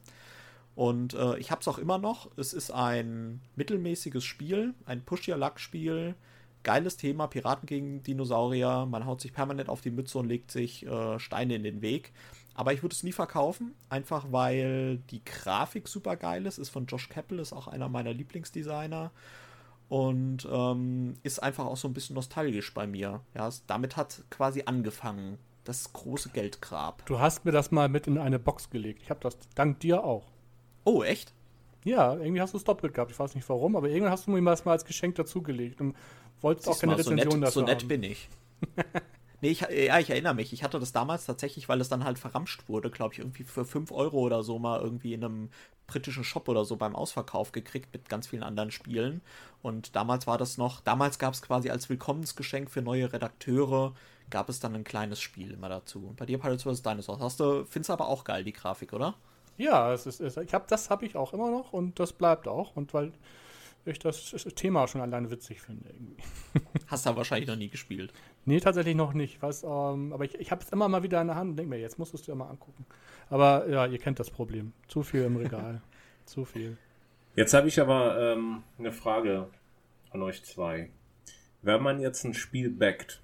Und 0.74 1.14
äh, 1.14 1.37
ich 1.38 1.50
habe 1.50 1.61
es 1.61 1.68
auch 1.68 1.78
immer 1.78 1.98
noch. 1.98 2.30
Es 2.37 2.52
ist 2.52 2.70
ein 2.70 3.40
mittelmäßiges 3.56 4.24
Spiel, 4.24 4.74
ein 4.87 5.04
Push-Your-Luck-Spiel 5.04 6.14
geiles 6.62 6.96
Thema, 6.96 7.26
Piraten 7.26 7.66
gegen 7.66 8.02
Dinosaurier. 8.02 8.87
Man 8.87 9.06
haut 9.06 9.20
sich 9.20 9.32
permanent 9.32 9.68
auf 9.68 9.80
die 9.80 9.90
Mütze 9.90 10.18
und 10.18 10.28
legt 10.28 10.50
sich 10.50 10.87
äh, 10.87 11.18
Steine 11.18 11.54
in 11.54 11.62
den 11.62 11.82
Weg. 11.82 12.12
Aber 12.54 12.72
ich 12.72 12.82
würde 12.82 12.94
es 12.94 13.02
nie 13.02 13.12
verkaufen, 13.12 13.74
einfach 13.88 14.26
weil 14.30 14.98
die 15.11 15.24
Grafik 15.24 15.88
super 15.88 16.16
geil 16.16 16.46
ist. 16.46 16.58
Ist 16.58 16.68
von 16.68 16.87
Josh 16.87 17.08
Keppel, 17.08 17.38
ist 17.38 17.52
auch 17.52 17.66
einer 17.66 17.88
meiner 17.88 18.12
Lieblingsdesigner. 18.12 19.11
Und 19.88 20.48
ähm, 20.50 21.14
ist 21.22 21.42
einfach 21.42 21.66
auch 21.66 21.76
so 21.76 21.88
ein 21.88 21.94
bisschen 21.94 22.14
nostalgisch 22.14 22.72
bei 22.72 22.87
mir. 22.87 23.20
Ja, 23.35 23.48
es, 23.48 23.64
damit 23.66 23.96
hat 23.96 24.22
quasi 24.30 24.62
angefangen, 24.64 25.38
das 25.64 25.92
große 25.92 26.30
Geldgrab. 26.30 27.04
Du 27.06 27.18
hast 27.18 27.44
mir 27.44 27.52
das 27.52 27.70
mal 27.70 27.88
mit 27.88 28.06
in 28.06 28.18
eine 28.18 28.38
Box 28.38 28.70
gelegt. 28.70 29.02
Ich 29.02 29.11
habe 29.11 29.20
das 29.20 29.37
dank 29.54 29.80
dir 29.80 30.02
auch. 30.02 30.24
Oh, 30.85 31.03
echt? 31.03 31.33
Ja, 31.85 32.14
irgendwie 32.14 32.40
hast 32.40 32.53
du 32.55 32.59
es 32.59 32.64
doppelt 32.64 32.95
gehabt. 32.95 33.11
Ich 33.11 33.18
weiß 33.18 33.35
nicht 33.35 33.49
warum, 33.49 33.77
aber 33.77 33.88
irgendwann 33.88 34.12
hast 34.12 34.27
du 34.27 34.31
mir 34.31 34.42
das 34.51 34.64
mal 34.64 34.73
als 34.73 34.85
Geschenk 34.85 35.16
dazugelegt. 35.16 35.81
Und 35.81 35.97
wolltest 36.40 36.68
auch 36.68 36.79
keine 36.79 36.97
Rezension 36.99 37.33
so 37.33 37.37
nett, 37.40 37.42
dafür 37.42 37.51
So 37.51 37.61
nett 37.62 37.83
haben. 37.83 37.88
bin 37.88 38.03
ich. 38.05 38.29
nee, 39.40 39.51
ich, 39.51 39.61
ja, 39.62 39.99
ich 39.99 40.11
erinnere 40.11 40.35
mich. 40.35 40.53
Ich 40.53 40.62
hatte 40.62 40.79
das 40.79 40.92
damals 40.92 41.27
tatsächlich, 41.27 41.68
weil 41.68 41.81
es 41.81 41.88
dann 41.88 42.05
halt 42.05 42.18
verramscht 42.18 42.68
wurde, 42.68 42.90
glaube 42.90 43.14
ich, 43.14 43.21
irgendwie 43.21 43.45
für 43.45 43.64
5 43.64 43.90
Euro 43.92 44.18
oder 44.21 44.42
so 44.42 44.59
mal 44.59 44.81
irgendwie 44.81 45.14
in 45.14 45.25
einem 45.25 45.51
britischen 45.88 46.25
Shop 46.25 46.49
oder 46.49 46.64
so 46.64 46.77
beim 46.77 46.95
Ausverkauf 46.97 47.53
gekriegt 47.53 47.92
mit 47.92 48.09
ganz 48.09 48.29
vielen 48.29 48.42
anderen 48.45 48.71
Spielen. 48.71 49.21
Und 49.62 49.97
damals 49.97 50.27
war 50.27 50.38
das 50.38 50.59
noch, 50.59 50.81
damals 50.81 51.18
gab 51.18 51.35
es 51.35 51.42
quasi 51.42 51.71
als 51.71 51.88
Willkommensgeschenk 51.88 52.71
für 52.71 52.83
neue 52.83 53.12
Redakteure, 53.12 53.95
gab 54.31 54.49
es 54.49 54.61
dann 54.61 54.75
ein 54.75 54.85
kleines 54.85 55.21
Spiel 55.21 55.51
immer 55.53 55.68
dazu. 55.68 56.07
Und 56.09 56.16
bei 56.16 56.27
dir 56.27 56.38
Pirates 56.38 56.62
vs. 56.62 56.83
Dinosaurs 56.83 57.21
hast 57.21 57.40
du, 57.40 57.64
findest 57.66 57.90
du 57.90 57.92
aber 57.95 58.09
auch 58.09 58.25
geil, 58.25 58.45
die 58.45 58.53
Grafik, 58.53 58.92
oder? 58.92 59.16
Ja, 59.56 59.92
es 59.92 60.06
ist, 60.06 60.20
ich 60.20 60.54
hab, 60.54 60.68
das 60.68 60.90
habe 60.90 61.04
ich 61.06 61.16
auch 61.16 61.32
immer 61.32 61.50
noch 61.50 61.72
und 61.72 61.98
das 62.00 62.12
bleibt 62.12 62.48
auch. 62.48 62.76
Und 62.76 62.94
weil 62.94 63.12
ich 63.84 63.98
das 63.98 64.30
Thema 64.54 64.86
schon 64.86 65.00
alleine 65.00 65.30
witzig 65.30 65.60
finde. 65.60 65.88
Irgendwie. 65.90 66.22
Hast 66.86 67.06
du 67.06 67.16
wahrscheinlich 67.16 67.48
noch 67.48 67.56
nie 67.56 67.68
gespielt? 67.68 68.12
Nee, 68.44 68.60
tatsächlich 68.60 68.94
noch 68.94 69.12
nicht. 69.12 69.42
Was, 69.42 69.62
ähm, 69.64 70.12
aber 70.12 70.24
ich, 70.24 70.34
ich 70.36 70.50
habe 70.50 70.62
es 70.62 70.70
immer 70.70 70.88
mal 70.88 71.02
wieder 71.02 71.20
in 71.20 71.28
der 71.28 71.36
Hand 71.36 71.50
und 71.50 71.56
denke 71.56 71.70
mir, 71.70 71.80
jetzt 71.80 71.98
musst 71.98 72.12
du 72.12 72.16
es 72.16 72.22
dir 72.22 72.34
mal 72.34 72.48
angucken. 72.48 72.86
Aber 73.30 73.68
ja, 73.68 73.86
ihr 73.86 73.98
kennt 73.98 74.20
das 74.20 74.30
Problem. 74.30 74.72
Zu 74.88 75.02
viel 75.02 75.22
im 75.22 75.36
Regal. 75.36 75.82
Zu 76.26 76.44
viel. 76.44 76.76
Jetzt 77.34 77.54
habe 77.54 77.68
ich 77.68 77.80
aber 77.80 78.20
ähm, 78.20 78.62
eine 78.78 78.92
Frage 78.92 79.48
an 80.10 80.22
euch 80.22 80.44
zwei. 80.44 80.90
Wenn 81.62 81.82
man 81.82 82.00
jetzt 82.00 82.24
ein 82.24 82.34
Spiel 82.34 82.70
backt, 82.70 83.22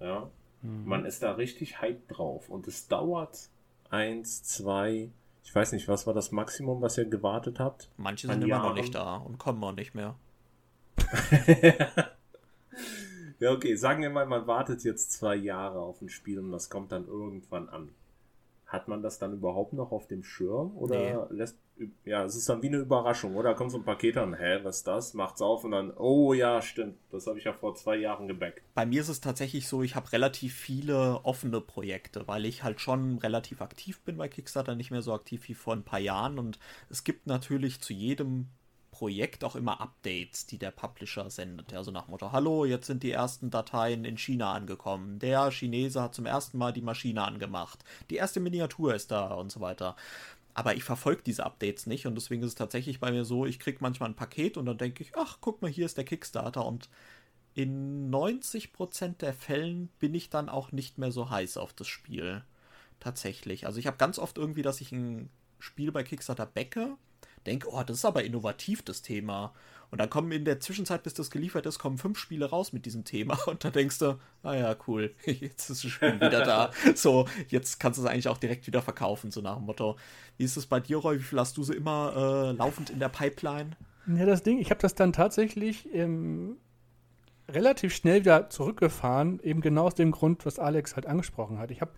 ja, 0.00 0.30
mhm. 0.62 0.86
man 0.86 1.04
ist 1.04 1.22
da 1.22 1.32
richtig 1.32 1.80
hype 1.80 2.08
drauf 2.08 2.48
und 2.48 2.66
es 2.68 2.88
dauert 2.88 3.50
eins, 3.90 4.42
zwei, 4.44 5.10
ich 5.48 5.54
weiß 5.54 5.72
nicht, 5.72 5.88
was 5.88 6.06
war 6.06 6.12
das 6.12 6.30
Maximum, 6.30 6.82
was 6.82 6.98
ihr 6.98 7.06
gewartet 7.06 7.58
habt? 7.58 7.88
Manche 7.96 8.26
sind 8.26 8.42
immer 8.42 8.58
noch 8.58 8.74
nicht 8.74 8.94
da 8.94 9.16
und 9.16 9.38
kommen 9.38 9.64
auch 9.64 9.72
nicht 9.72 9.94
mehr. 9.94 10.14
ja, 13.38 13.52
okay, 13.52 13.74
sagen 13.74 14.02
wir 14.02 14.10
mal, 14.10 14.26
man 14.26 14.46
wartet 14.46 14.84
jetzt 14.84 15.10
zwei 15.12 15.36
Jahre 15.36 15.80
auf 15.80 16.02
ein 16.02 16.10
Spiel 16.10 16.38
und 16.38 16.52
das 16.52 16.68
kommt 16.68 16.92
dann 16.92 17.06
irgendwann 17.06 17.70
an. 17.70 17.94
Hat 18.68 18.86
man 18.86 19.02
das 19.02 19.18
dann 19.18 19.32
überhaupt 19.32 19.72
noch 19.72 19.92
auf 19.92 20.08
dem 20.08 20.22
Schirm? 20.22 20.76
Oder 20.76 21.28
nee. 21.30 21.36
lässt. 21.36 21.58
Ja, 22.04 22.24
es 22.24 22.36
ist 22.36 22.48
dann 22.50 22.60
wie 22.60 22.66
eine 22.66 22.76
Überraschung, 22.76 23.34
oder? 23.34 23.50
Da 23.50 23.54
kommt 23.54 23.70
so 23.70 23.78
ein 23.78 23.84
Paket 23.84 24.18
an, 24.18 24.34
hä, 24.34 24.58
was 24.62 24.78
ist 24.78 24.86
das? 24.86 25.14
Macht's 25.14 25.40
auf 25.40 25.64
und 25.64 25.70
dann, 25.70 25.90
oh 25.96 26.34
ja, 26.34 26.60
stimmt, 26.60 26.96
das 27.10 27.26
habe 27.26 27.38
ich 27.38 27.44
ja 27.44 27.52
vor 27.54 27.76
zwei 27.76 27.96
Jahren 27.96 28.28
gebackt. 28.28 28.60
Bei 28.74 28.84
mir 28.84 29.00
ist 29.00 29.08
es 29.08 29.20
tatsächlich 29.22 29.68
so, 29.68 29.82
ich 29.82 29.96
habe 29.96 30.12
relativ 30.12 30.54
viele 30.54 31.20
offene 31.22 31.62
Projekte, 31.62 32.28
weil 32.28 32.44
ich 32.44 32.62
halt 32.62 32.80
schon 32.80 33.18
relativ 33.18 33.62
aktiv 33.62 34.00
bin 34.00 34.18
bei 34.18 34.28
Kickstarter, 34.28 34.74
nicht 34.74 34.90
mehr 34.90 35.02
so 35.02 35.14
aktiv 35.14 35.48
wie 35.48 35.54
vor 35.54 35.74
ein 35.74 35.84
paar 35.84 36.00
Jahren. 36.00 36.38
Und 36.38 36.58
es 36.90 37.04
gibt 37.04 37.26
natürlich 37.26 37.80
zu 37.80 37.94
jedem 37.94 38.48
Projekt 38.98 39.44
auch 39.44 39.54
immer 39.54 39.80
Updates, 39.80 40.46
die 40.46 40.58
der 40.58 40.72
Publisher 40.72 41.30
sendet. 41.30 41.72
Also 41.72 41.92
nach 41.92 42.08
Motto, 42.08 42.32
hallo, 42.32 42.64
jetzt 42.64 42.88
sind 42.88 43.04
die 43.04 43.12
ersten 43.12 43.48
Dateien 43.48 44.04
in 44.04 44.18
China 44.18 44.54
angekommen. 44.54 45.20
Der 45.20 45.52
Chinese 45.52 46.02
hat 46.02 46.16
zum 46.16 46.26
ersten 46.26 46.58
Mal 46.58 46.72
die 46.72 46.82
Maschine 46.82 47.22
angemacht. 47.22 47.84
Die 48.10 48.16
erste 48.16 48.40
Miniatur 48.40 48.96
ist 48.96 49.12
da 49.12 49.34
und 49.34 49.52
so 49.52 49.60
weiter. 49.60 49.94
Aber 50.52 50.74
ich 50.74 50.82
verfolge 50.82 51.22
diese 51.24 51.46
Updates 51.46 51.86
nicht 51.86 52.08
und 52.08 52.16
deswegen 52.16 52.42
ist 52.42 52.48
es 52.48 52.54
tatsächlich 52.56 52.98
bei 52.98 53.12
mir 53.12 53.24
so, 53.24 53.46
ich 53.46 53.60
kriege 53.60 53.78
manchmal 53.82 54.08
ein 54.08 54.16
Paket 54.16 54.56
und 54.56 54.66
dann 54.66 54.78
denke 54.78 55.04
ich, 55.04 55.12
ach, 55.16 55.38
guck 55.40 55.62
mal, 55.62 55.70
hier 55.70 55.86
ist 55.86 55.96
der 55.96 56.04
Kickstarter 56.04 56.66
und 56.66 56.88
in 57.54 58.10
90% 58.10 59.18
der 59.18 59.32
Fällen 59.32 59.90
bin 60.00 60.12
ich 60.12 60.28
dann 60.28 60.48
auch 60.48 60.72
nicht 60.72 60.98
mehr 60.98 61.12
so 61.12 61.30
heiß 61.30 61.56
auf 61.58 61.72
das 61.72 61.86
Spiel. 61.86 62.42
Tatsächlich. 62.98 63.64
Also 63.64 63.78
ich 63.78 63.86
habe 63.86 63.96
ganz 63.96 64.18
oft 64.18 64.38
irgendwie, 64.38 64.62
dass 64.62 64.80
ich 64.80 64.90
ein 64.90 65.30
Spiel 65.60 65.92
bei 65.92 66.02
Kickstarter 66.02 66.46
backe 66.46 66.96
denke, 67.48 67.68
oh, 67.70 67.82
das 67.82 67.98
ist 67.98 68.04
aber 68.04 68.24
innovativ, 68.24 68.82
das 68.82 69.02
Thema. 69.02 69.52
Und 69.90 70.00
dann 70.00 70.10
kommen 70.10 70.30
in 70.32 70.44
der 70.44 70.60
Zwischenzeit, 70.60 71.02
bis 71.02 71.14
das 71.14 71.30
geliefert 71.30 71.64
ist, 71.64 71.78
kommen 71.78 71.96
fünf 71.96 72.18
Spiele 72.18 72.46
raus 72.46 72.72
mit 72.72 72.84
diesem 72.84 73.04
Thema. 73.04 73.38
Und 73.46 73.64
dann 73.64 73.72
denkst 73.72 73.98
du, 73.98 74.18
ah 74.42 74.54
ja, 74.54 74.76
cool, 74.86 75.14
jetzt 75.24 75.70
ist 75.70 75.84
das 75.84 75.90
Spiel 75.90 76.16
wieder 76.16 76.44
da. 76.44 76.70
So, 76.94 77.26
jetzt 77.48 77.80
kannst 77.80 77.98
du 77.98 78.02
es 78.02 78.08
eigentlich 78.08 78.28
auch 78.28 78.38
direkt 78.38 78.66
wieder 78.66 78.82
verkaufen, 78.82 79.30
so 79.30 79.40
nach 79.40 79.56
dem 79.56 79.64
Motto. 79.64 79.96
Wie 80.36 80.44
ist 80.44 80.56
es 80.56 80.66
bei 80.66 80.80
dir, 80.80 80.98
Roy? 80.98 81.18
Wie 81.18 81.22
viel 81.22 81.38
hast 81.38 81.56
du 81.56 81.62
so 81.62 81.72
immer 81.72 82.50
äh, 82.50 82.56
laufend 82.56 82.90
in 82.90 82.98
der 82.98 83.08
Pipeline? 83.08 83.70
Ja, 84.06 84.26
das 84.26 84.42
Ding, 84.42 84.58
ich 84.58 84.70
habe 84.70 84.80
das 84.80 84.94
dann 84.94 85.12
tatsächlich 85.12 85.92
ähm, 85.94 86.56
relativ 87.48 87.94
schnell 87.94 88.20
wieder 88.20 88.50
zurückgefahren, 88.50 89.40
eben 89.42 89.60
genau 89.60 89.86
aus 89.86 89.94
dem 89.94 90.10
Grund, 90.10 90.44
was 90.44 90.58
Alex 90.58 90.96
halt 90.96 91.06
angesprochen 91.06 91.58
hat. 91.58 91.70
Ich 91.70 91.80
habe 91.80 91.92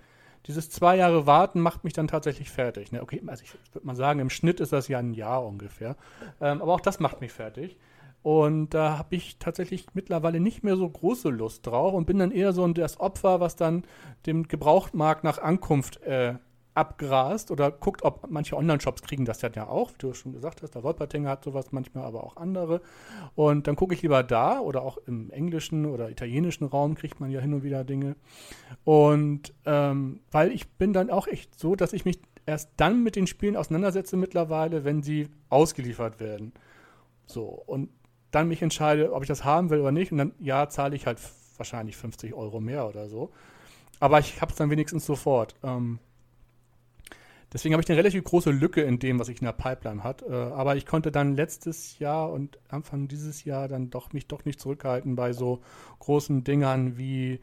dieses 0.46 0.70
zwei 0.70 0.96
Jahre 0.96 1.26
Warten 1.26 1.60
macht 1.60 1.84
mich 1.84 1.92
dann 1.92 2.08
tatsächlich 2.08 2.50
fertig. 2.50 2.92
Ne? 2.92 3.02
Okay, 3.02 3.22
also 3.26 3.42
ich 3.44 3.52
würde 3.74 3.86
mal 3.86 3.96
sagen, 3.96 4.20
im 4.20 4.30
Schnitt 4.30 4.60
ist 4.60 4.72
das 4.72 4.88
ja 4.88 4.98
ein 4.98 5.14
Jahr 5.14 5.44
ungefähr. 5.44 5.96
Ähm, 6.40 6.62
aber 6.62 6.74
auch 6.74 6.80
das 6.80 7.00
macht 7.00 7.20
mich 7.20 7.32
fertig. 7.32 7.76
Und 8.22 8.74
da 8.74 8.98
habe 8.98 9.16
ich 9.16 9.38
tatsächlich 9.38 9.86
mittlerweile 9.94 10.40
nicht 10.40 10.62
mehr 10.62 10.76
so 10.76 10.88
große 10.88 11.30
Lust 11.30 11.66
drauf 11.66 11.94
und 11.94 12.06
bin 12.06 12.18
dann 12.18 12.32
eher 12.32 12.52
so 12.52 12.66
das 12.68 13.00
Opfer, 13.00 13.40
was 13.40 13.56
dann 13.56 13.84
dem 14.26 14.46
Gebrauchtmarkt 14.46 15.24
nach 15.24 15.38
Ankunft 15.38 16.02
äh, 16.02 16.34
abgrast 16.74 17.50
oder 17.50 17.70
guckt, 17.70 18.02
ob 18.04 18.30
manche 18.30 18.56
Online-Shops 18.56 19.02
kriegen 19.02 19.24
das 19.24 19.42
ja 19.42 19.66
auch, 19.66 19.90
wie 19.92 19.98
du 19.98 20.14
schon 20.14 20.32
gesagt 20.32 20.62
hast, 20.62 20.74
der 20.74 20.82
Wolpertinger 20.82 21.28
hat 21.28 21.44
sowas 21.44 21.72
manchmal, 21.72 22.04
aber 22.04 22.24
auch 22.24 22.36
andere. 22.36 22.80
Und 23.34 23.66
dann 23.66 23.76
gucke 23.76 23.94
ich 23.94 24.02
lieber 24.02 24.22
da 24.22 24.60
oder 24.60 24.82
auch 24.82 24.98
im 25.06 25.30
englischen 25.30 25.86
oder 25.86 26.10
italienischen 26.10 26.64
Raum 26.64 26.94
kriegt 26.94 27.20
man 27.20 27.30
ja 27.30 27.40
hin 27.40 27.54
und 27.54 27.64
wieder 27.64 27.84
Dinge. 27.84 28.16
Und 28.84 29.52
ähm, 29.66 30.20
weil 30.30 30.52
ich 30.52 30.70
bin 30.70 30.92
dann 30.92 31.10
auch 31.10 31.26
echt 31.26 31.58
so, 31.58 31.74
dass 31.74 31.92
ich 31.92 32.04
mich 32.04 32.20
erst 32.46 32.70
dann 32.76 33.02
mit 33.02 33.16
den 33.16 33.26
Spielen 33.26 33.56
auseinandersetze 33.56 34.16
mittlerweile, 34.16 34.84
wenn 34.84 35.02
sie 35.02 35.28
ausgeliefert 35.48 36.20
werden. 36.20 36.52
So, 37.26 37.44
und 37.44 37.90
dann 38.30 38.48
mich 38.48 38.62
entscheide, 38.62 39.12
ob 39.12 39.22
ich 39.22 39.28
das 39.28 39.44
haben 39.44 39.70
will 39.70 39.80
oder 39.80 39.92
nicht. 39.92 40.12
Und 40.12 40.18
dann, 40.18 40.32
ja, 40.38 40.68
zahle 40.68 40.96
ich 40.96 41.06
halt 41.06 41.20
wahrscheinlich 41.56 41.96
50 41.96 42.34
Euro 42.34 42.60
mehr 42.60 42.86
oder 42.88 43.08
so. 43.08 43.30
Aber 43.98 44.18
ich 44.18 44.40
habe 44.40 44.50
es 44.50 44.56
dann 44.56 44.70
wenigstens 44.70 45.04
sofort. 45.04 45.54
Ähm, 45.62 45.98
Deswegen 47.52 47.74
habe 47.74 47.82
ich 47.82 47.88
eine 47.88 47.98
relativ 47.98 48.22
große 48.22 48.50
Lücke 48.50 48.82
in 48.82 48.98
dem, 49.00 49.18
was 49.18 49.28
ich 49.28 49.40
in 49.40 49.44
der 49.44 49.52
Pipeline 49.52 50.04
hat. 50.04 50.22
Äh, 50.22 50.32
aber 50.32 50.76
ich 50.76 50.86
konnte 50.86 51.10
dann 51.10 51.34
letztes 51.34 51.98
Jahr 51.98 52.30
und 52.30 52.58
Anfang 52.68 53.08
dieses 53.08 53.44
Jahr 53.44 53.66
dann 53.66 53.90
doch 53.90 54.12
mich 54.12 54.28
doch 54.28 54.44
nicht 54.44 54.60
zurückhalten 54.60 55.16
bei 55.16 55.32
so 55.32 55.60
großen 55.98 56.44
Dingern 56.44 56.96
wie 56.96 57.40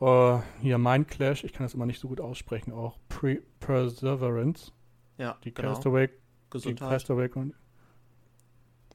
äh, 0.00 0.38
hier 0.60 0.78
Mind 0.78 1.08
Clash. 1.08 1.44
Ich 1.44 1.52
kann 1.52 1.64
das 1.64 1.74
immer 1.74 1.86
nicht 1.86 2.00
so 2.00 2.08
gut 2.08 2.20
aussprechen. 2.20 2.72
Auch 2.72 2.98
Pre 3.08 3.38
Perseverance. 3.60 4.72
Ja, 5.18 5.36
die 5.44 5.54
genau. 5.54 5.74
Castaway. 5.74 6.08
Gesundheit. 6.50 6.88
Die 6.88 6.94
Castaway 6.94 7.30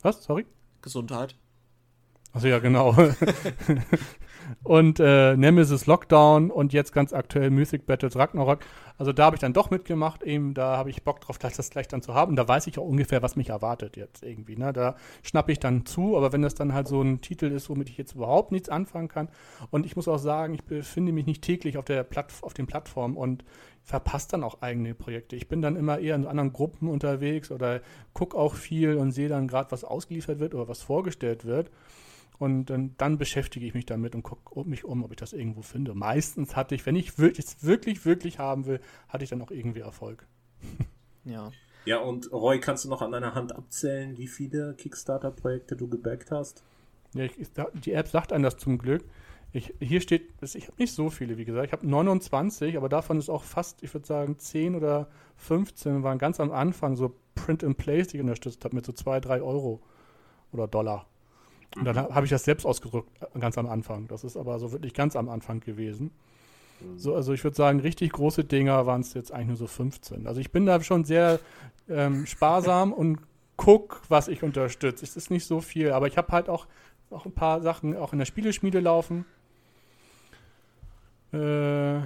Was? 0.02 0.24
Sorry? 0.24 0.46
Gesundheit. 0.82 1.38
Achso, 2.34 2.48
ja, 2.48 2.58
genau. 2.58 2.96
und 4.64 5.00
äh, 5.00 5.38
Nemesis 5.38 5.86
Lockdown 5.86 6.50
und 6.50 6.74
jetzt 6.74 6.92
ganz 6.92 7.14
aktuell 7.14 7.52
Mythic 7.52 7.86
Battles 7.86 8.16
Ragnarok. 8.16 8.62
Also 8.98 9.14
da 9.14 9.26
habe 9.26 9.36
ich 9.36 9.40
dann 9.40 9.54
doch 9.54 9.70
mitgemacht, 9.70 10.24
eben 10.24 10.56
da 10.56 10.78
habe 10.78 10.90
ich 10.90 11.04
Bock 11.04 11.22
drauf, 11.22 11.38
das 11.38 11.70
gleich 11.70 11.88
dann 11.88 12.02
zu 12.02 12.16
haben. 12.16 12.36
Da 12.36 12.48
weiß 12.48 12.66
ich 12.66 12.80
auch 12.80 12.86
ungefähr, 12.86 13.22
was 13.22 13.36
mich 13.36 13.50
erwartet 13.50 13.98
jetzt 13.98 14.24
irgendwie. 14.24 14.56
Ne? 14.56 14.74
Da 14.74 14.96
schnappe 15.22 15.52
ich 15.52 15.60
dann 15.60 15.86
zu, 15.86 16.18
aber 16.18 16.34
wenn 16.34 16.42
das 16.42 16.56
dann 16.56 16.74
halt 16.74 16.88
so 16.88 17.04
ein 17.04 17.22
Titel 17.22 17.46
ist, 17.46 17.70
womit 17.70 17.90
ich 17.90 17.98
jetzt 17.98 18.16
überhaupt 18.16 18.52
nichts 18.52 18.68
anfangen 18.70 19.10
kann. 19.10 19.30
Und 19.70 19.86
ich 19.86 19.96
muss 19.96 20.08
auch 20.08 20.18
sagen, 20.18 20.56
ich 20.56 20.64
befinde 20.64 21.12
mich 21.12 21.28
nicht 21.28 21.44
täglich 21.44 21.78
auf, 21.78 21.86
der 21.86 22.04
Platt 22.04 22.34
auf 22.42 22.56
den 22.56 22.66
Plattformen 22.66 23.16
und 23.16 23.44
verpasse 23.84 24.30
dann 24.32 24.44
auch 24.44 24.62
eigene 24.62 24.96
Projekte. 24.96 25.36
Ich 25.36 25.48
bin 25.48 25.62
dann 25.62 25.76
immer 25.76 26.00
eher 26.00 26.16
in 26.16 26.26
anderen 26.26 26.52
Gruppen 26.52 26.88
unterwegs 26.88 27.52
oder 27.52 27.82
gucke 28.14 28.38
auch 28.38 28.56
viel 28.56 28.96
und 28.96 29.12
sehe 29.12 29.30
dann 29.30 29.48
gerade, 29.48 29.72
was 29.72 29.84
ausgeliefert 29.84 30.40
wird 30.40 30.56
oder 30.56 30.68
was 30.68 30.82
vorgestellt 30.82 31.46
wird. 31.46 31.70
Und 32.44 32.66
dann, 32.66 32.94
dann 32.98 33.18
beschäftige 33.18 33.66
ich 33.66 33.74
mich 33.74 33.86
damit 33.86 34.16
und 34.16 34.24
gucke 34.24 34.68
mich 34.68 34.84
um, 34.84 35.06
ob 35.06 35.12
ich 35.12 35.16
das 35.16 35.32
irgendwo 35.32 35.62
finde. 35.62 35.94
Meistens 35.94 36.58
hatte 36.58 36.76
ich, 36.76 36.86
wenn 36.86 36.98
ich 36.98 37.18
es 37.18 37.64
wirklich, 37.64 38.04
wirklich 38.04 38.38
haben 38.38 38.66
will, 38.66 38.82
hatte 39.08 39.24
ich 39.24 39.30
dann 39.30 39.42
auch 39.42 39.50
irgendwie 39.50 39.80
Erfolg. 39.80 40.28
Ja. 41.24 41.54
Ja, 41.86 42.00
und 42.00 42.34
Roy, 42.34 42.60
kannst 42.60 42.84
du 42.84 42.90
noch 42.90 43.02
an 43.02 43.14
deiner 43.14 43.34
Hand 43.34 43.56
abzählen, 43.56 44.18
wie 44.18 44.28
viele 44.28 44.74
Kickstarter-Projekte 44.74 45.78
du 45.78 45.88
gebackt 45.88 46.32
hast? 46.32 46.66
Ja, 47.14 47.24
ich, 47.24 47.34
die 47.76 47.94
App 47.94 48.10
sagt 48.10 48.34
einem 48.34 48.44
das 48.44 48.58
zum 48.58 48.78
Glück. 48.78 49.06
Ich, 49.54 49.74
hier 49.80 50.02
steht, 50.02 50.34
ich 50.42 50.68
habe 50.68 50.76
nicht 50.80 50.94
so 50.94 51.10
viele, 51.10 51.38
wie 51.38 51.46
gesagt. 51.46 51.68
Ich 51.68 51.72
habe 51.72 51.88
29, 51.88 52.76
aber 52.76 52.90
davon 52.90 53.20
ist 53.20 53.30
auch 53.30 53.44
fast, 53.44 53.84
ich 53.84 53.94
würde 53.94 54.06
sagen, 54.06 54.38
10 54.38 54.76
oder 54.76 55.08
15 55.38 56.04
waren 56.04 56.18
ganz 56.18 56.42
am 56.42 56.52
Anfang 56.52 56.98
so 56.98 57.16
Print 57.36 57.64
and 57.64 57.78
Place, 57.78 58.10
die 58.10 58.18
ich 58.18 58.22
unterstützt 58.22 58.66
habe, 58.66 58.76
mit 58.76 58.86
so 58.86 58.92
2, 58.92 59.22
3 59.22 59.42
Euro 59.42 59.82
oder 60.52 60.68
Dollar. 60.68 61.08
Und 61.76 61.86
dann 61.86 61.98
habe 61.98 62.26
ich 62.26 62.30
das 62.30 62.44
selbst 62.44 62.66
ausgedrückt, 62.66 63.10
äh, 63.22 63.40
ganz 63.40 63.58
am 63.58 63.68
Anfang. 63.68 64.08
Das 64.08 64.24
ist 64.24 64.38
aber 64.38 64.60
so 64.60 64.72
wirklich 64.72 64.94
ganz 64.94 65.16
am 65.16 65.30
Anfang 65.30 65.60
gewesen. 65.60 66.12
Mhm. 66.80 67.00
So, 67.00 67.16
also 67.16 67.34
ich 67.34 67.44
würde 67.44 67.56
sagen, 67.56 67.80
richtig 67.80 68.12
große 68.12 68.44
Dinger 68.44 68.86
waren 68.86 69.02
es 69.02 69.14
jetzt 69.14 69.32
eigentlich 69.32 69.48
nur 69.50 69.58
so 69.58 69.68
15. 69.68 70.28
Also 70.28 70.40
ich 70.40 70.52
bin 70.52 70.66
da 70.66 70.82
schon 70.82 71.04
sehr 71.04 71.40
ähm, 71.90 72.26
sparsam 72.26 72.94
und 72.94 73.20
guck, 73.58 74.02
was 74.10 74.28
ich 74.28 74.44
unterstütze. 74.44 75.04
Es 75.04 75.16
ist 75.16 75.32
nicht 75.32 75.46
so 75.46 75.62
viel, 75.62 75.92
aber 75.92 76.08
ich 76.08 76.18
habe 76.18 76.32
halt 76.32 76.50
auch, 76.50 76.68
auch 77.10 77.26
ein 77.26 77.34
paar 77.34 77.62
Sachen 77.62 77.96
auch 77.98 78.14
in 78.14 78.20
der 78.20 78.26
Spieleschmiede 78.26 78.80
laufen. 78.80 79.26
Äh, 81.32 82.02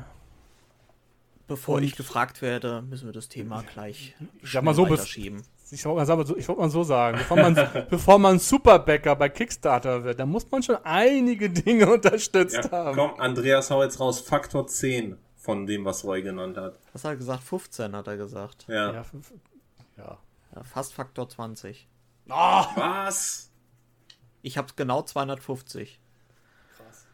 Bevor 1.48 1.82
ich 1.82 1.96
gefragt 1.96 2.42
werde, 2.42 2.82
müssen 2.82 3.06
wir 3.06 3.14
das 3.14 3.30
Thema 3.30 3.64
gleich 3.64 4.16
ich 4.42 4.52
sag 4.52 4.64
mal 4.64 4.74
so, 4.74 4.86
schieben 4.98 5.44
ich 5.72 5.86
wollte 5.86 6.26
so, 6.26 6.38
ich 6.38 6.48
wollt 6.48 6.60
mal 6.60 6.70
so 6.70 6.84
sagen, 6.84 7.18
bevor 7.18 7.38
man, 7.38 7.56
bevor 7.90 8.20
man 8.20 8.40
Superbäcker 8.40 9.16
bei 9.16 9.30
Kickstarter 9.30 10.04
wird, 10.04 10.20
dann 10.20 10.30
muss 10.30 10.50
man 10.50 10.64
schon 10.64 10.78
einige 10.84 11.50
Dinge 11.50 11.92
unterstützt 11.94 12.56
ja, 12.64 12.72
haben. 12.72 12.96
Komm, 12.96 13.20
Andreas, 13.20 13.70
hau 13.70 13.84
jetzt 13.84 14.00
raus. 14.00 14.22
Faktor 14.22 14.68
10 14.68 15.18
von 15.36 15.66
dem, 15.66 15.86
was 15.86 16.04
Roy 16.04 16.22
genannt 16.22 16.58
hat. 16.58 16.80
Was 16.94 17.04
hat 17.04 17.12
er 17.12 17.18
gesagt? 17.18 17.44
15 17.44 17.96
hat 17.96 18.08
er 18.08 18.18
gesagt. 18.18 18.66
Ja. 18.68 18.94
Ja, 18.94 19.06
ja. 19.98 20.18
ja 20.56 20.64
fast 20.64 20.94
Faktor 20.94 21.28
20. 21.30 21.88
Oh, 22.30 22.64
was? 22.76 23.52
Ich 24.42 24.58
hab's 24.58 24.76
genau 24.76 25.02
250. 25.02 26.00
Krass. 26.78 27.08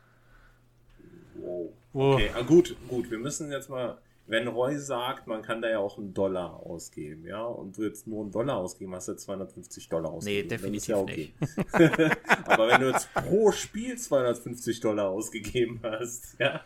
Wow. 1.36 2.16
Okay, 2.16 2.32
ah, 2.36 2.42
gut, 2.42 2.76
gut. 2.88 3.10
Wir 3.12 3.20
müssen 3.20 3.52
jetzt 3.52 3.70
mal 3.70 3.98
wenn 4.26 4.48
Roy 4.48 4.78
sagt, 4.78 5.28
man 5.28 5.42
kann 5.42 5.62
da 5.62 5.70
ja 5.70 5.80
auch 5.80 5.98
einen 5.98 6.14
Dollar 6.14 6.56
ausgeben, 6.66 7.26
ja, 7.26 7.44
und 7.44 7.78
du 7.78 7.84
jetzt 7.84 8.08
nur 8.08 8.22
einen 8.22 8.32
Dollar 8.32 8.58
ausgeben, 8.58 8.96
hast 8.96 9.10
du 9.10 9.16
250 9.16 9.90
Dollar 9.90 10.12
ausgegeben. 10.12 10.48
Nee, 10.48 10.50
definitiv 10.50 10.88
ja 10.88 10.98
okay. 10.98 11.34
nicht. 11.40 11.54
Aber 12.48 12.68
wenn 12.70 12.82
du 12.82 12.90
jetzt 12.90 13.14
pro 13.14 13.52
Spiel 13.52 13.98
250 13.98 14.80
Dollar 14.80 15.10
ausgegeben 15.10 15.82
hast, 15.84 16.40
ja, 16.40 16.62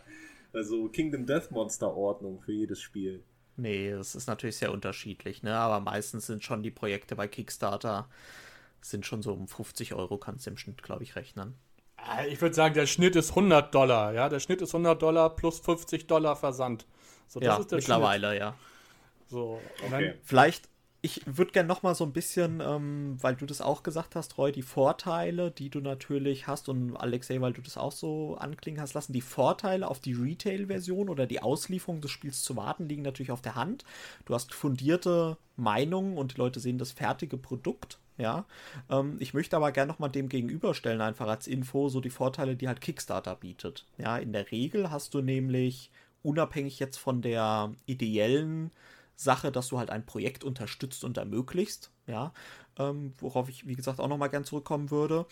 also 0.52 0.88
Kingdom 0.88 1.26
Death 1.26 1.50
Monster 1.50 1.94
Ordnung 1.94 2.40
für 2.40 2.52
jedes 2.52 2.80
Spiel. 2.80 3.22
Nee, 3.56 3.90
das 3.90 4.14
ist 4.14 4.28
natürlich 4.28 4.56
sehr 4.56 4.72
unterschiedlich, 4.72 5.42
ne, 5.42 5.56
aber 5.56 5.80
meistens 5.80 6.26
sind 6.26 6.44
schon 6.44 6.62
die 6.62 6.70
Projekte 6.70 7.16
bei 7.16 7.26
Kickstarter 7.26 8.08
sind 8.80 9.04
schon 9.04 9.22
so 9.22 9.32
um 9.32 9.48
50 9.48 9.94
Euro, 9.94 10.18
kannst 10.18 10.46
du 10.46 10.50
im 10.50 10.56
Schnitt, 10.56 10.84
glaube 10.84 11.02
ich, 11.02 11.16
rechnen. 11.16 11.54
Ah, 11.96 12.24
ich 12.24 12.40
würde 12.40 12.54
sagen, 12.54 12.74
der 12.74 12.86
Schnitt 12.86 13.16
ist 13.16 13.30
100 13.30 13.74
Dollar, 13.74 14.12
ja, 14.12 14.28
der 14.28 14.38
Schnitt 14.38 14.62
ist 14.62 14.74
100 14.74 15.02
Dollar 15.02 15.34
plus 15.34 15.58
50 15.58 16.06
Dollar 16.06 16.36
Versand. 16.36 16.86
So, 17.28 17.40
ja, 17.40 17.58
mittlerweile, 17.70 18.28
Schnitt. 18.30 18.40
ja. 18.40 18.54
So, 19.28 19.60
okay. 19.84 20.14
Vielleicht, 20.24 20.68
ich 21.02 21.20
würde 21.26 21.52
gerne 21.52 21.68
noch 21.68 21.82
mal 21.82 21.94
so 21.94 22.04
ein 22.04 22.12
bisschen, 22.12 22.60
ähm, 22.60 23.18
weil 23.20 23.36
du 23.36 23.44
das 23.44 23.60
auch 23.60 23.82
gesagt 23.82 24.16
hast, 24.16 24.38
Roy, 24.38 24.50
die 24.50 24.62
Vorteile, 24.62 25.50
die 25.50 25.68
du 25.68 25.80
natürlich 25.80 26.46
hast 26.46 26.68
und 26.68 26.96
Alexei, 26.96 27.40
weil 27.40 27.52
du 27.52 27.60
das 27.60 27.76
auch 27.76 27.92
so 27.92 28.36
anklingen 28.36 28.80
hast 28.80 28.94
lassen, 28.94 29.12
die 29.12 29.20
Vorteile 29.20 29.86
auf 29.86 30.00
die 30.00 30.14
Retail-Version 30.14 31.08
oder 31.08 31.26
die 31.26 31.42
Auslieferung 31.42 32.00
des 32.00 32.10
Spiels 32.10 32.42
zu 32.42 32.56
warten, 32.56 32.88
liegen 32.88 33.02
natürlich 33.02 33.30
auf 33.30 33.42
der 33.42 33.54
Hand. 33.54 33.84
Du 34.24 34.34
hast 34.34 34.54
fundierte 34.54 35.36
Meinungen 35.56 36.16
und 36.16 36.34
die 36.34 36.38
Leute 36.38 36.58
sehen 36.60 36.78
das 36.78 36.92
fertige 36.92 37.36
Produkt. 37.36 37.98
Ja, 38.16 38.46
ähm, 38.90 39.16
ich 39.20 39.32
möchte 39.32 39.54
aber 39.54 39.70
gerne 39.70 39.92
noch 39.92 40.00
mal 40.00 40.08
dem 40.08 40.28
gegenüberstellen, 40.28 41.00
einfach 41.00 41.28
als 41.28 41.46
Info, 41.46 41.88
so 41.88 42.00
die 42.00 42.10
Vorteile, 42.10 42.56
die 42.56 42.66
halt 42.66 42.80
Kickstarter 42.80 43.36
bietet. 43.36 43.86
Ja, 43.96 44.18
in 44.18 44.32
der 44.32 44.50
Regel 44.50 44.90
hast 44.90 45.14
du 45.14 45.20
nämlich 45.20 45.92
unabhängig 46.22 46.78
jetzt 46.78 46.96
von 46.98 47.22
der 47.22 47.72
ideellen 47.86 48.70
Sache, 49.14 49.50
dass 49.50 49.68
du 49.68 49.78
halt 49.78 49.90
ein 49.90 50.06
Projekt 50.06 50.44
unterstützt 50.44 51.04
und 51.04 51.18
ermöglichst, 51.18 51.90
ja, 52.06 52.32
ähm, 52.78 53.12
worauf 53.18 53.48
ich, 53.48 53.66
wie 53.66 53.74
gesagt, 53.74 54.00
auch 54.00 54.08
nochmal 54.08 54.30
gern 54.30 54.44
zurückkommen 54.44 54.90
würde, 54.90 55.26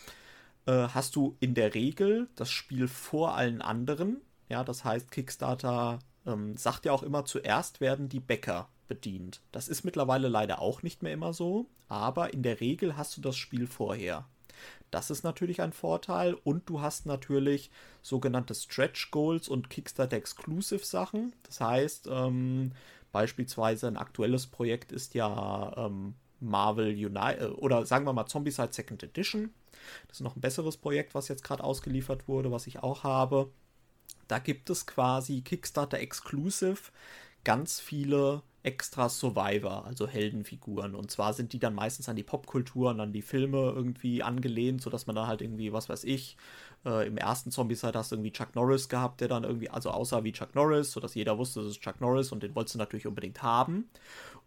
äh, 0.66 0.88
hast 0.88 1.16
du 1.16 1.36
in 1.40 1.54
der 1.54 1.74
Regel 1.74 2.28
das 2.34 2.50
Spiel 2.50 2.88
vor 2.88 3.36
allen 3.36 3.62
anderen, 3.62 4.20
ja, 4.48 4.64
das 4.64 4.84
heißt, 4.84 5.10
Kickstarter 5.10 6.00
ähm, 6.26 6.56
sagt 6.56 6.84
ja 6.84 6.92
auch 6.92 7.02
immer, 7.02 7.24
zuerst 7.24 7.80
werden 7.80 8.08
die 8.08 8.20
Bäcker 8.20 8.68
bedient. 8.88 9.40
Das 9.52 9.68
ist 9.68 9.84
mittlerweile 9.84 10.28
leider 10.28 10.60
auch 10.60 10.82
nicht 10.82 11.02
mehr 11.02 11.12
immer 11.12 11.32
so, 11.32 11.66
aber 11.88 12.32
in 12.32 12.42
der 12.42 12.60
Regel 12.60 12.96
hast 12.96 13.16
du 13.16 13.20
das 13.20 13.36
Spiel 13.36 13.66
vorher. 13.66 14.26
Das 14.90 15.10
ist 15.10 15.24
natürlich 15.24 15.60
ein 15.60 15.72
Vorteil 15.72 16.34
und 16.34 16.68
du 16.68 16.80
hast 16.80 17.06
natürlich 17.06 17.70
sogenannte 18.02 18.54
Stretch 18.54 19.10
Goals 19.10 19.48
und 19.48 19.68
Kickstarter 19.68 20.16
Exclusive 20.16 20.84
Sachen. 20.84 21.34
Das 21.42 21.60
heißt, 21.60 22.08
ähm, 22.10 22.72
beispielsweise 23.12 23.88
ein 23.88 23.96
aktuelles 23.96 24.46
Projekt 24.46 24.92
ist 24.92 25.14
ja 25.14 25.72
ähm, 25.76 26.14
Marvel 26.40 26.88
United 26.88 27.42
äh, 27.42 27.46
oder 27.46 27.84
sagen 27.86 28.06
wir 28.06 28.12
mal 28.12 28.26
Zombicide 28.26 28.72
Second 28.72 29.02
Edition. 29.02 29.50
Das 30.08 30.18
ist 30.18 30.22
noch 30.22 30.36
ein 30.36 30.40
besseres 30.40 30.76
Projekt, 30.76 31.14
was 31.14 31.28
jetzt 31.28 31.44
gerade 31.44 31.64
ausgeliefert 31.64 32.28
wurde, 32.28 32.52
was 32.52 32.66
ich 32.66 32.82
auch 32.82 33.04
habe. 33.04 33.50
Da 34.28 34.38
gibt 34.38 34.70
es 34.70 34.86
quasi 34.86 35.42
Kickstarter 35.42 35.98
Exclusive 35.98 36.90
ganz 37.44 37.80
viele 37.80 38.42
extra 38.66 39.08
Survivor, 39.08 39.86
also 39.86 40.08
Heldenfiguren. 40.08 40.96
Und 40.96 41.08
zwar 41.12 41.32
sind 41.32 41.52
die 41.52 41.60
dann 41.60 41.74
meistens 41.74 42.08
an 42.08 42.16
die 42.16 42.24
Popkultur 42.24 42.90
und 42.90 43.00
an 43.00 43.12
die 43.12 43.22
Filme 43.22 43.58
irgendwie 43.58 44.24
angelehnt, 44.24 44.82
sodass 44.82 45.06
man 45.06 45.14
da 45.14 45.28
halt 45.28 45.40
irgendwie, 45.40 45.72
was 45.72 45.88
weiß 45.88 46.02
ich, 46.02 46.36
äh, 46.84 47.06
im 47.06 47.16
ersten 47.16 47.52
Zombie-Side 47.52 47.96
hast 47.96 48.10
du 48.10 48.16
irgendwie 48.16 48.32
Chuck 48.32 48.56
Norris 48.56 48.88
gehabt, 48.88 49.20
der 49.20 49.28
dann 49.28 49.44
irgendwie, 49.44 49.70
also 49.70 49.90
aussah 49.90 50.24
wie 50.24 50.32
Chuck 50.32 50.56
Norris, 50.56 50.90
sodass 50.90 51.14
jeder 51.14 51.38
wusste, 51.38 51.60
das 51.60 51.70
ist 51.70 51.80
Chuck 51.80 52.00
Norris 52.00 52.32
und 52.32 52.42
den 52.42 52.56
wolltest 52.56 52.74
du 52.74 52.78
natürlich 52.78 53.06
unbedingt 53.06 53.40
haben. 53.40 53.88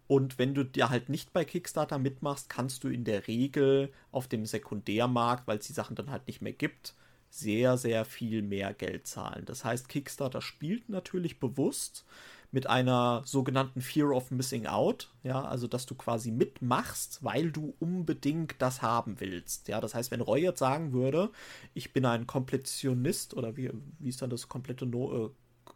Und 0.07 0.37
wenn 0.37 0.53
du 0.53 0.65
dir 0.65 0.89
halt 0.89 1.07
nicht 1.07 1.31
bei 1.31 1.45
Kickstarter 1.45 1.97
mitmachst, 1.97 2.49
kannst 2.49 2.83
du 2.83 2.89
in 2.89 3.05
der 3.05 3.27
Regel 3.27 3.93
auf 4.11 4.27
dem 4.27 4.45
Sekundärmarkt, 4.45 5.47
weil 5.47 5.59
es 5.59 5.67
die 5.67 5.73
Sachen 5.73 5.95
dann 5.95 6.11
halt 6.11 6.27
nicht 6.27 6.41
mehr 6.41 6.51
gibt, 6.51 6.93
sehr, 7.29 7.77
sehr 7.77 8.03
viel 8.03 8.41
mehr 8.41 8.73
Geld 8.73 9.07
zahlen. 9.07 9.45
Das 9.45 9.63
heißt, 9.63 9.87
Kickstarter 9.87 10.41
spielt 10.41 10.89
natürlich 10.89 11.39
bewusst 11.39 12.05
mit 12.51 12.67
einer 12.67 13.21
sogenannten 13.25 13.81
Fear 13.81 14.11
of 14.11 14.31
Missing 14.31 14.65
Out, 14.65 15.11
ja, 15.23 15.43
also 15.43 15.67
dass 15.67 15.85
du 15.85 15.95
quasi 15.95 16.31
mitmachst, 16.31 17.23
weil 17.23 17.51
du 17.51 17.75
unbedingt 17.79 18.55
das 18.59 18.81
haben 18.81 19.19
willst. 19.19 19.67
Ja, 19.67 19.79
das 19.81 19.93
heißt, 19.93 20.09
wenn 20.11 20.21
Roy 20.21 20.41
jetzt 20.41 20.59
sagen 20.59 20.91
würde, 20.93 21.29
ich 21.73 21.93
bin 21.93 22.05
ein 22.05 22.25
Kompletionist 22.25 23.35
oder 23.35 23.55
wie, 23.55 23.71
wie 23.99 24.09
ist 24.09 24.21
dann 24.21 24.31
das 24.31 24.47
komplette 24.47 24.85
no 24.85 25.27
äh, 25.27 25.29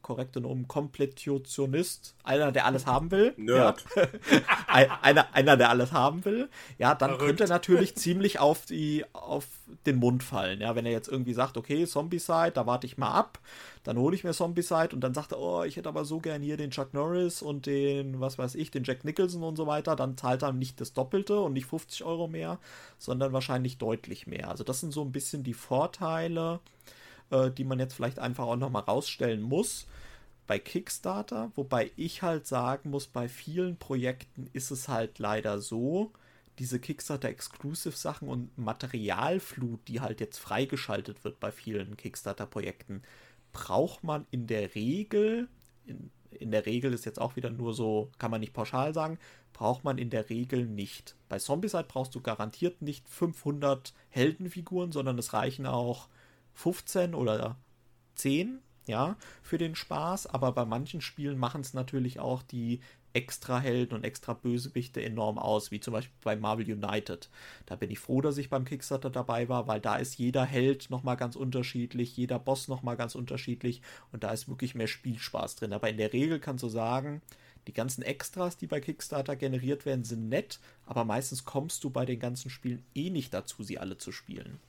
korrekte 0.03 0.39
Nomen, 0.41 0.67
Komplettionist, 0.67 2.13
einer, 2.23 2.51
der 2.51 2.65
alles 2.65 2.85
haben 2.85 3.09
will. 3.09 3.33
Nerd. 3.37 3.83
Ja. 4.75 4.99
einer, 5.01 5.33
einer, 5.35 5.55
der 5.55 5.69
alles 5.69 5.91
haben 5.91 6.25
will. 6.25 6.49
Ja, 6.79 6.95
dann 6.95 7.11
Verrückt. 7.11 7.25
könnte 7.27 7.43
er 7.43 7.49
natürlich 7.49 7.95
ziemlich 7.95 8.39
auf, 8.39 8.65
die, 8.65 9.05
auf 9.13 9.45
den 9.85 9.97
Mund 9.97 10.23
fallen. 10.23 10.61
Ja, 10.61 10.75
wenn 10.75 10.85
er 10.85 10.91
jetzt 10.91 11.07
irgendwie 11.07 11.33
sagt, 11.33 11.57
okay, 11.57 11.85
Zombicide, 11.85 12.51
da 12.53 12.65
warte 12.65 12.87
ich 12.87 12.97
mal 12.97 13.11
ab, 13.11 13.39
dann 13.83 13.97
hole 13.97 14.15
ich 14.15 14.23
mir 14.23 14.33
Zombicide 14.33 14.89
und 14.93 15.01
dann 15.01 15.13
sagt 15.13 15.31
er, 15.31 15.39
oh, 15.39 15.63
ich 15.63 15.77
hätte 15.77 15.89
aber 15.89 16.05
so 16.05 16.19
gern 16.19 16.41
hier 16.41 16.57
den 16.57 16.71
Chuck 16.71 16.93
Norris 16.93 17.41
und 17.41 17.65
den, 17.65 18.19
was 18.19 18.37
weiß 18.37 18.55
ich, 18.55 18.71
den 18.71 18.83
Jack 18.83 19.03
Nicholson 19.05 19.43
und 19.43 19.55
so 19.55 19.67
weiter, 19.67 19.95
dann 19.95 20.17
zahlt 20.17 20.41
er 20.41 20.53
nicht 20.53 20.81
das 20.81 20.93
Doppelte 20.93 21.39
und 21.39 21.53
nicht 21.53 21.65
50 21.67 22.03
Euro 22.03 22.27
mehr, 22.27 22.57
sondern 22.97 23.31
wahrscheinlich 23.33 23.77
deutlich 23.77 24.25
mehr. 24.27 24.49
Also 24.49 24.63
das 24.63 24.79
sind 24.79 24.91
so 24.91 25.01
ein 25.01 25.11
bisschen 25.11 25.43
die 25.43 25.53
Vorteile 25.53 26.59
äh, 27.31 27.51
die 27.51 27.63
man 27.63 27.79
jetzt 27.79 27.93
vielleicht 27.93 28.19
einfach 28.19 28.45
auch 28.45 28.55
nochmal 28.55 28.83
rausstellen 28.83 29.41
muss 29.41 29.87
bei 30.47 30.59
Kickstarter, 30.59 31.51
wobei 31.55 31.91
ich 31.95 32.21
halt 32.21 32.47
sagen 32.47 32.89
muss, 32.89 33.07
bei 33.07 33.29
vielen 33.29 33.77
Projekten 33.77 34.49
ist 34.53 34.71
es 34.71 34.87
halt 34.87 35.19
leider 35.19 35.59
so, 35.61 36.11
diese 36.59 36.79
Kickstarter-Exclusive-Sachen 36.79 38.27
und 38.27 38.55
Materialflut, 38.57 39.87
die 39.87 40.01
halt 40.01 40.19
jetzt 40.19 40.37
freigeschaltet 40.37 41.23
wird 41.23 41.39
bei 41.39 41.51
vielen 41.51 41.97
Kickstarter-Projekten, 41.97 43.01
braucht 43.53 44.03
man 44.03 44.27
in 44.31 44.47
der 44.47 44.75
Regel, 44.75 45.47
in, 45.85 46.11
in 46.31 46.51
der 46.51 46.65
Regel 46.65 46.93
ist 46.93 47.05
jetzt 47.05 47.21
auch 47.21 47.35
wieder 47.35 47.49
nur 47.49 47.73
so, 47.73 48.11
kann 48.19 48.31
man 48.31 48.41
nicht 48.41 48.53
pauschal 48.53 48.93
sagen, 48.93 49.17
braucht 49.53 49.83
man 49.83 49.97
in 49.97 50.09
der 50.09 50.29
Regel 50.29 50.65
nicht. 50.65 51.15
Bei 51.29 51.39
Zombicide 51.39 51.85
brauchst 51.87 52.13
du 52.15 52.21
garantiert 52.21 52.81
nicht 52.81 53.07
500 53.09 53.93
Heldenfiguren, 54.09 54.91
sondern 54.91 55.17
es 55.17 55.33
reichen 55.33 55.65
auch 55.65 56.07
15 56.53 57.15
oder 57.15 57.57
10, 58.15 58.59
ja, 58.87 59.17
für 59.41 59.57
den 59.57 59.75
Spaß. 59.75 60.27
Aber 60.27 60.51
bei 60.51 60.65
manchen 60.65 61.01
Spielen 61.01 61.37
machen 61.37 61.61
es 61.61 61.73
natürlich 61.73 62.19
auch 62.19 62.43
die 62.43 62.81
extra 63.13 63.59
Helden 63.59 63.93
und 63.93 64.03
extra 64.03 64.33
Bösewichte 64.33 65.01
enorm 65.01 65.37
aus, 65.37 65.71
wie 65.71 65.79
zum 65.79 65.93
Beispiel 65.93 66.15
bei 66.23 66.35
Marvel 66.35 66.65
United. 66.65 67.29
Da 67.65 67.75
bin 67.75 67.91
ich 67.91 67.99
froh, 67.99 68.21
dass 68.21 68.37
ich 68.37 68.49
beim 68.49 68.65
Kickstarter 68.65 69.09
dabei 69.09 69.49
war, 69.49 69.67
weil 69.67 69.79
da 69.79 69.95
ist 69.95 70.17
jeder 70.17 70.45
Held 70.45 70.89
nochmal 70.89 71.15
ganz 71.15 71.35
unterschiedlich, 71.35 72.17
jeder 72.17 72.39
Boss 72.39 72.67
nochmal 72.67 72.97
ganz 72.97 73.15
unterschiedlich 73.15 73.81
und 74.11 74.23
da 74.23 74.31
ist 74.31 74.49
wirklich 74.49 74.75
mehr 74.75 74.87
Spielspaß 74.87 75.55
drin. 75.55 75.73
Aber 75.73 75.89
in 75.89 75.97
der 75.97 76.11
Regel 76.11 76.39
kannst 76.39 76.63
du 76.63 76.69
sagen, 76.69 77.21
die 77.67 77.73
ganzen 77.73 78.01
Extras, 78.01 78.57
die 78.57 78.67
bei 78.67 78.81
Kickstarter 78.81 79.35
generiert 79.35 79.85
werden, 79.85 80.03
sind 80.03 80.27
nett, 80.27 80.59
aber 80.85 81.05
meistens 81.05 81.45
kommst 81.45 81.83
du 81.83 81.89
bei 81.89 82.05
den 82.05 82.19
ganzen 82.19 82.49
Spielen 82.49 82.83
eh 82.93 83.09
nicht 83.09 83.33
dazu, 83.33 83.63
sie 83.63 83.79
alle 83.79 83.97
zu 83.97 84.11
spielen. 84.11 84.59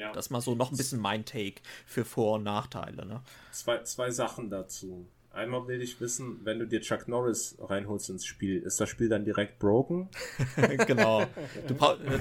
Ja. 0.00 0.12
Das 0.12 0.26
ist 0.26 0.30
mal 0.30 0.40
so 0.40 0.54
noch 0.54 0.72
ein 0.72 0.78
bisschen 0.78 0.98
mein 0.98 1.26
Take 1.26 1.60
für 1.84 2.06
Vor- 2.06 2.36
und 2.36 2.42
Nachteile. 2.42 3.04
Ne? 3.04 3.20
Zwei, 3.52 3.82
zwei 3.82 4.10
Sachen 4.10 4.48
dazu. 4.48 5.06
Einmal 5.30 5.68
will 5.68 5.82
ich 5.82 6.00
wissen, 6.00 6.40
wenn 6.42 6.58
du 6.58 6.66
dir 6.66 6.80
Chuck 6.80 7.06
Norris 7.06 7.56
reinholst 7.60 8.08
ins 8.08 8.24
Spiel, 8.24 8.62
ist 8.62 8.80
das 8.80 8.88
Spiel 8.88 9.10
dann 9.10 9.24
direkt 9.24 9.58
broken? 9.58 10.08
genau. 10.86 11.26
Du, 11.68 11.74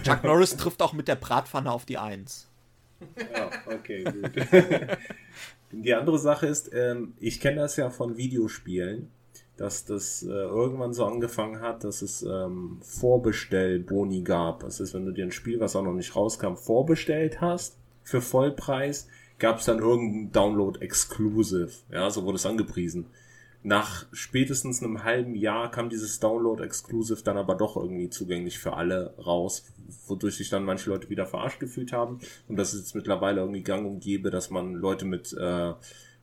Chuck 0.04 0.24
Norris 0.24 0.58
trifft 0.58 0.82
auch 0.82 0.94
mit 0.94 1.08
der 1.08 1.16
Bratpfanne 1.16 1.72
auf 1.72 1.86
die 1.86 1.98
Eins. 1.98 2.48
Ja, 3.34 3.50
okay, 3.66 4.04
gut. 4.04 4.34
die 5.72 5.94
andere 5.94 6.20
Sache 6.20 6.48
ist, 6.48 6.72
ähm, 6.74 7.14
ich 7.20 7.40
kenne 7.40 7.62
das 7.62 7.78
ja 7.78 7.90
von 7.90 8.18
Videospielen, 8.18 9.10
dass 9.60 9.84
das 9.84 10.24
äh, 10.24 10.30
irgendwann 10.30 10.93
so 10.93 11.05
angefangen 11.05 11.60
hat, 11.60 11.84
dass 11.84 12.01
es 12.01 12.24
ähm, 12.24 12.78
Vorbestellboni 12.82 14.22
gab. 14.22 14.62
Das 14.62 14.80
ist, 14.80 14.93
wenn 14.93 15.05
du 15.05 15.12
dir 15.12 15.26
ein 15.26 15.32
Spiel, 15.32 15.60
was 15.60 15.76
auch 15.76 15.84
noch 15.84 15.93
nicht 15.93 16.16
rauskam, 16.16 16.55
vorbestellt 16.55 17.41
hast 17.41 17.78
für 18.03 18.22
Vollpreis, 18.22 19.07
gab 19.38 19.60
es 19.60 19.66
dann 19.66 19.80
irgendein 19.80 20.32
Download 20.32 20.80
Exclusive. 20.80 21.72
Ja, 21.91 22.10
so 22.10 22.24
wurde 22.24 22.38
es 22.38 22.45
angepriesen. 22.45 23.07
Nach 23.62 24.05
spätestens 24.14 24.82
einem 24.82 25.03
halben 25.03 25.36
Jahr 25.36 25.70
kam 25.70 25.89
dieses 25.89 26.22
Download 26.22 26.64
Exclusive 26.64 27.22
dann 27.24 27.38
aber 27.38 27.55
doch 27.55 27.76
irgendwie 27.76 28.10
zugänglich 28.10 28.57
für 28.57 28.78
alle 28.78 29.14
raus, 29.18 29.66
wodurch 30.07 30.38
sich 30.38 30.49
dann 30.49 30.64
manche 30.64 30.89
Leute 30.89 31.10
wieder 31.10 31.26
verarscht 31.26 31.60
gefühlt 31.60 31.91
haben. 31.91 32.20
Und 32.47 32.55
das 32.55 32.74
ist 32.74 32.80
jetzt 32.80 32.95
mittlerweile 32.95 33.41
irgendwie 33.41 33.64
gang 33.64 33.86
und 33.86 33.99
gäbe, 33.99 34.30
dass 34.30 34.49
man 34.49 34.76
Leute 34.76 35.03
mit 35.03 35.34
äh, 35.34 35.74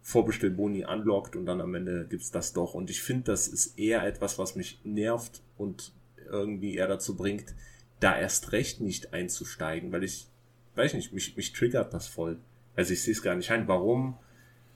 Vorbestellboni 0.07 0.85
unlockt 0.85 1.35
und 1.35 1.47
dann 1.47 1.61
am 1.61 1.75
Ende 1.75 2.07
gibt's 2.09 2.31
das 2.31 2.53
doch. 2.53 2.75
Und 2.75 2.91
ich 2.91 3.03
finde, 3.03 3.25
das 3.25 3.49
ist 3.49 3.77
eher 3.77 4.05
etwas, 4.05 4.39
was 4.39 4.55
mich 4.55 4.81
nervt 4.85 5.43
und 5.59 5.93
irgendwie 6.31 6.77
eher 6.77 6.87
dazu 6.87 7.17
bringt, 7.17 7.57
da 7.99 8.17
erst 8.17 8.53
recht 8.53 8.81
nicht 8.81 9.13
einzusteigen, 9.13 9.91
weil 9.91 10.05
ich, 10.05 10.29
weiß 10.77 10.95
nicht, 10.95 11.13
mich, 11.13 11.37
mich 11.37 11.53
triggert 11.53 11.93
das 11.93 12.07
voll. 12.07 12.39
Also 12.77 12.93
ich 12.93 13.03
sehe 13.03 13.15
es 13.15 13.23
gar 13.23 13.35
nicht 13.35 13.51
ein. 13.51 13.67
Warum? 13.67 14.17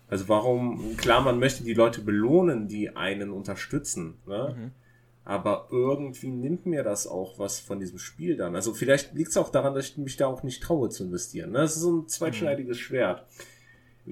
Also 0.08 0.28
warum, 0.28 0.96
klar, 0.96 1.20
man 1.20 1.38
möchte 1.38 1.62
die 1.62 1.74
Leute 1.74 2.00
belohnen, 2.00 2.66
die 2.66 2.96
einen 2.96 3.30
unterstützen, 3.30 4.16
ne? 4.26 4.56
Mhm. 4.58 4.70
Aber 5.24 5.68
irgendwie 5.70 6.30
nimmt 6.30 6.66
mir 6.66 6.82
das 6.82 7.06
auch 7.06 7.38
was 7.38 7.60
von 7.60 7.78
diesem 7.78 8.00
Spiel 8.00 8.36
dann. 8.36 8.56
Also 8.56 8.74
vielleicht 8.74 9.14
liegt 9.14 9.30
es 9.30 9.36
auch 9.36 9.50
daran, 9.50 9.74
dass 9.74 9.90
ich 9.90 9.96
mich 9.96 10.16
da 10.16 10.26
auch 10.26 10.42
nicht 10.42 10.60
traue 10.60 10.88
zu 10.88 11.04
investieren. 11.04 11.52
Ne? 11.52 11.58
Das 11.58 11.76
ist 11.76 11.82
so 11.82 12.00
ein 12.00 12.08
zweitschneidiges 12.08 12.78
mhm. 12.78 12.80
Schwert. 12.80 13.26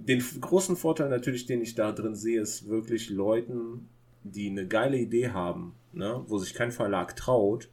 Den 0.07 0.22
großen 0.40 0.76
Vorteil 0.76 1.09
natürlich, 1.09 1.46
den 1.46 1.61
ich 1.61 1.74
da 1.74 1.92
drin 1.92 2.14
sehe, 2.14 2.40
ist 2.40 2.68
wirklich 2.68 3.11
Leuten, 3.11 3.88
die 4.24 4.51
eine 4.51 4.66
geile 4.66 4.99
Idee 4.99 5.30
haben, 5.30 5.74
ne? 5.92 6.22
wo 6.26 6.38
sich 6.38 6.55
kein 6.55 6.72
Verlag 6.72 7.16
traut, 7.16 7.68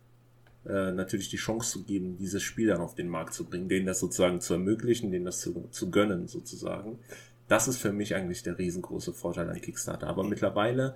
äh, 0.65 0.91
natürlich 0.91 1.30
die 1.30 1.38
Chance 1.38 1.71
zu 1.71 1.84
geben, 1.84 2.17
dieses 2.17 2.43
Spiel 2.43 2.67
dann 2.67 2.82
auf 2.82 2.95
den 2.95 3.09
Markt 3.09 3.34
zu 3.34 3.45
bringen, 3.45 3.69
denen 3.69 3.86
das 3.86 3.99
sozusagen 3.99 4.41
zu 4.41 4.53
ermöglichen, 4.53 5.11
denen 5.11 5.26
das 5.26 5.41
zu, 5.41 5.67
zu 5.71 5.91
gönnen 5.91 6.28
sozusagen. 6.28 6.99
Das 7.47 7.67
ist 7.67 7.78
für 7.78 7.93
mich 7.93 8.15
eigentlich 8.15 8.43
der 8.43 8.57
riesengroße 8.57 9.13
Vorteil 9.13 9.49
an 9.49 9.61
Kickstarter. 9.61 10.07
Aber 10.07 10.23
mittlerweile 10.23 10.95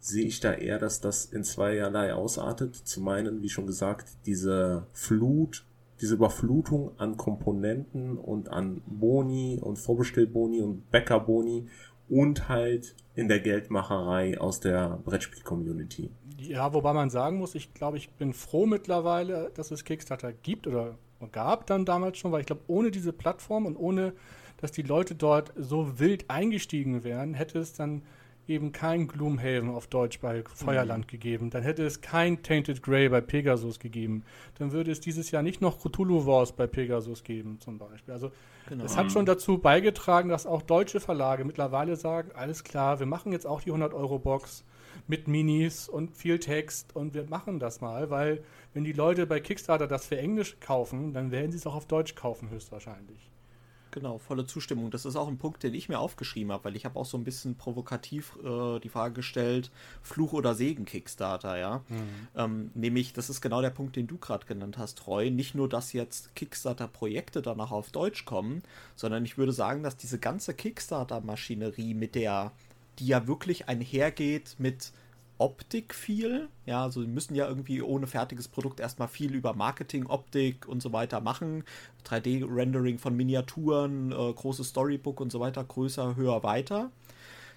sehe 0.00 0.26
ich 0.26 0.40
da 0.40 0.52
eher, 0.52 0.78
dass 0.78 1.00
das 1.00 1.24
in 1.24 1.44
zweierlei 1.44 2.12
ausartet. 2.12 2.76
Zum 2.76 3.08
einen, 3.08 3.42
wie 3.42 3.48
schon 3.48 3.66
gesagt, 3.66 4.08
diese 4.26 4.86
Flut, 4.92 5.64
diese 6.00 6.14
Überflutung 6.14 6.92
an 6.98 7.16
Komponenten 7.16 8.16
und 8.16 8.50
an 8.50 8.82
Boni 8.86 9.58
und 9.60 9.78
Vorbestellboni 9.78 10.60
und 10.60 10.90
Bäckerboni 10.90 11.68
und 12.08 12.48
halt 12.48 12.94
in 13.14 13.28
der 13.28 13.40
Geldmacherei 13.40 14.40
aus 14.40 14.60
der 14.60 15.00
Brettspiel-Community. 15.04 16.10
Ja, 16.38 16.72
wobei 16.72 16.92
man 16.92 17.10
sagen 17.10 17.38
muss, 17.38 17.54
ich 17.54 17.74
glaube, 17.74 17.96
ich 17.96 18.10
bin 18.10 18.32
froh 18.32 18.66
mittlerweile, 18.66 19.50
dass 19.54 19.70
es 19.70 19.84
Kickstarter 19.84 20.32
gibt 20.32 20.66
oder 20.66 20.96
gab 21.32 21.66
dann 21.66 21.84
damals 21.84 22.18
schon, 22.18 22.30
weil 22.30 22.40
ich 22.40 22.46
glaube, 22.46 22.62
ohne 22.68 22.90
diese 22.90 23.12
Plattform 23.12 23.66
und 23.66 23.76
ohne, 23.76 24.12
dass 24.58 24.70
die 24.70 24.82
Leute 24.82 25.16
dort 25.16 25.52
so 25.56 25.98
wild 25.98 26.30
eingestiegen 26.30 27.02
wären, 27.02 27.34
hätte 27.34 27.58
es 27.58 27.72
dann 27.72 28.02
eben 28.48 28.72
kein 28.72 29.08
Gloomhaven 29.08 29.70
auf 29.70 29.86
Deutsch 29.86 30.20
bei 30.20 30.42
Feuerland 30.42 31.06
mhm. 31.06 31.10
gegeben. 31.10 31.50
Dann 31.50 31.62
hätte 31.62 31.84
es 31.84 32.00
kein 32.00 32.42
Tainted 32.42 32.82
Grey 32.82 33.08
bei 33.08 33.20
Pegasus 33.20 33.78
gegeben. 33.78 34.24
Dann 34.58 34.72
würde 34.72 34.90
es 34.90 35.00
dieses 35.00 35.30
Jahr 35.30 35.42
nicht 35.42 35.60
noch 35.60 35.78
Cthulhu 35.78 36.26
Wars 36.26 36.52
bei 36.52 36.66
Pegasus 36.66 37.24
geben, 37.24 37.60
zum 37.60 37.78
Beispiel. 37.78 38.14
Also 38.14 38.30
genau. 38.68 38.84
es 38.84 38.96
hat 38.96 39.12
schon 39.12 39.26
dazu 39.26 39.58
beigetragen, 39.58 40.28
dass 40.28 40.46
auch 40.46 40.62
deutsche 40.62 41.00
Verlage 41.00 41.44
mittlerweile 41.44 41.96
sagen, 41.96 42.30
alles 42.34 42.64
klar, 42.64 42.98
wir 42.98 43.06
machen 43.06 43.32
jetzt 43.32 43.46
auch 43.46 43.60
die 43.60 43.72
100-Euro-Box 43.72 44.64
mit 45.06 45.28
Minis 45.28 45.88
und 45.88 46.16
viel 46.16 46.38
Text 46.38 46.94
und 46.96 47.14
wir 47.14 47.24
machen 47.24 47.58
das 47.58 47.80
mal, 47.80 48.10
weil 48.10 48.42
wenn 48.74 48.84
die 48.84 48.92
Leute 48.92 49.26
bei 49.26 49.40
Kickstarter 49.40 49.86
das 49.86 50.06
für 50.06 50.18
Englisch 50.18 50.58
kaufen, 50.60 51.12
dann 51.12 51.30
werden 51.30 51.52
sie 51.52 51.58
es 51.58 51.66
auch 51.66 51.74
auf 51.74 51.86
Deutsch 51.86 52.14
kaufen, 52.14 52.50
höchstwahrscheinlich. 52.50 53.30
Genau, 53.90 54.18
volle 54.18 54.46
Zustimmung. 54.46 54.90
Das 54.90 55.04
ist 55.04 55.16
auch 55.16 55.28
ein 55.28 55.38
Punkt, 55.38 55.62
den 55.62 55.72
ich 55.72 55.88
mir 55.88 55.98
aufgeschrieben 55.98 56.52
habe, 56.52 56.64
weil 56.64 56.76
ich 56.76 56.84
habe 56.84 56.98
auch 56.98 57.06
so 57.06 57.16
ein 57.16 57.24
bisschen 57.24 57.56
provokativ 57.56 58.36
äh, 58.44 58.78
die 58.80 58.88
Frage 58.88 59.14
gestellt, 59.14 59.70
Fluch 60.02 60.32
oder 60.32 60.54
Segen 60.54 60.84
Kickstarter, 60.84 61.56
ja. 61.56 61.82
Mhm. 61.88 62.28
Ähm, 62.36 62.70
nämlich, 62.74 63.12
das 63.12 63.30
ist 63.30 63.40
genau 63.40 63.62
der 63.62 63.70
Punkt, 63.70 63.96
den 63.96 64.06
du 64.06 64.18
gerade 64.18 64.46
genannt 64.46 64.76
hast, 64.76 65.06
Roy. 65.06 65.30
Nicht 65.30 65.54
nur, 65.54 65.68
dass 65.68 65.92
jetzt 65.92 66.34
Kickstarter-Projekte 66.34 67.40
danach 67.40 67.70
auf 67.70 67.90
Deutsch 67.90 68.24
kommen, 68.24 68.62
sondern 68.94 69.24
ich 69.24 69.38
würde 69.38 69.52
sagen, 69.52 69.82
dass 69.82 69.96
diese 69.96 70.18
ganze 70.18 70.52
Kickstarter-Maschinerie 70.52 71.94
mit 71.94 72.14
der, 72.14 72.52
die 72.98 73.06
ja 73.06 73.26
wirklich 73.26 73.68
einhergeht 73.68 74.56
mit 74.58 74.92
Optik 75.38 75.94
viel. 75.94 76.48
Ja, 76.66 76.82
also 76.82 77.00
sie 77.00 77.06
müssen 77.06 77.34
ja 77.34 77.48
irgendwie 77.48 77.80
ohne 77.80 78.06
fertiges 78.06 78.48
Produkt 78.48 78.80
erstmal 78.80 79.08
viel 79.08 79.34
über 79.34 79.54
Marketing, 79.54 80.06
Optik 80.06 80.66
und 80.66 80.82
so 80.82 80.92
weiter 80.92 81.20
machen. 81.20 81.64
3D-Rendering 82.04 82.98
von 82.98 83.16
Miniaturen, 83.16 84.12
äh, 84.12 84.32
großes 84.32 84.68
Storybook 84.68 85.20
und 85.20 85.30
so 85.30 85.40
weiter, 85.40 85.62
größer, 85.64 86.16
höher, 86.16 86.42
weiter. 86.42 86.90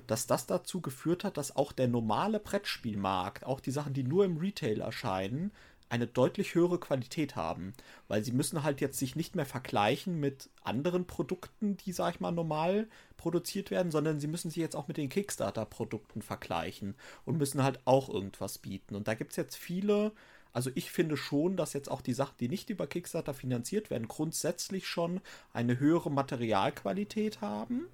Dass 0.08 0.28
das 0.28 0.46
dazu 0.46 0.82
geführt 0.82 1.24
hat, 1.24 1.38
dass 1.38 1.56
auch 1.56 1.72
der 1.72 1.88
normale 1.88 2.40
Brettspielmarkt, 2.40 3.46
auch 3.46 3.60
die 3.60 3.72
Sachen, 3.72 3.94
die 3.94 4.04
nur 4.04 4.26
im 4.26 4.38
Retail 4.38 4.82
erscheinen, 4.82 5.52
eine 5.92 6.08
deutlich 6.08 6.56
höhere 6.56 6.80
Qualität 6.80 7.36
haben, 7.36 7.74
weil 8.08 8.24
sie 8.24 8.32
müssen 8.32 8.64
halt 8.64 8.80
jetzt 8.80 8.98
sich 8.98 9.18
nicht 9.18 9.36
mehr 9.36 9.46
vergleichen 9.46 10.22
mit 10.22 10.50
anderen 10.64 11.06
Produkten, 11.06 11.76
die, 11.76 11.92
sag 11.92 12.16
ich 12.16 12.20
mal, 12.22 12.32
normal 12.32 12.88
produziert 13.18 13.72
werden, 13.72 13.92
sondern 13.92 14.22
sie 14.22 14.28
müssen 14.28 14.50
sich 14.50 14.62
jetzt 14.62 14.78
auch 14.78 14.88
mit 14.88 14.96
den 14.96 15.10
Kickstarter-Produkten 15.10 16.22
vergleichen 16.22 16.96
und 17.26 17.38
müssen 17.38 17.62
halt 17.62 17.82
auch 17.84 18.08
irgendwas 18.08 18.58
bieten. 18.58 18.96
Und 18.96 19.10
da 19.10 19.16
gibt 19.16 19.32
es 19.32 19.36
jetzt 19.36 19.58
viele, 19.58 20.14
also 20.54 20.72
ich 20.76 20.92
finde 20.92 21.18
schon, 21.18 21.58
dass 21.58 21.74
jetzt 21.74 21.92
auch 21.92 22.02
die 22.02 22.14
Sachen, 22.14 22.36
die 22.40 22.48
nicht 22.48 22.70
über 22.70 22.88
Kickstarter 22.88 23.34
finanziert 23.34 23.90
werden, 23.90 24.08
grundsätzlich 24.08 24.88
schon 24.88 25.20
eine 25.52 25.78
höhere 25.78 26.10
Materialqualität 26.10 27.42
haben. 27.42 27.88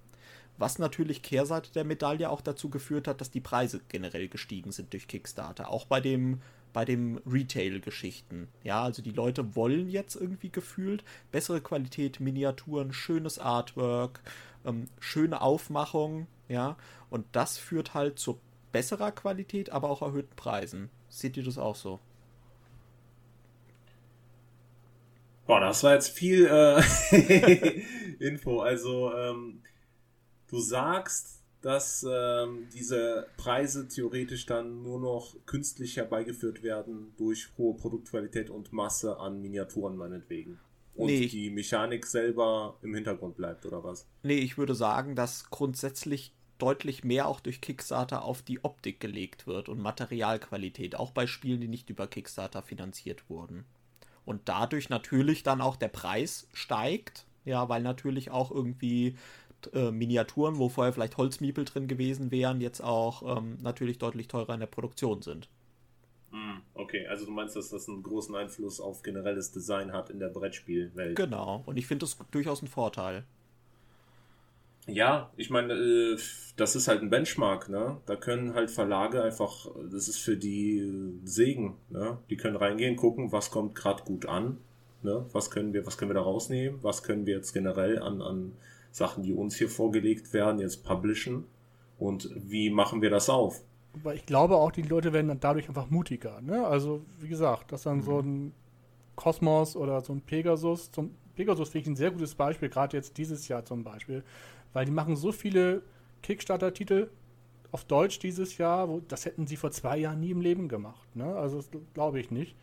Was 0.59 0.77
natürlich 0.77 1.23
Kehrseite 1.23 1.71
der 1.71 1.83
Medaille 1.83 2.29
auch 2.29 2.41
dazu 2.41 2.69
geführt 2.69 3.07
hat, 3.07 3.21
dass 3.21 3.31
die 3.31 3.41
Preise 3.41 3.81
generell 3.89 4.27
gestiegen 4.27 4.71
sind 4.71 4.93
durch 4.93 5.07
Kickstarter. 5.07 5.69
Auch 5.69 5.85
bei 5.85 5.99
dem 5.99 6.41
bei 6.77 6.85
den 6.85 7.17
Retail-Geschichten. 7.25 8.49
Ja, 8.61 8.83
also 8.83 9.01
die 9.01 9.09
Leute 9.09 9.55
wollen 9.55 9.89
jetzt 9.89 10.13
irgendwie 10.15 10.51
gefühlt 10.51 11.03
bessere 11.31 11.59
Qualität, 11.59 12.19
Miniaturen, 12.19 12.93
schönes 12.93 13.39
Artwork, 13.39 14.19
ähm, 14.63 14.87
schöne 14.99 15.41
Aufmachung, 15.41 16.27
ja, 16.47 16.77
und 17.09 17.25
das 17.31 17.57
führt 17.57 17.95
halt 17.95 18.19
zu 18.19 18.39
besserer 18.71 19.11
Qualität, 19.11 19.71
aber 19.71 19.89
auch 19.89 20.03
erhöhten 20.03 20.35
Preisen. 20.35 20.91
Seht 21.09 21.35
ihr 21.35 21.43
das 21.43 21.57
auch 21.57 21.75
so? 21.75 21.99
Boah, 25.47 25.59
das 25.59 25.83
war 25.83 25.95
jetzt 25.95 26.09
viel 26.09 26.45
äh, 26.45 27.81
Info. 28.19 28.59
Also, 28.59 29.15
ähm, 29.15 29.63
du 30.47 30.59
sagst, 30.59 31.36
dass 31.67 32.05
ähm, 32.09 32.69
diese 32.73 33.27
Preise 33.35 33.89
theoretisch 33.89 34.45
dann 34.45 34.83
nur 34.83 35.01
noch 35.01 35.35
künstlich 35.45 35.97
herbeigeführt 35.97 36.63
werden 36.63 37.11
durch 37.17 37.49
hohe 37.57 37.75
Produktqualität 37.75 38.49
und 38.49 38.71
Masse 38.71 39.19
an 39.19 39.41
Miniaturen 39.41 39.97
meinetwegen. 39.97 40.59
Und 40.95 41.07
nee, 41.07 41.27
die 41.27 41.49
Mechanik 41.49 42.05
selber 42.05 42.77
im 42.83 42.95
Hintergrund 42.95 43.35
bleibt, 43.35 43.65
oder 43.65 43.83
was? 43.83 44.07
Nee, 44.23 44.37
ich 44.37 44.57
würde 44.57 44.75
sagen, 44.75 45.17
dass 45.17 45.49
grundsätzlich 45.49 46.31
deutlich 46.57 47.03
mehr 47.03 47.27
auch 47.27 47.41
durch 47.41 47.59
Kickstarter 47.59 48.23
auf 48.23 48.41
die 48.41 48.63
Optik 48.63 49.01
gelegt 49.01 49.45
wird 49.45 49.67
und 49.67 49.81
Materialqualität, 49.81 50.95
auch 50.95 51.11
bei 51.11 51.27
Spielen, 51.27 51.59
die 51.59 51.67
nicht 51.67 51.89
über 51.89 52.07
Kickstarter 52.07 52.61
finanziert 52.61 53.29
wurden. 53.29 53.65
Und 54.23 54.43
dadurch 54.45 54.87
natürlich 54.87 55.43
dann 55.43 55.59
auch 55.59 55.75
der 55.75 55.89
Preis 55.89 56.47
steigt, 56.53 57.25
ja, 57.43 57.67
weil 57.67 57.81
natürlich 57.81 58.31
auch 58.31 58.51
irgendwie 58.51 59.17
äh, 59.73 59.91
Miniaturen, 59.91 60.57
wo 60.57 60.69
vorher 60.69 60.93
vielleicht 60.93 61.17
Holzmiepel 61.17 61.65
drin 61.65 61.87
gewesen 61.87 62.31
wären, 62.31 62.61
jetzt 62.61 62.81
auch 62.81 63.37
ähm, 63.37 63.57
natürlich 63.61 63.97
deutlich 63.97 64.27
teurer 64.27 64.53
in 64.53 64.59
der 64.59 64.67
Produktion 64.67 65.21
sind. 65.21 65.49
Hm, 66.31 66.61
okay, 66.73 67.07
also 67.07 67.25
du 67.25 67.31
meinst, 67.31 67.55
dass 67.55 67.69
das 67.69 67.87
einen 67.87 68.03
großen 68.03 68.35
Einfluss 68.35 68.79
auf 68.79 69.01
generelles 69.01 69.51
Design 69.51 69.93
hat 69.93 70.09
in 70.09 70.19
der 70.19 70.29
Brettspielwelt. 70.29 71.15
Genau, 71.15 71.63
und 71.65 71.77
ich 71.77 71.87
finde 71.87 72.05
das 72.05 72.17
durchaus 72.31 72.61
ein 72.61 72.67
Vorteil. 72.67 73.23
Ja, 74.87 75.31
ich 75.35 75.49
meine, 75.49 75.73
äh, 75.73 76.17
das 76.55 76.75
ist 76.77 76.87
halt 76.87 77.01
ein 77.01 77.09
Benchmark, 77.09 77.67
ne? 77.67 77.97
Da 78.05 78.15
können 78.15 78.53
halt 78.53 78.71
Verlage 78.71 79.21
einfach, 79.21 79.67
das 79.91 80.07
ist 80.07 80.17
für 80.17 80.37
die 80.37 81.19
Segen, 81.25 81.75
ne? 81.89 82.17
Die 82.29 82.37
können 82.37 82.55
reingehen, 82.55 82.95
gucken, 82.95 83.33
was 83.33 83.51
kommt 83.51 83.75
gerade 83.75 84.03
gut 84.03 84.25
an, 84.27 84.57
ne? 85.03 85.25
Was 85.33 85.51
können 85.51 85.73
wir, 85.73 85.85
was 85.85 85.97
können 85.97 86.11
wir 86.11 86.15
da 86.15 86.21
rausnehmen? 86.21 86.81
Was 86.83 87.03
können 87.03 87.25
wir 87.25 87.35
jetzt 87.35 87.51
generell 87.51 87.99
an, 88.01 88.21
an 88.21 88.53
Sachen, 88.91 89.23
die 89.23 89.33
uns 89.33 89.55
hier 89.55 89.69
vorgelegt 89.69 90.33
werden, 90.33 90.59
jetzt 90.59 90.83
publishen? 90.83 91.45
Und 91.97 92.29
wie 92.35 92.69
machen 92.69 93.01
wir 93.01 93.09
das 93.09 93.29
auf? 93.29 93.61
Aber 93.93 94.13
ich 94.13 94.25
glaube 94.25 94.55
auch, 94.57 94.71
die 94.71 94.83
Leute 94.83 95.13
werden 95.13 95.27
dann 95.27 95.39
dadurch 95.39 95.67
einfach 95.67 95.89
mutiger, 95.89 96.41
ne? 96.41 96.65
Also, 96.65 97.01
wie 97.19 97.27
gesagt, 97.27 97.71
dass 97.71 97.83
dann 97.83 97.97
mhm. 97.97 98.03
so 98.03 98.19
ein 98.19 98.53
Kosmos 99.15 99.75
oder 99.75 100.01
so 100.01 100.13
ein 100.13 100.21
Pegasus, 100.21 100.91
zum 100.91 101.15
Pegasus 101.35 101.69
finde 101.69 101.83
ich 101.83 101.87
ein 101.87 101.95
sehr 101.95 102.11
gutes 102.11 102.35
Beispiel, 102.35 102.69
gerade 102.69 102.95
jetzt 102.97 103.17
dieses 103.17 103.47
Jahr 103.47 103.65
zum 103.65 103.83
Beispiel, 103.83 104.23
weil 104.73 104.85
die 104.85 104.91
machen 104.91 105.15
so 105.15 105.31
viele 105.31 105.81
Kickstarter-Titel 106.21 107.09
auf 107.71 107.85
Deutsch 107.85 108.19
dieses 108.19 108.57
Jahr, 108.57 108.89
wo, 108.89 109.01
das 109.07 109.25
hätten 109.25 109.47
sie 109.47 109.55
vor 109.55 109.71
zwei 109.71 109.97
Jahren 109.97 110.19
nie 110.19 110.31
im 110.31 110.41
Leben 110.41 110.67
gemacht. 110.67 111.15
Ne? 111.15 111.35
Also 111.35 111.57
das 111.57 111.69
glaube 111.93 112.19
ich 112.19 112.31
nicht. 112.31 112.55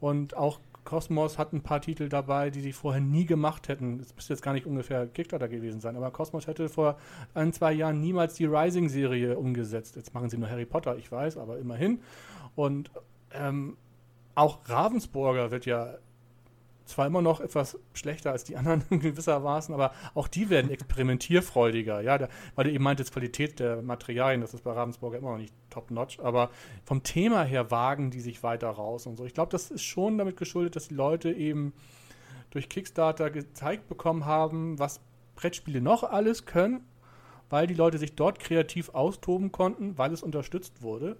Und 0.00 0.36
auch 0.36 0.60
Cosmos 0.88 1.36
hat 1.36 1.52
ein 1.52 1.60
paar 1.60 1.82
Titel 1.82 2.08
dabei, 2.08 2.48
die 2.48 2.62
sie 2.62 2.72
vorher 2.72 3.02
nie 3.02 3.26
gemacht 3.26 3.68
hätten. 3.68 4.00
Es 4.00 4.16
müsste 4.16 4.32
jetzt 4.32 4.40
gar 4.40 4.54
nicht 4.54 4.64
ungefähr 4.64 5.06
Kickstarter 5.06 5.46
gewesen 5.46 5.80
sein, 5.80 5.96
aber 5.96 6.10
Cosmos 6.10 6.46
hätte 6.46 6.70
vor 6.70 6.96
ein, 7.34 7.52
zwei 7.52 7.74
Jahren 7.74 8.00
niemals 8.00 8.32
die 8.36 8.46
Rising-Serie 8.46 9.36
umgesetzt. 9.36 9.96
Jetzt 9.96 10.14
machen 10.14 10.30
sie 10.30 10.38
nur 10.38 10.48
Harry 10.48 10.64
Potter, 10.64 10.96
ich 10.96 11.12
weiß, 11.12 11.36
aber 11.36 11.58
immerhin. 11.58 12.00
Und 12.56 12.90
ähm, 13.34 13.76
auch 14.34 14.60
Ravensburger 14.64 15.50
wird 15.50 15.66
ja 15.66 15.98
zwar 16.88 17.06
immer 17.06 17.22
noch 17.22 17.40
etwas 17.40 17.78
schlechter 17.92 18.32
als 18.32 18.44
die 18.44 18.56
anderen 18.56 18.82
gewissermaßen, 18.90 19.74
aber 19.74 19.92
auch 20.14 20.28
die 20.28 20.50
werden 20.50 20.70
experimentierfreudiger, 20.70 22.00
ja, 22.00 22.18
da, 22.18 22.28
weil 22.54 22.64
du 22.64 22.72
eben 22.72 22.84
meintest, 22.84 23.12
Qualität 23.12 23.60
der 23.60 23.82
Materialien, 23.82 24.40
das 24.40 24.54
ist 24.54 24.64
bei 24.64 24.72
Ravensburger 24.72 25.18
immer 25.18 25.32
noch 25.32 25.38
nicht 25.38 25.54
top-notch, 25.70 26.18
aber 26.20 26.50
vom 26.84 27.02
Thema 27.02 27.44
her 27.44 27.70
wagen 27.70 28.10
die 28.10 28.20
sich 28.20 28.42
weiter 28.42 28.68
raus 28.68 29.06
und 29.06 29.16
so. 29.16 29.24
Ich 29.24 29.34
glaube, 29.34 29.52
das 29.52 29.70
ist 29.70 29.82
schon 29.82 30.18
damit 30.18 30.36
geschuldet, 30.36 30.76
dass 30.76 30.88
die 30.88 30.94
Leute 30.94 31.30
eben 31.30 31.72
durch 32.50 32.68
Kickstarter 32.68 33.30
gezeigt 33.30 33.88
bekommen 33.88 34.24
haben, 34.24 34.78
was 34.78 35.00
Brettspiele 35.36 35.80
noch 35.80 36.02
alles 36.02 36.46
können, 36.46 36.80
weil 37.50 37.66
die 37.66 37.74
Leute 37.74 37.98
sich 37.98 38.14
dort 38.14 38.40
kreativ 38.40 38.90
austoben 38.90 39.52
konnten, 39.52 39.96
weil 39.98 40.12
es 40.12 40.22
unterstützt 40.22 40.82
wurde. 40.82 41.16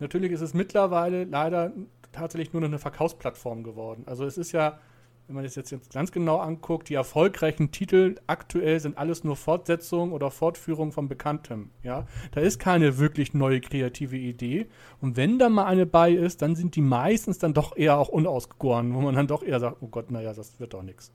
Natürlich 0.00 0.32
ist 0.32 0.40
es 0.40 0.54
mittlerweile 0.54 1.24
leider 1.24 1.72
tatsächlich 2.18 2.52
nur 2.52 2.60
noch 2.60 2.68
eine 2.68 2.78
Verkaufsplattform 2.78 3.62
geworden. 3.62 4.04
Also 4.06 4.24
es 4.24 4.38
ist 4.38 4.52
ja, 4.52 4.78
wenn 5.26 5.34
man 5.34 5.44
das 5.44 5.56
jetzt 5.56 5.92
ganz 5.92 6.10
genau 6.10 6.38
anguckt, 6.38 6.88
die 6.88 6.94
erfolgreichen 6.94 7.70
Titel 7.70 8.16
aktuell 8.26 8.80
sind 8.80 8.96
alles 8.96 9.24
nur 9.24 9.36
Fortsetzungen 9.36 10.12
oder 10.12 10.30
Fortführungen 10.30 10.90
von 10.90 11.06
Bekanntem. 11.06 11.70
Ja, 11.82 12.06
da 12.32 12.40
ist 12.40 12.58
keine 12.58 12.96
wirklich 12.96 13.34
neue 13.34 13.60
kreative 13.60 14.16
Idee. 14.16 14.68
Und 15.02 15.18
wenn 15.18 15.38
da 15.38 15.50
mal 15.50 15.66
eine 15.66 15.84
bei 15.84 16.12
ist, 16.12 16.40
dann 16.40 16.56
sind 16.56 16.76
die 16.76 16.80
meistens 16.80 17.38
dann 17.38 17.52
doch 17.52 17.76
eher 17.76 17.98
auch 17.98 18.08
unausgegoren, 18.08 18.94
wo 18.94 19.00
man 19.00 19.14
dann 19.14 19.26
doch 19.26 19.42
eher 19.42 19.60
sagt, 19.60 19.76
oh 19.82 19.88
Gott, 19.88 20.10
naja, 20.10 20.32
das 20.32 20.58
wird 20.60 20.72
doch 20.72 20.82
nichts. 20.82 21.12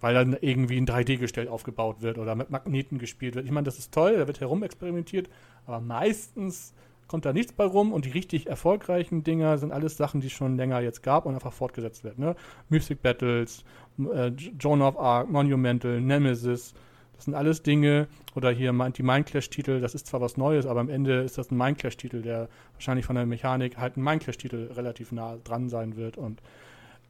Weil 0.00 0.14
dann 0.14 0.36
irgendwie 0.40 0.78
ein 0.78 0.86
3D-Gestell 0.86 1.48
aufgebaut 1.48 2.02
wird 2.02 2.18
oder 2.18 2.36
mit 2.36 2.50
Magneten 2.50 2.98
gespielt 2.98 3.34
wird. 3.34 3.46
Ich 3.46 3.50
meine, 3.50 3.64
das 3.64 3.80
ist 3.80 3.92
toll, 3.92 4.16
da 4.16 4.28
wird 4.28 4.40
herumexperimentiert, 4.40 5.28
aber 5.66 5.80
meistens 5.80 6.72
kommt 7.10 7.24
da 7.24 7.32
nichts 7.32 7.52
bei 7.52 7.64
rum 7.64 7.92
und 7.92 8.04
die 8.04 8.10
richtig 8.10 8.46
erfolgreichen 8.46 9.24
Dinger 9.24 9.58
sind 9.58 9.72
alles 9.72 9.96
Sachen, 9.96 10.20
die 10.20 10.28
es 10.28 10.32
schon 10.32 10.56
länger 10.56 10.78
jetzt 10.78 11.02
gab 11.02 11.26
und 11.26 11.34
einfach 11.34 11.52
fortgesetzt 11.52 12.04
werden. 12.04 12.24
Ne? 12.24 12.36
Mystic 12.68 13.02
Battles, 13.02 13.64
äh, 13.98 14.28
Joan 14.28 14.80
of 14.80 14.96
Arc, 14.96 15.28
Monumental, 15.28 16.00
Nemesis, 16.00 16.72
das 17.16 17.24
sind 17.24 17.34
alles 17.34 17.64
Dinge, 17.64 18.06
oder 18.36 18.52
hier 18.52 18.72
die 18.96 19.02
Mindclash-Titel, 19.02 19.80
das 19.80 19.96
ist 19.96 20.06
zwar 20.06 20.20
was 20.20 20.36
Neues, 20.36 20.66
aber 20.66 20.78
am 20.78 20.88
Ende 20.88 21.22
ist 21.22 21.36
das 21.36 21.50
ein 21.50 21.56
Mindclash-Titel, 21.56 22.22
der 22.22 22.48
wahrscheinlich 22.74 23.06
von 23.06 23.16
der 23.16 23.26
Mechanik 23.26 23.76
halt 23.76 23.96
ein 23.96 24.04
Mindclash-Titel 24.04 24.70
relativ 24.76 25.10
nah 25.10 25.36
dran 25.42 25.68
sein 25.68 25.96
wird 25.96 26.16
und 26.16 26.40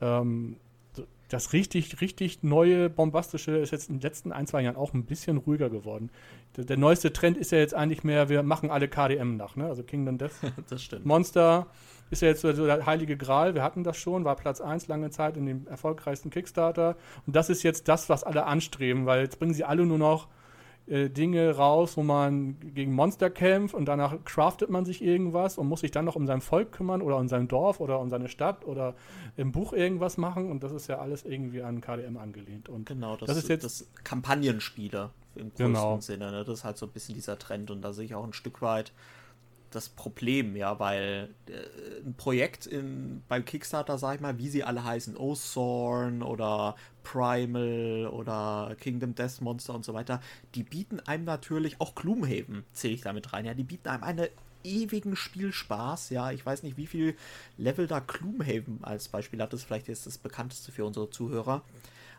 ähm, 0.00 0.56
das 1.32 1.52
richtig, 1.52 2.00
richtig 2.00 2.42
neue, 2.42 2.90
bombastische 2.90 3.56
ist 3.56 3.70
jetzt 3.70 3.88
in 3.88 3.96
den 3.96 4.02
letzten 4.02 4.32
ein, 4.32 4.46
zwei 4.46 4.62
Jahren 4.62 4.76
auch 4.76 4.92
ein 4.92 5.04
bisschen 5.04 5.38
ruhiger 5.38 5.70
geworden. 5.70 6.10
Der, 6.56 6.64
der 6.64 6.76
neueste 6.76 7.12
Trend 7.12 7.38
ist 7.38 7.52
ja 7.52 7.58
jetzt 7.58 7.74
eigentlich 7.74 8.04
mehr, 8.04 8.28
wir 8.28 8.42
machen 8.42 8.70
alle 8.70 8.88
KDM 8.88 9.36
nach, 9.36 9.56
ne? 9.56 9.66
Also 9.66 9.82
Kingdom 9.82 10.18
Death. 10.18 10.32
das 10.68 10.82
stimmt. 10.82 11.06
Monster 11.06 11.68
ist 12.10 12.22
ja 12.22 12.28
jetzt 12.28 12.40
so 12.40 12.52
der 12.52 12.84
heilige 12.84 13.16
Gral, 13.16 13.54
wir 13.54 13.62
hatten 13.62 13.84
das 13.84 13.96
schon, 13.96 14.24
war 14.24 14.34
Platz 14.34 14.60
1 14.60 14.88
lange 14.88 15.10
Zeit 15.10 15.36
in 15.36 15.46
dem 15.46 15.66
erfolgreichsten 15.68 16.30
Kickstarter. 16.30 16.96
Und 17.26 17.36
das 17.36 17.48
ist 17.48 17.62
jetzt 17.62 17.86
das, 17.86 18.08
was 18.08 18.24
alle 18.24 18.44
anstreben, 18.46 19.06
weil 19.06 19.22
jetzt 19.22 19.38
bringen 19.38 19.54
sie 19.54 19.64
alle 19.64 19.86
nur 19.86 19.98
noch 19.98 20.28
äh, 20.90 21.08
Dinge 21.08 21.54
raus, 21.54 21.96
wo 21.96 22.02
man 22.02 22.58
gegen 22.74 22.92
Monster 22.92 23.30
kämpft 23.30 23.74
und 23.76 23.86
danach 23.86 24.16
craftet 24.24 24.70
man 24.70 24.84
sich 24.84 25.02
irgendwas 25.02 25.56
und 25.56 25.68
muss 25.68 25.82
sich 25.82 25.92
dann 25.92 26.04
noch 26.04 26.16
um 26.16 26.26
sein 26.26 26.40
Volk 26.40 26.72
kümmern 26.72 27.00
oder 27.00 27.16
um 27.16 27.28
sein 27.28 27.46
Dorf 27.46 27.78
oder 27.78 28.00
um 28.00 28.10
seine 28.10 28.28
Stadt 28.28 28.64
oder 28.64 28.96
im 29.36 29.52
Buch 29.52 29.72
irgendwas 29.72 30.16
machen 30.16 30.50
und 30.50 30.64
das 30.64 30.72
ist 30.72 30.88
ja 30.88 30.98
alles 30.98 31.24
irgendwie 31.24 31.62
an 31.62 31.80
KDM 31.80 32.16
angelehnt. 32.16 32.68
Und 32.68 32.86
genau, 32.86 33.16
das, 33.16 33.28
das 33.28 33.36
ist 33.36 33.48
jetzt 33.48 33.64
das 33.64 33.86
Kampagnenspiele 34.02 35.10
im 35.36 35.50
größten 35.50 35.66
genau. 35.66 36.00
Sinne. 36.00 36.32
Ne? 36.32 36.44
Das 36.44 36.58
ist 36.58 36.64
halt 36.64 36.76
so 36.76 36.86
ein 36.86 36.92
bisschen 36.92 37.14
dieser 37.14 37.38
Trend 37.38 37.70
und 37.70 37.82
da 37.82 37.92
sehe 37.92 38.04
ich 38.04 38.16
auch 38.16 38.24
ein 38.24 38.32
Stück 38.32 38.60
weit 38.60 38.92
das 39.70 39.88
Problem, 39.88 40.56
ja, 40.56 40.78
weil 40.80 41.28
äh, 41.46 42.04
ein 42.04 42.14
Projekt 42.14 42.66
in, 42.66 43.22
beim 43.28 43.44
Kickstarter, 43.44 43.98
sag 43.98 44.16
ich 44.16 44.20
mal, 44.20 44.38
wie 44.38 44.48
sie 44.48 44.64
alle 44.64 44.84
heißen, 44.84 45.16
Osorn 45.16 46.22
oder 46.22 46.74
Primal 47.02 48.08
oder 48.12 48.74
Kingdom 48.78 49.14
Death 49.14 49.40
Monster 49.40 49.74
und 49.74 49.84
so 49.84 49.94
weiter, 49.94 50.20
die 50.54 50.62
bieten 50.62 51.00
einem 51.00 51.24
natürlich, 51.24 51.80
auch 51.80 51.94
Gloomhaven 51.94 52.64
zähle 52.72 52.94
ich 52.94 53.02
damit 53.02 53.32
rein, 53.32 53.44
ja, 53.44 53.54
die 53.54 53.64
bieten 53.64 53.88
einem 53.88 54.04
einen 54.04 54.28
ewigen 54.62 55.16
Spielspaß, 55.16 56.10
ja, 56.10 56.30
ich 56.32 56.44
weiß 56.44 56.62
nicht, 56.62 56.76
wie 56.76 56.86
viel 56.86 57.16
Level 57.56 57.86
da 57.86 58.00
Gloomhaven 58.00 58.80
als 58.82 59.08
Beispiel 59.08 59.40
hat, 59.40 59.52
das 59.52 59.60
ist 59.60 59.66
vielleicht 59.66 59.88
jetzt 59.88 60.06
das 60.06 60.18
bekannteste 60.18 60.72
für 60.72 60.84
unsere 60.84 61.10
Zuhörer. 61.10 61.62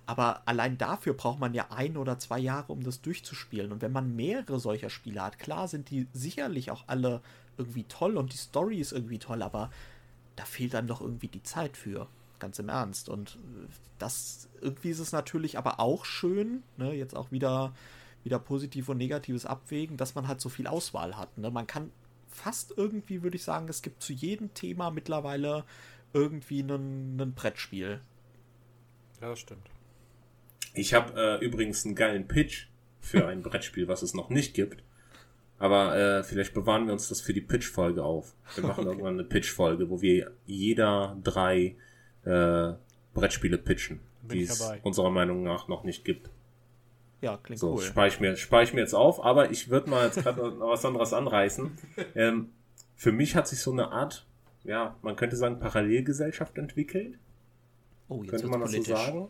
Aber 0.07 0.41
allein 0.45 0.77
dafür 0.77 1.13
braucht 1.13 1.39
man 1.39 1.53
ja 1.53 1.67
ein 1.69 1.95
oder 1.95 2.17
zwei 2.17 2.39
Jahre, 2.39 2.73
um 2.73 2.83
das 2.83 3.01
durchzuspielen. 3.01 3.71
Und 3.71 3.81
wenn 3.81 3.91
man 3.91 4.15
mehrere 4.15 4.59
solcher 4.59 4.89
Spiele 4.89 5.21
hat, 5.21 5.37
klar 5.37 5.67
sind 5.67 5.89
die 5.91 6.07
sicherlich 6.11 6.71
auch 6.71 6.85
alle 6.87 7.21
irgendwie 7.57 7.83
toll 7.83 8.17
und 8.17 8.33
die 8.33 8.37
Story 8.37 8.79
ist 8.79 8.91
irgendwie 8.91 9.19
toll, 9.19 9.43
aber 9.43 9.69
da 10.35 10.45
fehlt 10.45 10.73
dann 10.73 10.87
doch 10.87 11.01
irgendwie 11.01 11.27
die 11.27 11.43
Zeit 11.43 11.77
für. 11.77 12.07
Ganz 12.41 12.57
im 12.57 12.69
Ernst. 12.69 13.07
Und 13.07 13.37
das, 13.99 14.49
irgendwie 14.61 14.89
ist 14.89 14.97
es 14.97 15.11
natürlich 15.11 15.59
aber 15.59 15.79
auch 15.79 16.05
schön, 16.05 16.63
ne, 16.75 16.91
jetzt 16.91 17.15
auch 17.15 17.31
wieder, 17.31 17.71
wieder 18.23 18.39
positiv 18.39 18.89
und 18.89 18.97
negatives 18.97 19.45
Abwägen, 19.45 19.95
dass 19.95 20.15
man 20.15 20.27
halt 20.27 20.41
so 20.41 20.49
viel 20.49 20.65
Auswahl 20.65 21.17
hat. 21.17 21.37
Ne? 21.37 21.51
Man 21.51 21.67
kann 21.67 21.91
fast 22.29 22.73
irgendwie, 22.75 23.21
würde 23.21 23.37
ich 23.37 23.43
sagen, 23.43 23.69
es 23.69 23.83
gibt 23.83 24.01
zu 24.01 24.11
jedem 24.11 24.55
Thema 24.55 24.89
mittlerweile 24.89 25.65
irgendwie 26.13 26.61
ein 26.61 27.33
Brettspiel. 27.35 28.01
Ja, 29.21 29.29
das 29.29 29.39
stimmt. 29.39 29.69
Ich 30.73 30.95
habe 30.95 31.13
äh, 31.39 31.45
übrigens 31.45 31.85
einen 31.85 31.93
geilen 31.93 32.27
Pitch 32.27 32.69
für 33.01 33.27
ein 33.27 33.43
Brettspiel, 33.43 33.87
was 33.87 34.01
es 34.01 34.15
noch 34.15 34.29
nicht 34.29 34.55
gibt. 34.55 34.83
Aber 35.59 35.95
äh, 35.95 36.23
vielleicht 36.23 36.55
bewahren 36.55 36.87
wir 36.87 36.93
uns 36.93 37.07
das 37.07 37.21
für 37.21 37.33
die 37.33 37.41
Pitch-Folge 37.41 38.03
auf. 38.03 38.33
Wir 38.55 38.63
machen 38.63 38.79
okay. 38.87 38.89
irgendwann 38.89 39.13
eine 39.13 39.25
Pitch-Folge, 39.25 39.91
wo 39.91 40.01
wir 40.01 40.31
jeder 40.47 41.15
drei 41.23 41.75
äh, 42.25 42.73
Brettspiele 43.13 43.57
pitchen, 43.57 43.99
die 44.23 44.43
es 44.43 44.61
unserer 44.83 45.09
Meinung 45.09 45.43
nach 45.43 45.67
noch 45.67 45.83
nicht 45.83 46.05
gibt. 46.05 46.29
Ja, 47.21 47.37
klingt 47.37 47.59
so, 47.59 47.75
cool. 47.75 47.81
Spare 47.81 48.07
ich, 48.07 48.19
mir, 48.19 48.35
spare 48.35 48.63
ich 48.63 48.73
mir 48.73 48.81
jetzt 48.81 48.95
auf, 48.95 49.23
aber 49.23 49.51
ich 49.51 49.69
würde 49.69 49.89
mal 49.89 50.05
jetzt 50.05 50.23
gerade 50.23 50.41
noch 50.41 50.69
was 50.71 50.83
anderes 50.85 51.13
anreißen. 51.13 51.71
Ähm, 52.15 52.49
für 52.95 53.11
mich 53.11 53.35
hat 53.35 53.47
sich 53.47 53.59
so 53.59 53.71
eine 53.71 53.91
Art, 53.91 54.25
ja, 54.63 54.95
man 55.01 55.15
könnte 55.15 55.35
sagen, 55.35 55.59
Parallelgesellschaft 55.59 56.57
entwickelt. 56.57 57.17
Oh, 58.09 58.23
jetzt 58.23 58.31
könnte 58.31 58.47
man 58.47 58.61
das 58.61 58.71
politisch. 58.71 58.89
so 58.89 58.95
sagen? 58.95 59.27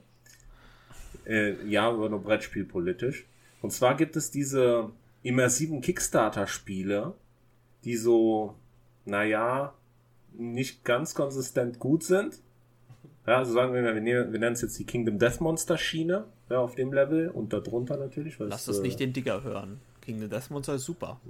Äh, 1.25 1.65
ja, 1.67 1.89
aber 1.89 2.09
nur 2.09 2.21
Brettspiel 2.21 2.65
politisch. 2.65 3.25
Und 3.61 3.71
zwar 3.71 3.95
gibt 3.95 4.15
es 4.15 4.31
diese 4.31 4.89
immersiven 5.21 5.81
Kickstarter-Spiele, 5.81 7.13
die 7.83 7.95
so, 7.97 8.55
naja, 9.05 9.73
nicht 10.33 10.83
ganz 10.83 11.13
konsistent 11.13 11.79
gut 11.79 12.03
sind. 12.03 12.39
Ja, 13.28 13.38
also 13.38 13.53
sagen 13.53 13.74
wir 13.74 13.82
mal, 13.82 13.93
wir, 13.93 14.01
nehmen, 14.01 14.32
wir 14.32 14.39
nennen 14.39 14.53
es 14.53 14.61
jetzt 14.61 14.80
die 14.80 14.86
Kingdom 14.86 15.19
Death 15.19 15.41
Monster 15.41 15.78
Schiene, 15.78 16.26
ja, 16.49 16.59
auf 16.59 16.76
dem 16.76 16.91
Level 16.91 17.30
und 17.30 17.53
darunter 17.53 17.97
natürlich. 17.97 18.38
Lass 18.39 18.65
das 18.65 18.80
äh, 18.80 18.82
nicht 18.82 18.99
den 18.99 19.13
Digger 19.13 19.43
hören. 19.43 19.80
Kingdom 20.01 20.30
Death 20.30 20.49
Monster 20.49 20.76
ist 20.76 20.86
super. 20.86 21.22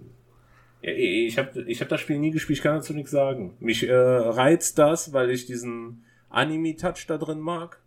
Ja, 0.81 0.91
ich 0.93 1.37
habe 1.37 1.61
ich 1.63 1.81
hab 1.81 1.89
das 1.89 1.99
Spiel 1.99 2.17
nie 2.17 2.31
gespielt, 2.31 2.59
ich 2.59 2.63
kann 2.63 2.75
dazu 2.75 2.93
nichts 2.93 3.11
sagen. 3.11 3.55
Mich 3.59 3.87
äh, 3.87 3.93
reizt 3.93 4.77
das, 4.77 5.13
weil 5.13 5.29
ich 5.31 5.45
diesen 5.45 6.05
Anime-Touch 6.29 7.05
da 7.07 7.17
drin 7.17 7.39
mag. 7.39 7.81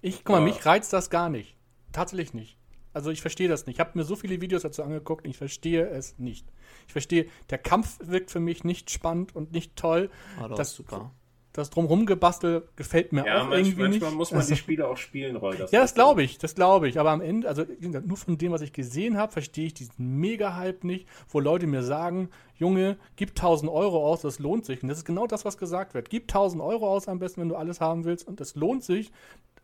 Ich, 0.00 0.24
guck 0.24 0.36
mal, 0.36 0.38
ja. 0.38 0.44
mich 0.44 0.64
reizt 0.64 0.92
das 0.92 1.10
gar 1.10 1.28
nicht. 1.28 1.56
Tatsächlich 1.92 2.34
nicht. 2.34 2.56
Also 2.92 3.10
ich 3.10 3.20
verstehe 3.20 3.48
das 3.48 3.66
nicht. 3.66 3.76
Ich 3.76 3.80
habe 3.80 3.98
mir 3.98 4.04
so 4.04 4.16
viele 4.16 4.40
Videos 4.40 4.62
dazu 4.62 4.82
angeguckt 4.82 5.24
und 5.24 5.30
ich 5.30 5.36
verstehe 5.36 5.88
es 5.88 6.18
nicht. 6.18 6.46
Ich 6.86 6.92
verstehe, 6.92 7.26
der 7.50 7.58
Kampf 7.58 7.98
wirkt 8.02 8.30
für 8.30 8.40
mich 8.40 8.64
nicht 8.64 8.90
spannend 8.90 9.36
und 9.36 9.52
nicht 9.52 9.76
toll. 9.76 10.10
Ah, 10.40 10.48
das, 10.48 10.70
ist 10.70 10.76
super. 10.76 11.12
Das 11.52 11.70
drumherum 11.70 12.06
gebastel 12.06 12.68
gefällt 12.76 13.12
mir 13.12 13.26
ja, 13.26 13.42
auch 13.42 13.48
manch, 13.48 13.68
irgendwie 13.68 13.82
manchmal 13.82 14.10
nicht. 14.10 14.18
muss 14.18 14.30
man 14.30 14.40
also, 14.40 14.54
die 14.54 14.58
Spiele 14.58 14.86
auch 14.86 14.96
spielen, 14.96 15.36
Roy. 15.36 15.56
Das 15.56 15.72
ja, 15.72 15.80
das 15.80 15.94
glaube 15.94 16.22
ich, 16.22 16.38
das 16.38 16.54
glaube 16.54 16.88
ich. 16.88 17.00
Aber 17.00 17.10
am 17.10 17.20
Ende, 17.20 17.48
also 17.48 17.64
nur 17.80 18.16
von 18.16 18.38
dem, 18.38 18.52
was 18.52 18.60
ich 18.60 18.72
gesehen 18.72 19.16
habe, 19.16 19.32
verstehe 19.32 19.66
ich 19.66 19.74
diesen 19.74 20.18
Mega-Hype 20.20 20.84
nicht, 20.84 21.08
wo 21.28 21.40
Leute 21.40 21.66
mir 21.66 21.82
sagen, 21.82 22.28
Junge, 22.56 22.98
gib 23.16 23.30
1000 23.30 23.70
Euro 23.70 24.06
aus, 24.06 24.20
das 24.20 24.38
lohnt 24.38 24.66
sich. 24.66 24.82
Und 24.82 24.88
das 24.88 24.98
ist 24.98 25.04
genau 25.04 25.26
das, 25.26 25.44
was 25.44 25.58
gesagt 25.58 25.94
wird. 25.94 26.10
Gib 26.10 26.24
1000 26.24 26.62
Euro 26.62 26.88
aus 26.88 27.08
am 27.08 27.18
besten, 27.18 27.40
wenn 27.40 27.48
du 27.48 27.56
alles 27.56 27.80
haben 27.80 28.04
willst. 28.04 28.28
Und 28.28 28.40
das 28.40 28.54
lohnt 28.54 28.84
sich. 28.84 29.10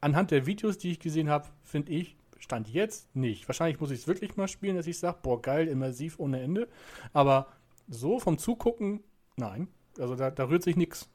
Anhand 0.01 0.30
der 0.30 0.47
Videos, 0.47 0.78
die 0.78 0.93
ich 0.93 1.01
gesehen 1.01 1.28
habe, 1.28 1.47
finde 1.62 1.93
ich, 1.93 2.16
Stand 2.45 2.68
jetzt 2.68 3.16
nicht. 3.16 3.49
Wahrscheinlich 3.49 3.80
muss 3.80 3.91
ich 3.91 4.01
es 4.01 4.07
wirklich 4.07 4.37
mal 4.37 4.49
spielen, 4.49 4.76
dass 4.76 4.87
ich 4.87 4.99
sage, 4.99 5.16
boah, 5.22 5.41
geil, 5.41 5.66
immersiv 5.66 6.18
ohne 6.18 6.43
Ende. 6.43 6.68
Aber 7.14 7.47
so 7.89 8.20
vom 8.20 8.37
Zugucken, 8.37 9.03
nein. 9.37 9.68
Also 9.99 10.16
da, 10.16 10.30
da 10.30 10.49
rührt 10.49 10.62
sich 10.62 10.76
nichts. 10.76 11.09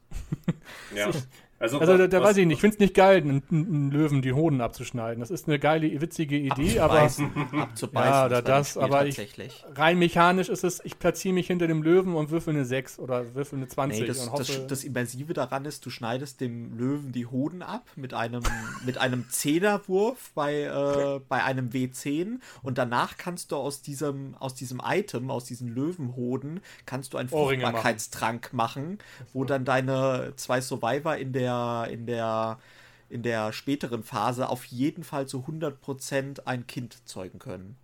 Ja. 0.94 1.10
Also, 1.60 1.78
also 1.78 1.98
da, 1.98 2.06
da 2.06 2.22
weiß 2.22 2.38
ich 2.38 2.46
nicht, 2.46 2.56
ich 2.56 2.60
finde 2.60 2.74
es 2.74 2.80
nicht 2.80 2.94
geil, 2.94 3.18
einen, 3.18 3.42
einen, 3.50 3.90
Löwen 3.90 4.22
die 4.22 4.32
Hoden 4.32 4.62
abzuschneiden. 4.62 5.20
Das 5.20 5.30
ist 5.30 5.46
eine 5.46 5.58
geile, 5.58 6.00
witzige 6.00 6.36
Idee, 6.36 6.80
abzubeißen, 6.80 7.30
aber 7.50 7.62
abzubeißen, 7.62 8.10
ja, 8.10 8.26
oder 8.26 8.42
das, 8.42 8.76
aber 8.78 9.06
ich, 9.06 9.20
rein 9.74 9.98
mechanisch 9.98 10.48
ist 10.48 10.64
es, 10.64 10.82
ich 10.84 10.98
platziere 10.98 11.34
mich 11.34 11.48
hinter 11.48 11.66
dem 11.66 11.82
Löwen 11.82 12.14
und 12.14 12.30
würfel 12.30 12.54
eine 12.54 12.64
6 12.64 12.98
oder 12.98 13.34
würfel 13.34 13.58
eine 13.58 13.68
20 13.68 14.00
nee, 14.00 14.06
das, 14.06 14.20
und 14.20 14.32
hoffe, 14.32 14.44
das, 14.44 14.66
das, 14.68 14.84
Immersive 14.84 15.34
daran 15.34 15.66
ist, 15.66 15.84
du 15.84 15.90
schneidest 15.90 16.40
dem 16.40 16.76
Löwen 16.78 17.12
die 17.12 17.26
Hoden 17.26 17.62
ab 17.62 17.86
mit 17.94 18.14
einem 18.14 18.42
mit 18.86 18.96
einem 18.96 19.28
Zehnerwurf 19.28 20.32
bei, 20.34 20.62
äh, 20.62 21.20
bei 21.28 21.44
einem 21.44 21.68
W10 21.68 22.38
und 22.62 22.78
danach 22.78 23.18
kannst 23.18 23.52
du 23.52 23.56
aus 23.56 23.82
diesem 23.82 24.34
aus 24.38 24.54
diesem 24.54 24.80
Item, 24.82 25.30
aus 25.30 25.44
diesen 25.44 25.68
Löwenhoden, 25.68 26.60
kannst 26.86 27.12
du 27.12 27.18
einen 27.18 27.28
Fruchtbarkeitstrank 27.28 28.54
machen. 28.54 28.70
machen, 28.70 28.98
wo 29.32 29.44
dann 29.44 29.64
deine 29.64 30.32
zwei 30.36 30.60
Survivor 30.60 31.16
in 31.16 31.32
der 31.32 31.49
der, 31.50 31.88
in 31.90 32.06
der, 32.06 32.58
in 33.08 33.22
der 33.22 33.52
späteren 33.52 34.02
Phase 34.02 34.48
auf 34.48 34.64
jeden 34.64 35.04
Fall 35.04 35.26
zu 35.26 35.38
100% 35.38 36.46
ein 36.46 36.66
Kind 36.66 37.06
zeugen 37.08 37.38
können. 37.38 37.76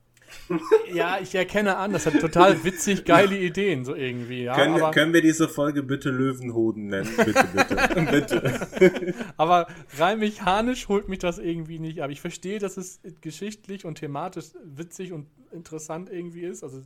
ja, 0.92 1.18
ich 1.20 1.34
erkenne 1.34 1.76
an, 1.76 1.92
das 1.92 2.06
hat 2.06 2.20
total 2.20 2.64
witzig 2.64 3.04
geile 3.04 3.36
Ideen, 3.38 3.84
so 3.84 3.94
irgendwie. 3.94 4.44
Ja, 4.44 4.54
können, 4.54 4.74
aber, 4.74 4.90
können 4.90 5.12
wir 5.12 5.22
diese 5.22 5.48
Folge 5.48 5.82
bitte 5.82 6.10
Löwenhoden 6.10 6.88
nennen? 6.88 7.08
Bitte, 7.16 7.44
bitte. 7.54 8.06
bitte. 8.10 9.14
aber 9.36 9.66
rein 9.98 10.18
mechanisch 10.18 10.88
holt 10.88 11.08
mich 11.08 11.20
das 11.20 11.38
irgendwie 11.38 11.78
nicht 11.78 12.02
ab. 12.02 12.10
Ich 12.10 12.20
verstehe, 12.20 12.58
dass 12.58 12.76
es 12.76 13.00
geschichtlich 13.20 13.84
und 13.84 13.96
thematisch 13.98 14.46
witzig 14.64 15.12
und 15.12 15.26
interessant 15.52 16.10
irgendwie 16.10 16.42
ist. 16.42 16.62
Also 16.62 16.82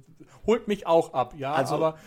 holt 0.46 0.68
mich 0.68 0.86
auch 0.86 1.14
ab, 1.14 1.34
ja, 1.36 1.52
also, 1.52 1.74
aber 1.74 1.98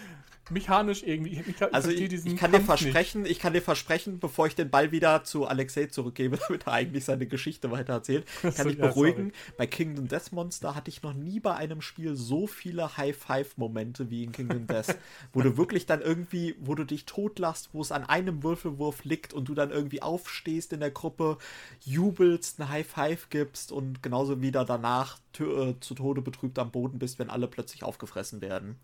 mechanisch 0.49 1.03
irgendwie. 1.03 1.39
Ich, 1.39 1.47
ich, 1.47 1.73
also 1.73 1.89
ich, 1.89 2.11
ich 2.11 2.23
kann 2.35 2.51
Kampf 2.51 2.57
dir 2.57 2.65
versprechen, 2.65 3.21
nicht. 3.23 3.31
ich 3.31 3.39
kann 3.39 3.53
dir 3.53 3.61
versprechen, 3.61 4.19
bevor 4.19 4.47
ich 4.47 4.55
den 4.55 4.69
Ball 4.69 4.91
wieder 4.91 5.23
zu 5.23 5.45
Alexei 5.45 5.85
zurückgebe, 5.85 6.37
damit 6.47 6.67
er 6.67 6.73
eigentlich 6.73 7.05
seine 7.05 7.25
Geschichte 7.27 7.71
weiter 7.71 7.93
erzählt, 7.93 8.25
kann 8.41 8.69
ich 8.69 8.77
beruhigen. 8.77 9.31
Sorry. 9.31 9.53
Bei 9.57 9.67
Kingdom 9.67 10.07
Death 10.07 10.31
Monster 10.31 10.75
hatte 10.75 10.89
ich 10.89 11.01
noch 11.01 11.13
nie 11.13 11.39
bei 11.39 11.55
einem 11.55 11.81
Spiel 11.81 12.15
so 12.15 12.47
viele 12.47 12.97
High-Five-Momente 12.97 14.09
wie 14.09 14.23
in 14.23 14.31
Kingdom 14.31 14.67
Death, 14.67 14.97
wo 15.33 15.41
du 15.41 15.57
wirklich 15.57 15.85
dann 15.85 16.01
irgendwie, 16.01 16.55
wo 16.59 16.75
du 16.75 16.83
dich 16.83 17.05
totlachst, 17.05 17.69
wo 17.73 17.81
es 17.81 17.91
an 17.91 18.03
einem 18.03 18.43
Würfelwurf 18.43 19.05
liegt 19.05 19.33
und 19.33 19.49
du 19.49 19.53
dann 19.53 19.71
irgendwie 19.71 20.01
aufstehst 20.01 20.73
in 20.73 20.79
der 20.79 20.91
Gruppe, 20.91 21.37
jubelst, 21.85 22.59
eine 22.59 22.69
High-Five 22.69 23.29
gibst 23.29 23.71
und 23.71 24.03
genauso 24.03 24.41
wieder 24.41 24.65
danach 24.65 25.17
zu 25.33 25.95
Tode 25.95 26.21
betrübt 26.21 26.59
am 26.59 26.71
Boden 26.71 26.99
bist, 26.99 27.19
wenn 27.19 27.29
alle 27.29 27.47
plötzlich 27.47 27.83
aufgefressen 27.83 28.41
werden. 28.41 28.75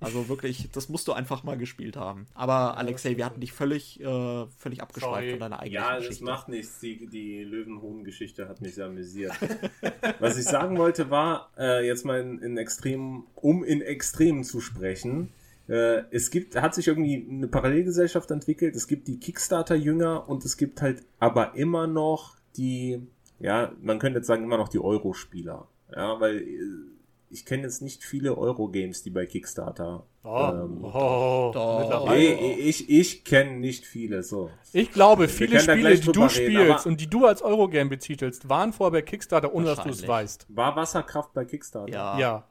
Also 0.00 0.28
wirklich, 0.28 0.70
das 0.72 0.88
musst 0.88 1.08
du 1.08 1.12
einfach 1.12 1.44
mal 1.44 1.56
gespielt 1.56 1.96
haben. 1.96 2.26
Aber 2.34 2.76
Alexei, 2.76 3.16
wir 3.16 3.24
hatten 3.24 3.40
dich 3.40 3.52
völlig, 3.52 4.00
äh, 4.00 4.46
völlig 4.58 4.82
abgeschweift 4.82 5.30
von 5.30 5.40
deiner 5.40 5.60
eigenen 5.60 5.82
ja, 5.82 5.96
Geschichte. 5.96 6.24
Ja, 6.24 6.30
das 6.30 6.38
macht 6.38 6.48
nichts. 6.48 6.80
Die, 6.80 7.06
die 7.06 7.44
Löwenhohn-Geschichte 7.44 8.48
hat 8.48 8.60
mich 8.60 8.74
sehr 8.74 8.86
amüsiert. 8.86 9.32
Was 10.18 10.36
ich 10.36 10.44
sagen 10.44 10.78
wollte 10.78 11.10
war, 11.10 11.50
äh, 11.56 11.86
jetzt 11.86 12.04
mal 12.04 12.20
in, 12.20 12.38
in 12.38 12.56
Extremen, 12.56 13.24
um 13.34 13.64
in 13.64 13.80
Extremen 13.80 14.44
zu 14.44 14.60
sprechen, 14.60 15.32
äh, 15.68 16.02
es 16.10 16.30
gibt, 16.30 16.56
hat 16.56 16.74
sich 16.74 16.88
irgendwie 16.88 17.26
eine 17.28 17.48
Parallelgesellschaft 17.48 18.30
entwickelt. 18.30 18.76
Es 18.76 18.86
gibt 18.86 19.08
die 19.08 19.18
Kickstarter-Jünger 19.18 20.28
und 20.28 20.44
es 20.44 20.56
gibt 20.56 20.82
halt 20.82 21.02
aber 21.18 21.54
immer 21.54 21.86
noch 21.86 22.36
die, 22.56 23.06
ja, 23.38 23.72
man 23.80 23.98
könnte 23.98 24.18
jetzt 24.18 24.26
sagen, 24.26 24.44
immer 24.44 24.58
noch 24.58 24.68
die 24.68 24.80
Euro-Spieler. 24.80 25.68
Ja, 25.94 26.20
weil 26.20 26.38
äh, 26.38 26.92
ich 27.32 27.46
kenne 27.46 27.62
jetzt 27.62 27.80
nicht 27.80 28.04
viele 28.04 28.36
Euro-Games, 28.36 29.02
die 29.02 29.10
bei 29.10 29.24
Kickstarter. 29.26 30.04
Oh, 30.22 30.50
ähm, 30.52 30.84
oh, 30.84 31.52
oh, 31.54 32.06
nee, 32.10 32.52
ich, 32.54 32.90
ich 32.90 33.24
kenne 33.24 33.58
nicht 33.58 33.86
viele. 33.86 34.22
So. 34.22 34.50
Ich 34.72 34.92
glaube, 34.92 35.28
viele 35.28 35.58
Spiele, 35.58 35.98
die 35.98 36.12
du 36.12 36.28
spielst 36.28 36.86
und 36.86 37.00
die 37.00 37.08
du 37.08 37.26
als 37.26 37.42
Eurogame 37.42 37.90
betitelst, 37.90 38.48
waren 38.48 38.72
vorher 38.72 38.92
bei 38.92 39.02
Kickstarter, 39.02 39.52
ohne 39.54 39.66
dass 39.66 39.82
du 39.82 39.88
es 39.88 40.06
weißt. 40.06 40.46
War 40.50 40.76
Wasserkraft 40.76 41.32
bei 41.32 41.44
Kickstarter? 41.44 41.92
Ja. 41.92 42.18
ja. 42.18 42.48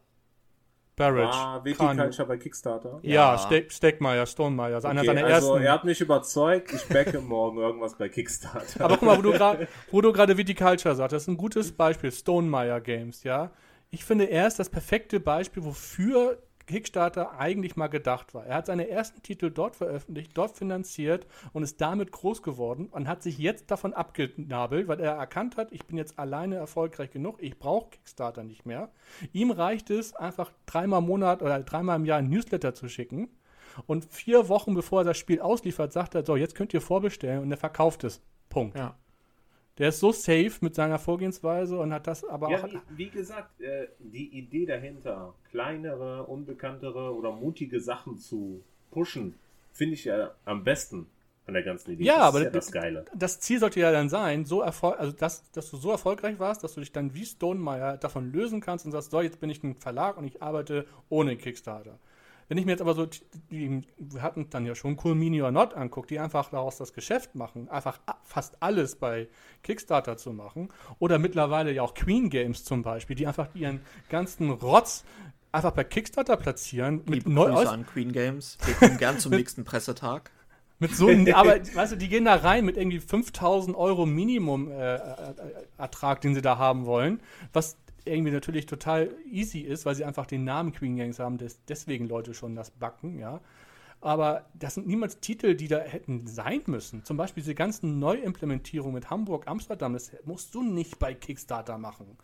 Barrage. 1.01 1.37
War 1.37 1.65
Viticulture 1.65 2.27
bei 2.27 2.37
Kickstarter? 2.37 2.99
Ja, 3.01 3.33
ja 3.33 3.37
Ste 3.37 3.65
Steckmeier, 3.69 4.25
Stonemeyer, 4.25 4.75
also 4.75 4.87
okay, 4.87 4.99
einer 4.99 5.05
seiner 5.05 5.25
also 5.25 5.53
ersten. 5.53 5.65
Er 5.65 5.71
hat 5.73 5.83
mich 5.83 6.01
überzeugt, 6.01 6.73
ich 6.73 6.85
backe 6.85 7.19
morgen 7.21 7.57
irgendwas 7.57 7.97
bei 7.97 8.09
Kickstarter. 8.09 8.85
Aber 8.85 8.97
guck 8.97 9.07
mal, 9.07 9.17
wo 9.91 10.01
du 10.01 10.13
gerade 10.13 10.37
Viticulture 10.37 10.95
sagst, 10.95 11.13
das 11.13 11.23
ist 11.23 11.27
ein 11.27 11.37
gutes 11.37 11.71
Beispiel, 11.71 12.11
Stonemeyer 12.11 12.79
Games, 12.81 13.23
ja. 13.23 13.51
Ich 13.89 14.05
finde, 14.05 14.25
er 14.25 14.47
ist 14.47 14.59
das 14.59 14.69
perfekte 14.69 15.19
Beispiel, 15.19 15.65
wofür 15.65 16.37
Kickstarter 16.65 17.37
eigentlich 17.39 17.75
mal 17.75 17.87
gedacht 17.87 18.33
war. 18.33 18.45
Er 18.45 18.55
hat 18.55 18.65
seine 18.65 18.89
ersten 18.89 19.21
Titel 19.21 19.49
dort 19.51 19.75
veröffentlicht, 19.75 20.31
dort 20.35 20.57
finanziert 20.57 21.27
und 21.53 21.63
ist 21.63 21.81
damit 21.81 22.11
groß 22.11 22.41
geworden 22.43 22.87
und 22.91 23.07
hat 23.07 23.23
sich 23.23 23.37
jetzt 23.37 23.71
davon 23.71 23.93
abgenabelt, 23.93 24.87
weil 24.87 24.99
er 24.99 25.13
erkannt 25.13 25.57
hat, 25.57 25.71
ich 25.71 25.85
bin 25.85 25.97
jetzt 25.97 26.19
alleine 26.19 26.55
erfolgreich 26.55 27.11
genug, 27.11 27.41
ich 27.41 27.57
brauche 27.57 27.89
Kickstarter 27.91 28.43
nicht 28.43 28.65
mehr. 28.65 28.91
Ihm 29.33 29.51
reicht 29.51 29.89
es, 29.89 30.15
einfach 30.15 30.51
dreimal 30.65 30.99
im 30.99 31.07
Monat 31.07 31.41
oder 31.41 31.59
dreimal 31.59 31.97
im 31.97 32.05
Jahr 32.05 32.19
ein 32.19 32.29
Newsletter 32.29 32.73
zu 32.73 32.87
schicken. 32.89 33.29
Und 33.85 34.05
vier 34.05 34.49
Wochen 34.49 34.73
bevor 34.73 35.01
er 35.01 35.05
das 35.05 35.17
Spiel 35.17 35.39
ausliefert, 35.39 35.93
sagt 35.93 36.15
er, 36.15 36.25
so, 36.25 36.35
jetzt 36.35 36.55
könnt 36.55 36.73
ihr 36.73 36.81
vorbestellen 36.81 37.41
und 37.41 37.51
er 37.51 37.57
verkauft 37.57 38.03
es. 38.03 38.21
Punkt. 38.49 38.77
Ja. 38.77 38.97
Der 39.77 39.89
ist 39.89 39.99
so 39.99 40.11
safe 40.11 40.51
mit 40.61 40.75
seiner 40.75 40.99
Vorgehensweise 40.99 41.79
und 41.79 41.93
hat 41.93 42.05
das 42.07 42.23
aber 42.23 42.51
ja, 42.51 42.63
auch. 42.63 42.67
Wie, 42.67 42.97
wie 42.97 43.09
gesagt, 43.09 43.61
äh, 43.61 43.87
die 43.99 44.37
Idee 44.37 44.65
dahinter, 44.65 45.33
kleinere, 45.49 46.23
unbekanntere 46.23 47.15
oder 47.15 47.31
mutige 47.31 47.79
Sachen 47.79 48.17
zu 48.17 48.63
pushen, 48.91 49.35
finde 49.71 49.93
ich 49.93 50.05
ja 50.05 50.31
am 50.45 50.63
besten 50.63 51.07
an 51.47 51.53
der 51.53 51.63
ganzen 51.63 51.91
Idee. 51.91 52.03
Ja, 52.03 52.17
das 52.17 52.27
aber 52.27 52.43
ja 52.43 52.49
das, 52.49 52.71
Geile. 52.71 53.05
das 53.15 53.39
Ziel 53.39 53.59
sollte 53.59 53.79
ja 53.79 53.91
dann 53.91 54.09
sein, 54.09 54.45
so 54.45 54.61
Erfolg, 54.61 54.99
also 54.99 55.13
das, 55.13 55.49
dass 55.51 55.69
du 55.69 55.77
so 55.77 55.91
erfolgreich 55.91 56.39
warst, 56.39 56.63
dass 56.63 56.73
du 56.73 56.81
dich 56.81 56.91
dann 56.91 57.13
wie 57.13 57.25
Stonemeyer 57.25 57.97
davon 57.97 58.31
lösen 58.31 58.61
kannst 58.61 58.85
und 58.85 58.91
sagst, 58.91 59.11
so, 59.11 59.21
jetzt 59.21 59.39
bin 59.39 59.49
ich 59.49 59.63
ein 59.63 59.75
Verlag 59.75 60.17
und 60.17 60.25
ich 60.25 60.41
arbeite 60.41 60.85
ohne 61.09 61.37
Kickstarter. 61.37 61.97
Wenn 62.51 62.57
ich 62.57 62.65
mir 62.65 62.73
jetzt 62.73 62.81
aber 62.81 62.95
so, 62.95 63.07
die, 63.49 63.81
wir 63.97 64.21
hatten 64.21 64.49
dann 64.49 64.65
ja 64.65 64.75
schon 64.75 64.97
Cool 65.01 65.15
Mini 65.15 65.41
or 65.41 65.51
Not 65.51 65.73
anguckt, 65.73 66.09
die 66.09 66.19
einfach 66.19 66.49
daraus 66.49 66.77
das 66.77 66.91
Geschäft 66.91 67.33
machen, 67.33 67.69
einfach 67.69 68.01
fast 68.25 68.61
alles 68.61 68.97
bei 68.97 69.29
Kickstarter 69.63 70.17
zu 70.17 70.33
machen, 70.33 70.67
oder 70.99 71.17
mittlerweile 71.17 71.71
ja 71.71 71.81
auch 71.81 71.93
Queen 71.93 72.29
Games 72.29 72.65
zum 72.65 72.83
Beispiel, 72.83 73.15
die 73.15 73.25
einfach 73.25 73.47
ihren 73.55 73.79
ganzen 74.09 74.49
Rotz 74.49 75.05
einfach 75.53 75.71
bei 75.71 75.85
Kickstarter 75.85 76.35
platzieren. 76.35 76.95
Mit 77.05 77.23
Liebe 77.23 77.33
Grüße 77.33 77.69
an 77.69 77.85
Queen 77.85 78.11
Games. 78.11 78.57
Wir 78.65 78.73
kommen 78.73 78.97
gern 78.97 79.17
zum 79.17 79.31
nächsten 79.37 79.63
Pressetag. 79.63 80.29
Mit 80.81 80.93
so 80.93 81.09
aber 81.09 81.55
weißt 81.73 81.93
du, 81.93 81.95
die 81.95 82.09
gehen 82.09 82.25
da 82.25 82.35
rein 82.35 82.65
mit 82.65 82.75
irgendwie 82.75 82.99
5000 82.99 83.77
Euro 83.77 84.05
Minimum 84.05 84.69
äh, 84.69 84.95
äh, 84.95 84.99
Ertrag, 85.77 86.19
den 86.19 86.35
sie 86.35 86.41
da 86.41 86.57
haben 86.57 86.85
wollen, 86.85 87.21
was 87.53 87.77
irgendwie 88.05 88.31
natürlich 88.31 88.65
total 88.65 89.15
easy 89.25 89.59
ist, 89.59 89.85
weil 89.85 89.95
sie 89.95 90.05
einfach 90.05 90.25
den 90.25 90.43
Namen 90.43 90.71
Queen 90.71 90.97
Gangs 90.97 91.19
haben, 91.19 91.37
des, 91.37 91.63
deswegen 91.65 92.07
Leute 92.07 92.33
schon 92.33 92.55
das 92.55 92.71
backen, 92.71 93.19
ja. 93.19 93.41
Aber 94.01 94.47
das 94.55 94.73
sind 94.73 94.87
niemals 94.87 95.19
Titel, 95.19 95.55
die 95.55 95.67
da 95.67 95.77
hätten 95.79 96.25
sein 96.25 96.63
müssen. 96.65 97.05
Zum 97.05 97.17
Beispiel 97.17 97.43
diese 97.43 97.53
ganzen 97.53 97.99
Neuimplementierungen 97.99 98.95
mit 98.95 99.11
Hamburg, 99.11 99.47
Amsterdam, 99.47 99.93
das 99.93 100.11
musst 100.25 100.55
du 100.55 100.63
nicht 100.63 100.97
bei 100.97 101.13
Kickstarter 101.13 101.77
machen. 101.77 102.17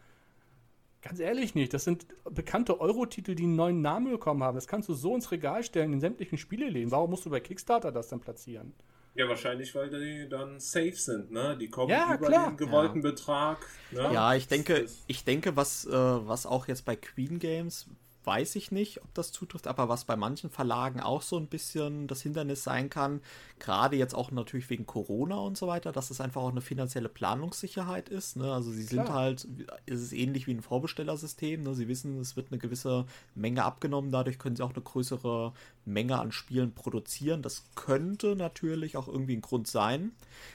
Ganz 1.01 1.19
ehrlich 1.19 1.53
nicht. 1.53 1.73
Das 1.73 1.83
sind 1.83 2.07
bekannte 2.29 2.81
Euro-Titel, 2.81 3.35
die 3.35 3.43
einen 3.43 3.55
neuen 3.55 3.81
Namen 3.81 4.11
bekommen 4.11 4.43
haben. 4.43 4.55
Das 4.55 4.67
kannst 4.67 4.89
du 4.89 4.93
so 4.93 5.13
ins 5.13 5.31
Regal 5.31 5.63
stellen 5.63 5.93
in 5.93 5.99
sämtlichen 5.99 6.39
Spieleläden. 6.39 6.91
Warum 6.91 7.11
musst 7.11 7.25
du 7.25 7.29
bei 7.29 7.39
Kickstarter 7.39 7.91
das 7.91 8.09
dann 8.09 8.19
platzieren? 8.19 8.73
Ja, 9.17 9.27
wahrscheinlich, 9.27 9.73
weil 9.73 9.89
die 9.89 10.29
dann 10.29 10.59
safe 10.59 10.93
sind, 10.95 11.31
ne? 11.31 11.57
Die 11.59 11.69
kommen 11.69 11.89
Ja, 11.89 12.13
über 12.13 12.27
klar. 12.27 12.49
den 12.51 12.57
gewollten 12.57 13.01
Ja. 13.03 13.09
Betrag. 13.09 13.65
Ne? 13.89 14.11
Ja, 14.13 14.35
ich 14.35 14.47
denke, 14.47 14.85
ich 15.07 15.23
denke, 15.25 15.55
was, 15.55 15.85
äh, 15.85 15.91
was 15.91 16.45
auch 16.45 16.67
jetzt 16.67 16.85
bei 16.85 16.95
Queen 16.95 17.39
Games, 17.39 17.87
weiß 18.27 18.57
ich 18.57 18.71
nicht, 18.71 19.01
ob 19.01 19.13
das 19.13 19.31
zutrifft, 19.31 19.67
aber 19.67 19.87
was 19.87 20.03
bei 20.03 20.17
manchen 20.17 20.49
Verlagen 20.49 20.99
auch 20.99 21.21
so 21.21 21.37
ein 21.37 21.47
bisschen 21.47 22.07
das 22.07 22.21
Hindernis 22.21 22.61
sein 22.63 22.89
kann, 22.89 23.21
gerade 23.57 23.95
jetzt 23.95 24.13
auch 24.13 24.31
natürlich 24.31 24.69
wegen 24.69 24.85
Corona 24.85 25.37
und 25.37 25.57
so 25.57 25.65
weiter, 25.67 25.93
dass 25.93 26.11
es 26.11 26.19
einfach 26.19 26.41
auch 26.41 26.51
eine 26.51 26.59
finanzielle 26.59 27.07
Planungssicherheit 27.07 28.09
ist. 28.09 28.35
Ne? 28.35 28.51
Also 28.51 28.71
sie 28.71 28.83
sind 28.83 29.05
Klar. 29.05 29.17
halt, 29.17 29.47
es 29.85 30.01
ist 30.01 30.11
ähnlich 30.11 30.45
wie 30.45 30.53
ein 30.53 30.61
Vorbestellersystem. 30.61 31.63
Ne? 31.63 31.73
Sie 31.73 31.87
wissen, 31.87 32.19
es 32.19 32.35
wird 32.35 32.51
eine 32.51 32.59
gewisse 32.59 33.05
Menge 33.33 33.63
abgenommen, 33.63 34.11
dadurch 34.11 34.37
können 34.39 34.57
sie 34.57 34.63
auch 34.63 34.73
eine 34.73 34.83
größere 34.83 35.53
Menge 35.85 36.19
an 36.19 36.33
Spielen 36.33 36.73
produzieren. 36.73 37.41
Das 37.41 37.63
könnte 37.75 38.35
natürlich 38.35 38.97
auch 38.97 39.07
irgendwie 39.07 39.37
ein 39.37 39.41
Grund 39.41 39.67
sein. 39.67 40.11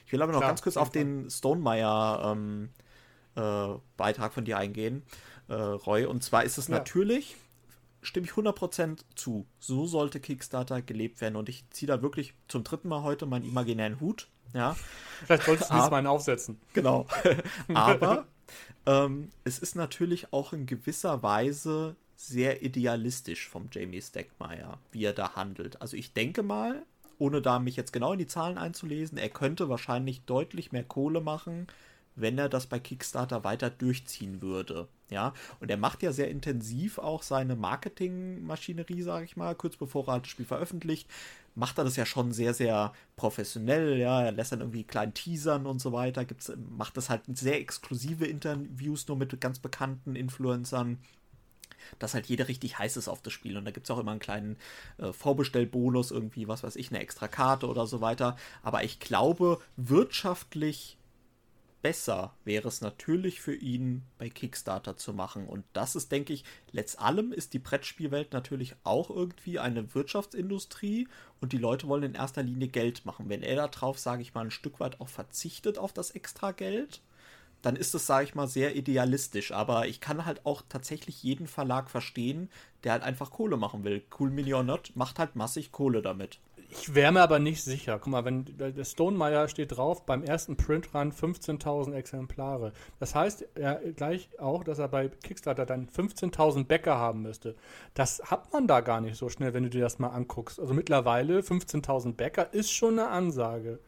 Ich 0.06 0.12
will 0.12 0.20
aber 0.20 0.32
noch 0.32 0.40
Klar, 0.40 0.50
ganz 0.50 0.60
kurz 0.60 0.76
auf 0.76 0.90
den 0.90 1.30
Stonemeyer 1.30 2.32
ähm, 2.36 2.68
äh, 3.34 3.68
Beitrag 3.96 4.34
von 4.34 4.44
dir 4.44 4.58
eingehen, 4.58 5.02
äh, 5.48 5.54
Roy. 5.54 6.04
Und 6.04 6.22
zwar 6.22 6.44
ist 6.44 6.58
es 6.58 6.68
Ja. 6.68 6.76
natürlich, 6.76 7.36
stimme 8.02 8.26
ich 8.26 8.32
100% 8.32 8.98
zu, 9.14 9.46
so 9.58 9.86
sollte 9.86 10.20
Kickstarter 10.20 10.82
gelebt 10.82 11.20
werden. 11.20 11.36
Und 11.36 11.48
ich 11.48 11.64
ziehe 11.70 11.86
da 11.86 12.02
wirklich 12.02 12.34
zum 12.48 12.64
dritten 12.64 12.88
Mal 12.88 13.02
heute 13.02 13.26
meinen 13.26 13.46
imaginären 13.46 14.00
Hut. 14.00 14.28
Ja, 14.52 14.76
Vielleicht 15.24 15.44
solltest 15.44 15.70
du 15.70 15.74
diesmal 15.76 15.98
einen 15.98 16.08
aufsetzen. 16.08 16.60
genau. 16.74 17.06
Aber 17.74 18.26
ähm, 18.84 19.30
es 19.44 19.58
ist 19.58 19.76
natürlich 19.76 20.32
auch 20.32 20.52
in 20.52 20.66
gewisser 20.66 21.22
Weise 21.22 21.96
sehr 22.16 22.62
idealistisch 22.62 23.48
vom 23.48 23.68
Jamie 23.72 24.02
Stackmeyer, 24.02 24.78
wie 24.90 25.04
er 25.04 25.12
da 25.12 25.34
handelt. 25.34 25.80
Also 25.80 25.96
ich 25.96 26.12
denke 26.12 26.42
mal, 26.42 26.82
ohne 27.18 27.40
da 27.40 27.58
mich 27.58 27.76
jetzt 27.76 27.92
genau 27.92 28.12
in 28.12 28.18
die 28.18 28.26
Zahlen 28.26 28.58
einzulesen, 28.58 29.18
er 29.18 29.28
könnte 29.28 29.68
wahrscheinlich 29.68 30.22
deutlich 30.22 30.72
mehr 30.72 30.84
Kohle 30.84 31.20
machen, 31.20 31.66
wenn 32.14 32.38
er 32.38 32.48
das 32.48 32.66
bei 32.66 32.78
Kickstarter 32.78 33.44
weiter 33.44 33.70
durchziehen 33.70 34.42
würde. 34.42 34.88
Ja, 35.10 35.34
und 35.60 35.70
er 35.70 35.76
macht 35.76 36.02
ja 36.02 36.10
sehr 36.10 36.30
intensiv 36.30 36.98
auch 36.98 37.22
seine 37.22 37.54
Marketingmaschinerie, 37.54 39.02
sage 39.02 39.26
ich 39.26 39.36
mal, 39.36 39.54
kurz 39.54 39.76
bevor 39.76 40.08
er 40.08 40.12
halt 40.12 40.24
das 40.24 40.30
Spiel 40.30 40.46
veröffentlicht, 40.46 41.06
macht 41.54 41.76
er 41.76 41.84
das 41.84 41.96
ja 41.96 42.06
schon 42.06 42.32
sehr, 42.32 42.54
sehr 42.54 42.94
professionell, 43.16 43.98
ja, 43.98 44.22
er 44.22 44.32
lässt 44.32 44.52
dann 44.52 44.60
irgendwie 44.60 44.84
kleinen 44.84 45.12
Teasern 45.12 45.66
und 45.66 45.80
so 45.80 45.92
weiter, 45.92 46.24
gibt's, 46.24 46.50
macht 46.56 46.96
das 46.96 47.10
halt 47.10 47.22
sehr 47.34 47.60
exklusive 47.60 48.24
Interviews 48.24 49.06
nur 49.06 49.18
mit 49.18 49.38
ganz 49.38 49.58
bekannten 49.58 50.16
Influencern, 50.16 50.98
dass 51.98 52.14
halt 52.14 52.26
jeder 52.26 52.48
richtig 52.48 52.78
heiß 52.78 52.96
ist 52.96 53.08
auf 53.08 53.22
das 53.22 53.32
Spiel. 53.32 53.56
Und 53.56 53.64
da 53.64 53.70
gibt 53.70 53.86
es 53.86 53.90
auch 53.90 53.98
immer 53.98 54.12
einen 54.12 54.20
kleinen 54.20 54.56
äh, 54.98 55.12
Vorbestellbonus, 55.12 56.10
irgendwie, 56.10 56.48
was 56.48 56.62
weiß 56.62 56.76
ich, 56.76 56.90
eine 56.90 57.00
extra 57.00 57.28
Karte 57.28 57.66
oder 57.66 57.86
so 57.86 58.00
weiter. 58.00 58.36
Aber 58.62 58.84
ich 58.84 59.00
glaube, 59.00 59.58
wirtschaftlich 59.76 60.96
besser 61.82 62.34
wäre 62.44 62.68
es 62.68 62.80
natürlich 62.80 63.40
für 63.40 63.54
ihn 63.54 64.02
bei 64.18 64.30
Kickstarter 64.30 64.96
zu 64.96 65.12
machen. 65.12 65.46
Und 65.46 65.64
das 65.72 65.96
ist, 65.96 66.10
denke 66.12 66.32
ich, 66.32 66.44
letzt 66.70 66.98
allem 66.98 67.32
ist 67.32 67.52
die 67.52 67.58
Brettspielwelt 67.58 68.32
natürlich 68.32 68.74
auch 68.84 69.10
irgendwie 69.10 69.58
eine 69.58 69.94
Wirtschaftsindustrie 69.94 71.08
und 71.40 71.52
die 71.52 71.58
Leute 71.58 71.88
wollen 71.88 72.04
in 72.04 72.14
erster 72.14 72.42
Linie 72.42 72.68
Geld 72.68 73.04
machen. 73.04 73.28
Wenn 73.28 73.42
er 73.42 73.68
darauf, 73.68 73.98
sage 73.98 74.22
ich 74.22 74.32
mal, 74.32 74.46
ein 74.46 74.50
Stück 74.50 74.80
weit 74.80 75.00
auch 75.00 75.08
verzichtet 75.08 75.76
auf 75.76 75.92
das 75.92 76.12
extra 76.12 76.52
Geld, 76.52 77.02
dann 77.62 77.76
ist 77.76 77.94
es, 77.94 78.06
sage 78.06 78.24
ich 78.24 78.34
mal, 78.34 78.48
sehr 78.48 78.76
idealistisch. 78.76 79.52
Aber 79.52 79.86
ich 79.86 80.00
kann 80.00 80.24
halt 80.24 80.44
auch 80.46 80.62
tatsächlich 80.68 81.22
jeden 81.22 81.46
Verlag 81.46 81.90
verstehen, 81.90 82.50
der 82.84 82.92
halt 82.92 83.02
einfach 83.02 83.30
Kohle 83.30 83.56
machen 83.56 83.84
will. 83.84 84.02
Cool 84.18 84.30
Not 84.30 84.92
macht 84.94 85.18
halt 85.18 85.36
massig 85.36 85.72
Kohle 85.72 86.02
damit. 86.02 86.40
Ich 86.74 86.94
wäre 86.94 87.12
mir 87.12 87.20
aber 87.20 87.38
nicht 87.38 87.62
sicher. 87.62 87.98
Guck 87.98 88.10
mal, 88.10 88.24
wenn 88.24 88.46
der 88.46 88.84
Stonemeyer 88.84 89.46
steht 89.48 89.76
drauf, 89.76 90.06
beim 90.06 90.22
ersten 90.22 90.56
Printrun 90.56 91.12
15.000 91.12 91.92
Exemplare. 91.92 92.72
Das 92.98 93.14
heißt 93.14 93.46
ja 93.58 93.78
gleich 93.94 94.30
auch, 94.38 94.64
dass 94.64 94.78
er 94.78 94.88
bei 94.88 95.08
Kickstarter 95.08 95.66
dann 95.66 95.86
15.000 95.86 96.64
Bäcker 96.64 96.96
haben 96.96 97.20
müsste. 97.22 97.56
Das 97.92 98.22
hat 98.30 98.54
man 98.54 98.66
da 98.66 98.80
gar 98.80 99.02
nicht 99.02 99.16
so 99.18 99.28
schnell, 99.28 99.52
wenn 99.52 99.64
du 99.64 99.68
dir 99.68 99.82
das 99.82 99.98
mal 99.98 100.08
anguckst. 100.08 100.58
Also 100.58 100.72
mittlerweile 100.72 101.40
15.000 101.40 102.14
Bäcker 102.14 102.54
ist 102.54 102.72
schon 102.72 102.98
eine 102.98 103.08
Ansage. 103.08 103.78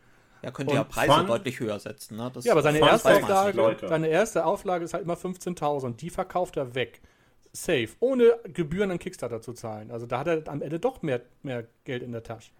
Ja, 0.42 0.50
könnt 0.50 0.68
ihr 0.70 0.76
ja 0.76 0.84
Preise 0.84 1.14
Fun- 1.14 1.26
deutlich 1.26 1.58
höher 1.60 1.80
setzen. 1.80 2.16
Ne? 2.18 2.30
Ja, 2.42 2.52
aber 2.52 2.60
seine 2.60 2.80
erste, 2.80 3.14
Auflage, 3.16 3.76
seine 3.88 4.08
erste 4.08 4.44
Auflage 4.44 4.84
ist 4.84 4.92
halt 4.92 5.04
immer 5.04 5.16
15.000. 5.16 5.96
Die 5.96 6.10
verkauft 6.10 6.58
er 6.58 6.74
weg. 6.74 7.00
Safe. 7.50 7.88
Ohne 8.00 8.34
Gebühren 8.52 8.90
an 8.90 8.98
Kickstarter 8.98 9.40
zu 9.40 9.54
zahlen. 9.54 9.90
Also 9.90 10.04
da 10.04 10.18
hat 10.18 10.26
er 10.26 10.46
am 10.48 10.60
Ende 10.60 10.78
doch 10.80 11.00
mehr, 11.00 11.22
mehr 11.42 11.64
Geld 11.84 12.02
in 12.02 12.12
der 12.12 12.22
Tasche. 12.22 12.50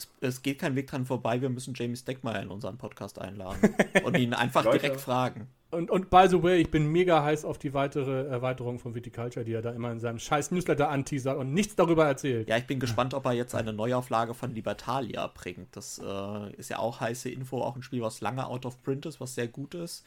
Es, 0.00 0.08
es 0.20 0.42
geht 0.42 0.58
kein 0.58 0.76
Weg 0.76 0.88
dran 0.88 1.04
vorbei. 1.06 1.40
Wir 1.40 1.50
müssen 1.50 1.74
Jamie 1.74 1.96
Steckmeyer 1.96 2.42
in 2.42 2.48
unseren 2.48 2.78
Podcast 2.78 3.18
einladen 3.20 3.74
und 4.04 4.16
ihn 4.18 4.34
einfach 4.34 4.64
Leute. 4.64 4.78
direkt 4.78 5.00
fragen. 5.00 5.48
Und, 5.70 5.90
und 5.90 6.10
by 6.10 6.26
the 6.28 6.42
way, 6.42 6.60
ich 6.60 6.70
bin 6.70 6.86
mega 6.86 7.22
heiß 7.22 7.44
auf 7.44 7.56
die 7.56 7.74
weitere 7.74 8.26
Erweiterung 8.26 8.80
von 8.80 8.94
Viticulture, 8.94 9.44
die 9.44 9.52
er 9.52 9.62
da 9.62 9.70
immer 9.70 9.92
in 9.92 10.00
seinem 10.00 10.18
scheiß 10.18 10.50
Newsletter 10.50 10.88
anteasert 10.88 11.38
und 11.38 11.54
nichts 11.54 11.76
darüber 11.76 12.06
erzählt. 12.06 12.48
Ja, 12.48 12.56
ich 12.56 12.66
bin 12.66 12.80
gespannt, 12.80 13.14
ob 13.14 13.24
er 13.26 13.32
jetzt 13.32 13.54
eine 13.54 13.72
Neuauflage 13.72 14.34
von 14.34 14.52
Libertalia 14.52 15.28
bringt. 15.28 15.76
Das 15.76 16.00
äh, 16.04 16.52
ist 16.54 16.70
ja 16.70 16.80
auch 16.80 17.00
heiße 17.00 17.30
Info, 17.30 17.62
auch 17.62 17.76
ein 17.76 17.82
Spiel, 17.82 18.02
was 18.02 18.20
lange 18.20 18.46
out 18.46 18.66
of 18.66 18.82
print 18.82 19.06
ist, 19.06 19.20
was 19.20 19.36
sehr 19.36 19.46
gut 19.46 19.74
ist. 19.74 20.04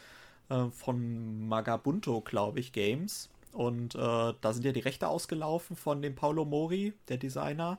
Äh, 0.50 0.66
von 0.66 1.48
Magabunto, 1.48 2.20
glaube 2.22 2.60
ich, 2.60 2.74
Games. 2.74 3.30
Und 3.54 3.96
äh, 3.96 4.00
da 4.00 4.54
sind 4.54 4.66
ja 4.66 4.72
die 4.72 4.80
Rechte 4.80 5.08
ausgelaufen 5.08 5.76
von 5.76 6.02
dem 6.02 6.16
Paolo 6.16 6.44
Mori, 6.44 6.94
der 7.08 7.18
Designer. 7.18 7.78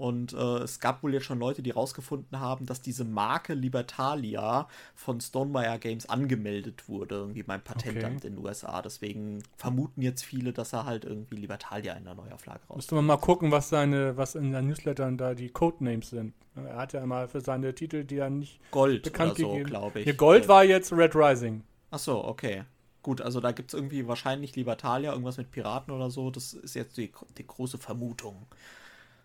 Und 0.00 0.32
äh, 0.32 0.62
es 0.62 0.80
gab 0.80 1.02
wohl 1.02 1.12
jetzt 1.12 1.26
schon 1.26 1.38
Leute, 1.38 1.62
die 1.62 1.72
rausgefunden 1.72 2.40
haben, 2.40 2.64
dass 2.64 2.80
diese 2.80 3.04
Marke 3.04 3.52
Libertalia 3.52 4.66
von 4.94 5.20
Stonemeyer 5.20 5.78
Games 5.78 6.08
angemeldet 6.08 6.88
wurde, 6.88 7.16
irgendwie 7.16 7.42
beim 7.42 7.60
Patentamt 7.60 8.24
in 8.24 8.36
den 8.36 8.42
USA. 8.42 8.80
Deswegen 8.80 9.42
vermuten 9.58 10.00
jetzt 10.00 10.24
viele, 10.24 10.54
dass 10.54 10.72
er 10.72 10.86
halt 10.86 11.04
irgendwie 11.04 11.36
Libertalia 11.36 11.92
in 11.92 12.04
der 12.04 12.14
Neuauflage 12.14 12.60
raus. 12.70 12.76
Müsste 12.76 12.94
man 12.94 13.04
mal 13.04 13.18
gucken, 13.18 13.50
was 13.50 13.68
seine, 13.68 14.16
was 14.16 14.36
in 14.36 14.52
seinen 14.52 14.68
Newslettern 14.68 15.18
da 15.18 15.34
die 15.34 15.50
Codenames 15.50 16.08
sind. 16.08 16.32
Er 16.54 16.76
hat 16.76 16.94
ja 16.94 17.02
immer 17.02 17.28
für 17.28 17.42
seine 17.42 17.74
Titel, 17.74 18.04
die 18.04 18.16
er 18.16 18.30
nicht 18.30 18.58
Gold 18.70 19.02
bekannt 19.02 19.32
oder 19.32 19.40
so, 19.40 19.48
gegeben. 19.50 19.68
glaube 19.68 19.98
ich. 19.98 20.04
Hier 20.04 20.14
Gold 20.14 20.48
war 20.48 20.64
jetzt 20.64 20.92
Red 20.92 21.14
Rising. 21.14 21.62
Ach 21.90 21.98
so, 21.98 22.24
okay. 22.24 22.64
Gut, 23.02 23.20
also 23.20 23.40
da 23.40 23.52
gibt 23.52 23.72
es 23.72 23.74
irgendwie 23.74 24.06
wahrscheinlich 24.06 24.56
Libertalia, 24.56 25.12
irgendwas 25.12 25.38
mit 25.38 25.50
Piraten 25.50 25.92
oder 25.92 26.10
so. 26.10 26.30
Das 26.30 26.52
ist 26.52 26.74
jetzt 26.74 26.96
die, 26.98 27.12
die 27.38 27.46
große 27.46 27.78
Vermutung. 27.78 28.46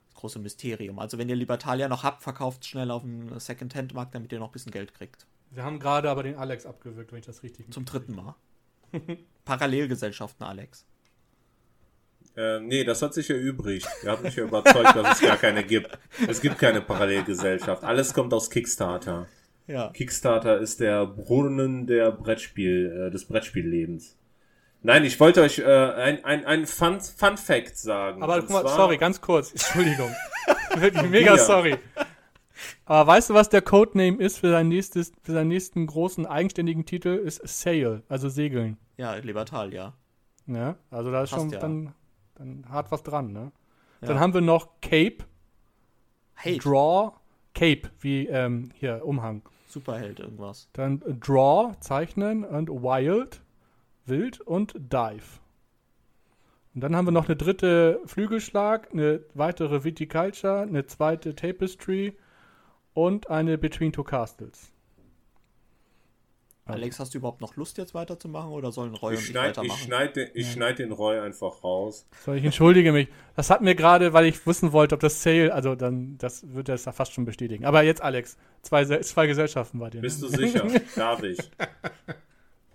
Das 0.07 0.15
große 0.15 0.39
Mysterium. 0.39 0.99
Also 0.99 1.17
wenn 1.17 1.27
ihr 1.27 1.35
Libertalia 1.35 1.89
noch 1.89 2.03
habt, 2.03 2.23
verkauft 2.23 2.65
schnell 2.65 2.89
auf 2.89 3.01
dem 3.01 3.37
Second-Hand-Markt, 3.37 4.15
damit 4.15 4.31
ihr 4.31 4.39
noch 4.39 4.49
ein 4.49 4.53
bisschen 4.53 4.71
Geld 4.71 4.93
kriegt. 4.93 5.25
Wir 5.51 5.63
haben 5.63 5.79
gerade 5.79 6.09
aber 6.09 6.23
den 6.23 6.35
Alex 6.35 6.65
abgewürgt, 6.65 7.11
wenn 7.11 7.19
ich 7.19 7.25
das 7.25 7.43
richtig 7.43 7.71
Zum 7.71 7.85
dritten 7.85 8.15
Mal. 8.15 8.35
Parallelgesellschaften, 9.45 10.45
Alex. 10.45 10.85
Äh, 12.35 12.59
nee, 12.59 12.83
das 12.83 13.01
hat 13.01 13.13
sich 13.13 13.29
erübrigt. 13.29 13.87
Ihr 14.03 14.11
habt 14.11 14.23
mich 14.23 14.35
ja 14.35 14.43
überzeugt, 14.43 14.95
dass 14.95 15.21
es 15.21 15.27
gar 15.27 15.37
keine 15.37 15.63
gibt. 15.63 15.97
Es 16.27 16.41
gibt 16.41 16.59
keine 16.59 16.81
Parallelgesellschaft. 16.81 17.83
Alles 17.83 18.13
kommt 18.13 18.33
aus 18.33 18.49
Kickstarter. 18.49 19.27
Ja. 19.67 19.89
Kickstarter 19.89 20.59
ist 20.59 20.79
der 20.79 21.05
Brunnen 21.07 21.87
der 21.87 22.11
Brettspiel, 22.11 23.07
äh, 23.07 23.11
des 23.11 23.25
Brettspiellebens. 23.25 24.15
Nein, 24.83 25.03
ich 25.03 25.19
wollte 25.19 25.41
euch 25.41 25.57
äh, 25.59 25.65
ein, 25.65 26.23
ein, 26.23 26.45
ein 26.45 26.65
Fun, 26.67 26.99
Fun 27.01 27.37
Fact 27.37 27.75
sagen. 27.77 28.21
Aber 28.21 28.39
guck 28.41 28.51
mal, 28.51 28.61
zwar- 28.61 28.75
sorry, 28.75 28.97
ganz 28.97 29.19
kurz. 29.19 29.51
Entschuldigung. 29.51 30.11
Wirklich 30.75 31.09
mega 31.09 31.35
Ja. 31.35 31.37
sorry. 31.37 31.77
Aber 32.85 33.07
weißt 33.07 33.31
du, 33.31 33.33
was 33.33 33.49
der 33.49 33.61
Codename 33.63 34.17
ist 34.17 34.37
für, 34.37 34.51
sein 34.51 34.67
nächstes, 34.67 35.11
für 35.23 35.31
seinen 35.31 35.47
nächsten 35.47 35.87
großen 35.87 36.25
eigenständigen 36.27 36.85
Titel? 36.85 37.09
Ist 37.09 37.41
Sail, 37.47 38.03
also 38.07 38.29
Segeln. 38.29 38.77
Ja, 38.97 39.15
Libertalia. 39.15 39.93
Ne? 40.45 40.75
Also 40.91 41.11
da 41.11 41.23
ist 41.23 41.31
Passt 41.31 41.41
schon 41.41 41.51
ja. 41.51 41.59
dann, 41.59 41.93
dann 42.35 42.65
hart 42.69 42.91
was 42.91 43.01
dran. 43.01 43.33
Ne? 43.33 43.51
Ja. 44.01 44.07
Dann 44.09 44.19
haben 44.19 44.33
wir 44.35 44.41
noch 44.41 44.79
Cape, 44.81 45.17
Hey, 46.35 46.59
Draw, 46.59 47.13
Cape, 47.55 47.89
wie 48.01 48.27
ähm, 48.27 48.69
hier 48.75 49.01
Umhang. 49.03 49.41
Superheld 49.67 50.19
irgendwas. 50.19 50.69
Dann 50.73 51.01
Draw, 51.19 51.75
Zeichnen 51.79 52.43
und 52.43 52.69
Wild, 52.69 53.41
Wild 54.05 54.41
und 54.41 54.73
Dive. 54.75 55.39
Und 56.73 56.81
dann 56.81 56.95
haben 56.95 57.07
wir 57.07 57.11
noch 57.11 57.27
eine 57.27 57.37
dritte 57.37 58.01
Flügelschlag, 58.05 58.91
eine 58.91 59.21
weitere 59.33 59.83
Viticulture, 59.83 60.61
eine 60.61 60.85
zweite 60.85 61.33
Tapestry 61.33 62.17
und 62.93 63.29
eine 63.29 63.57
Between 63.57 63.93
Two 63.93 64.03
Castles. 64.03 64.71
Alex, 66.67 66.99
hast 66.99 67.13
du 67.13 67.19
überhaupt 67.19 67.41
noch 67.41 67.55
Lust 67.57 67.77
jetzt 67.77 67.93
weiterzumachen 67.93 68.49
oder 68.49 68.71
sollen 68.71 68.95
Roy 68.95 69.13
und 69.13 69.19
Ich 69.19 69.25
ich 69.25 69.27
schneide 69.27 69.51
ich 69.51 69.57
weitermachen? 69.57 69.79
schneid 69.85 70.15
den, 70.15 70.29
ich 70.33 70.51
schneid 70.51 70.79
den 70.79 70.91
Roy 70.91 71.19
einfach 71.19 71.63
raus. 71.63 72.07
So, 72.25 72.33
ich 72.33 72.43
entschuldige 72.43 72.91
mich. 72.91 73.07
Das 73.35 73.51
hat 73.51 73.61
mir 73.61 73.75
gerade, 73.75 74.13
weil 74.13 74.25
ich 74.25 74.47
wissen 74.47 74.71
wollte, 74.71 74.95
ob 74.95 75.01
das 75.01 75.21
Sale, 75.21 75.53
also 75.53 75.75
dann, 75.75 76.17
das 76.17 76.51
würde 76.53 76.71
das 76.71 76.83
fast 76.95 77.13
schon 77.13 77.23
bestätigen. 77.23 77.65
Aber 77.65 77.83
jetzt, 77.83 78.01
Alex, 78.01 78.37
zwei, 78.63 78.83
zwei 78.83 79.27
Gesellschaften 79.27 79.77
bei 79.77 79.91
dir. 79.91 80.01
Bist 80.01 80.23
ne? 80.23 80.27
du 80.27 80.35
sicher? 80.35 80.67
Darf 80.95 81.21
ich? 81.21 81.37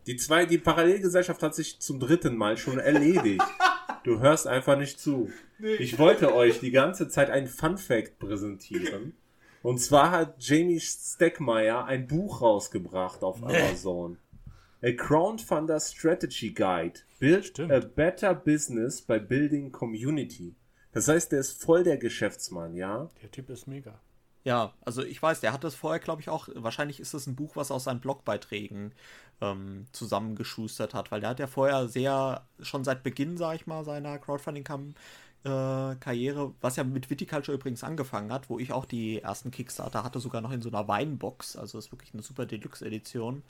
Die 0.06 0.16
zwei, 0.16 0.46
die 0.46 0.58
Parallelgesellschaft 0.58 1.42
hat 1.42 1.56
sich 1.56 1.80
zum 1.80 1.98
dritten 1.98 2.36
Mal 2.36 2.56
schon 2.56 2.78
erledigt. 2.78 3.44
Du 4.04 4.20
hörst 4.20 4.46
einfach 4.46 4.78
nicht 4.78 5.00
zu. 5.00 5.30
Ich 5.80 5.98
wollte 5.98 6.32
euch 6.32 6.60
die 6.60 6.70
ganze 6.70 7.08
Zeit 7.08 7.28
ein 7.28 7.48
Fun 7.48 7.76
Fact 7.76 8.20
präsentieren. 8.20 9.14
Und 9.62 9.78
zwar 9.78 10.10
hat 10.10 10.36
Jamie 10.38 10.80
Steckmeyer 10.80 11.84
ein 11.84 12.06
Buch 12.06 12.40
rausgebracht 12.40 13.22
auf 13.22 13.42
Amazon. 13.42 14.18
A 14.82 14.92
Crowdfunder 14.92 15.78
Strategy 15.78 16.52
Guide. 16.52 17.00
Build 17.18 17.46
Stimmt. 17.46 17.72
a 17.72 17.80
better 17.80 18.34
business 18.34 19.02
by 19.02 19.18
building 19.18 19.70
community. 19.70 20.54
Das 20.92 21.06
heißt, 21.06 21.32
der 21.32 21.40
ist 21.40 21.62
voll 21.62 21.84
der 21.84 21.98
Geschäftsmann, 21.98 22.74
ja? 22.74 23.10
Der 23.22 23.30
Typ 23.30 23.50
ist 23.50 23.66
mega. 23.66 24.00
Ja, 24.42 24.72
also 24.80 25.02
ich 25.02 25.22
weiß, 25.22 25.40
der 25.40 25.52
hat 25.52 25.64
das 25.64 25.74
vorher, 25.74 26.00
glaube 26.00 26.22
ich, 26.22 26.30
auch, 26.30 26.48
wahrscheinlich 26.54 26.98
ist 26.98 27.12
es 27.12 27.26
ein 27.26 27.36
Buch, 27.36 27.56
was 27.56 27.70
er 27.70 27.76
aus 27.76 27.84
seinen 27.84 28.00
Blogbeiträgen 28.00 28.94
ähm, 29.42 29.86
zusammengeschustert 29.92 30.94
hat, 30.94 31.10
weil 31.10 31.20
der 31.20 31.30
hat 31.30 31.40
ja 31.40 31.46
vorher 31.46 31.88
sehr, 31.88 32.46
schon 32.60 32.82
seit 32.82 33.02
Beginn, 33.02 33.36
sag 33.36 33.56
ich 33.56 33.66
mal, 33.66 33.84
seiner 33.84 34.18
Crowdfunding-Karriere, 35.42 36.54
was 36.60 36.76
ja 36.76 36.84
mit 36.84 37.10
Viticulture 37.10 37.56
übrigens 37.56 37.84
angefangen 37.84 38.32
hat, 38.32 38.50
wo 38.50 38.58
ich 38.58 38.72
auch 38.72 38.84
die 38.84 39.20
ersten 39.20 39.50
Kickstarter 39.50 40.04
hatte, 40.04 40.20
sogar 40.20 40.40
noch 40.40 40.52
in 40.52 40.62
so 40.62 40.68
einer 40.68 40.86
Weinbox, 40.88 41.56
also 41.56 41.78
ist 41.78 41.92
wirklich 41.92 42.12
eine 42.14 42.22
super 42.22 42.46
Deluxe-Edition. 42.46 43.42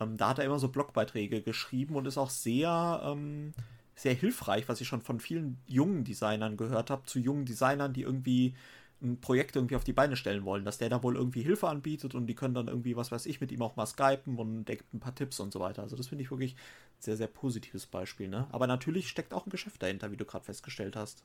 Ähm, 0.00 0.16
da 0.16 0.30
hat 0.30 0.38
er 0.38 0.44
immer 0.44 0.58
so 0.58 0.68
Blogbeiträge 0.68 1.42
geschrieben 1.42 1.96
und 1.96 2.06
ist 2.06 2.18
auch 2.18 2.30
sehr, 2.30 3.00
ähm, 3.04 3.52
sehr 3.94 4.14
hilfreich, 4.14 4.68
was 4.68 4.80
ich 4.80 4.88
schon 4.88 5.02
von 5.02 5.20
vielen 5.20 5.58
jungen 5.66 6.04
Designern 6.04 6.56
gehört 6.56 6.90
habe, 6.90 7.04
zu 7.04 7.18
jungen 7.18 7.44
Designern, 7.44 7.92
die 7.92 8.02
irgendwie 8.02 8.54
ein 9.00 9.20
Projekt 9.20 9.56
irgendwie 9.56 9.76
auf 9.76 9.84
die 9.84 9.92
Beine 9.92 10.16
stellen 10.16 10.44
wollen, 10.44 10.64
dass 10.64 10.78
der 10.78 10.88
da 10.88 11.02
wohl 11.02 11.16
irgendwie 11.16 11.42
Hilfe 11.42 11.68
anbietet 11.68 12.14
und 12.14 12.26
die 12.26 12.34
können 12.34 12.54
dann 12.54 12.68
irgendwie, 12.68 12.96
was 12.96 13.12
weiß 13.12 13.26
ich, 13.26 13.40
mit 13.40 13.52
ihm 13.52 13.62
auch 13.62 13.76
mal 13.76 13.86
skypen 13.86 14.38
und 14.38 14.64
der 14.64 14.76
gibt 14.76 14.92
ein 14.92 15.00
paar 15.00 15.14
Tipps 15.14 15.38
und 15.40 15.52
so 15.52 15.60
weiter. 15.60 15.82
Also 15.82 15.96
das 15.96 16.08
finde 16.08 16.24
ich 16.24 16.30
wirklich 16.30 16.54
ein 16.54 17.00
sehr, 17.02 17.16
sehr 17.16 17.28
positives 17.28 17.86
Beispiel, 17.86 18.28
ne? 18.28 18.48
Aber 18.50 18.66
natürlich 18.66 19.08
steckt 19.08 19.32
auch 19.32 19.46
ein 19.46 19.50
Geschäft 19.50 19.82
dahinter, 19.82 20.10
wie 20.10 20.16
du 20.16 20.24
gerade 20.24 20.44
festgestellt 20.44 20.96
hast. 20.96 21.22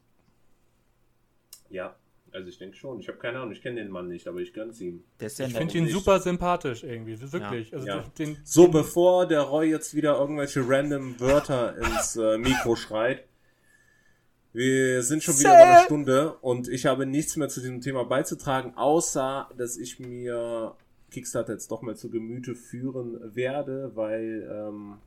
Ja, 1.69 1.95
also 2.31 2.47
ich 2.49 2.57
denke 2.57 2.75
schon. 2.75 2.99
Ich 2.99 3.07
habe 3.07 3.17
keine 3.17 3.39
Ahnung, 3.39 3.51
ich 3.51 3.61
kenne 3.61 3.81
den 3.81 3.89
Mann 3.91 4.07
nicht, 4.07 4.27
aber 4.27 4.39
ich 4.39 4.53
gönn's 4.53 4.79
ihm. 4.79 5.03
Der 5.19 5.27
ist 5.27 5.37
sehr 5.37 5.47
Ich 5.47 5.53
finde 5.53 5.77
ihn 5.77 5.87
super 5.87 6.19
sympathisch 6.19 6.83
irgendwie, 6.83 7.19
wirklich. 7.31 7.73
Also 7.73 7.87
Ja. 7.87 8.03
den, 8.17 8.37
So, 8.43 8.67
bevor 8.67 9.27
der 9.27 9.41
Roy 9.41 9.69
jetzt 9.69 9.95
wieder 9.95 10.17
irgendwelche 10.19 10.67
random 10.67 11.19
Wörter 11.19 11.75
ins 11.77 12.15
äh, 12.15 12.37
Mikro 12.37 12.75
schreit. 12.75 13.25
Wir 14.53 15.01
sind 15.01 15.23
schon 15.23 15.37
wieder 15.39 15.49
bei 15.49 15.63
einer 15.63 15.83
Stunde 15.83 16.33
und 16.41 16.67
ich 16.67 16.85
habe 16.85 17.07
nichts 17.07 17.35
mehr 17.35 17.49
zu 17.49 17.59
diesem 17.59 17.81
Thema 17.81 18.03
beizutragen, 18.05 18.77
außer 18.77 19.49
dass 19.57 19.77
ich 19.77 19.99
mir 19.99 20.75
Kickstarter 21.09 21.53
jetzt 21.53 21.71
doch 21.71 21.81
mal 21.81 21.95
zu 21.95 22.11
Gemüte 22.11 22.53
führen 22.53 23.35
werde, 23.35 23.91
weil 23.95 24.47
ähm, 24.51 24.97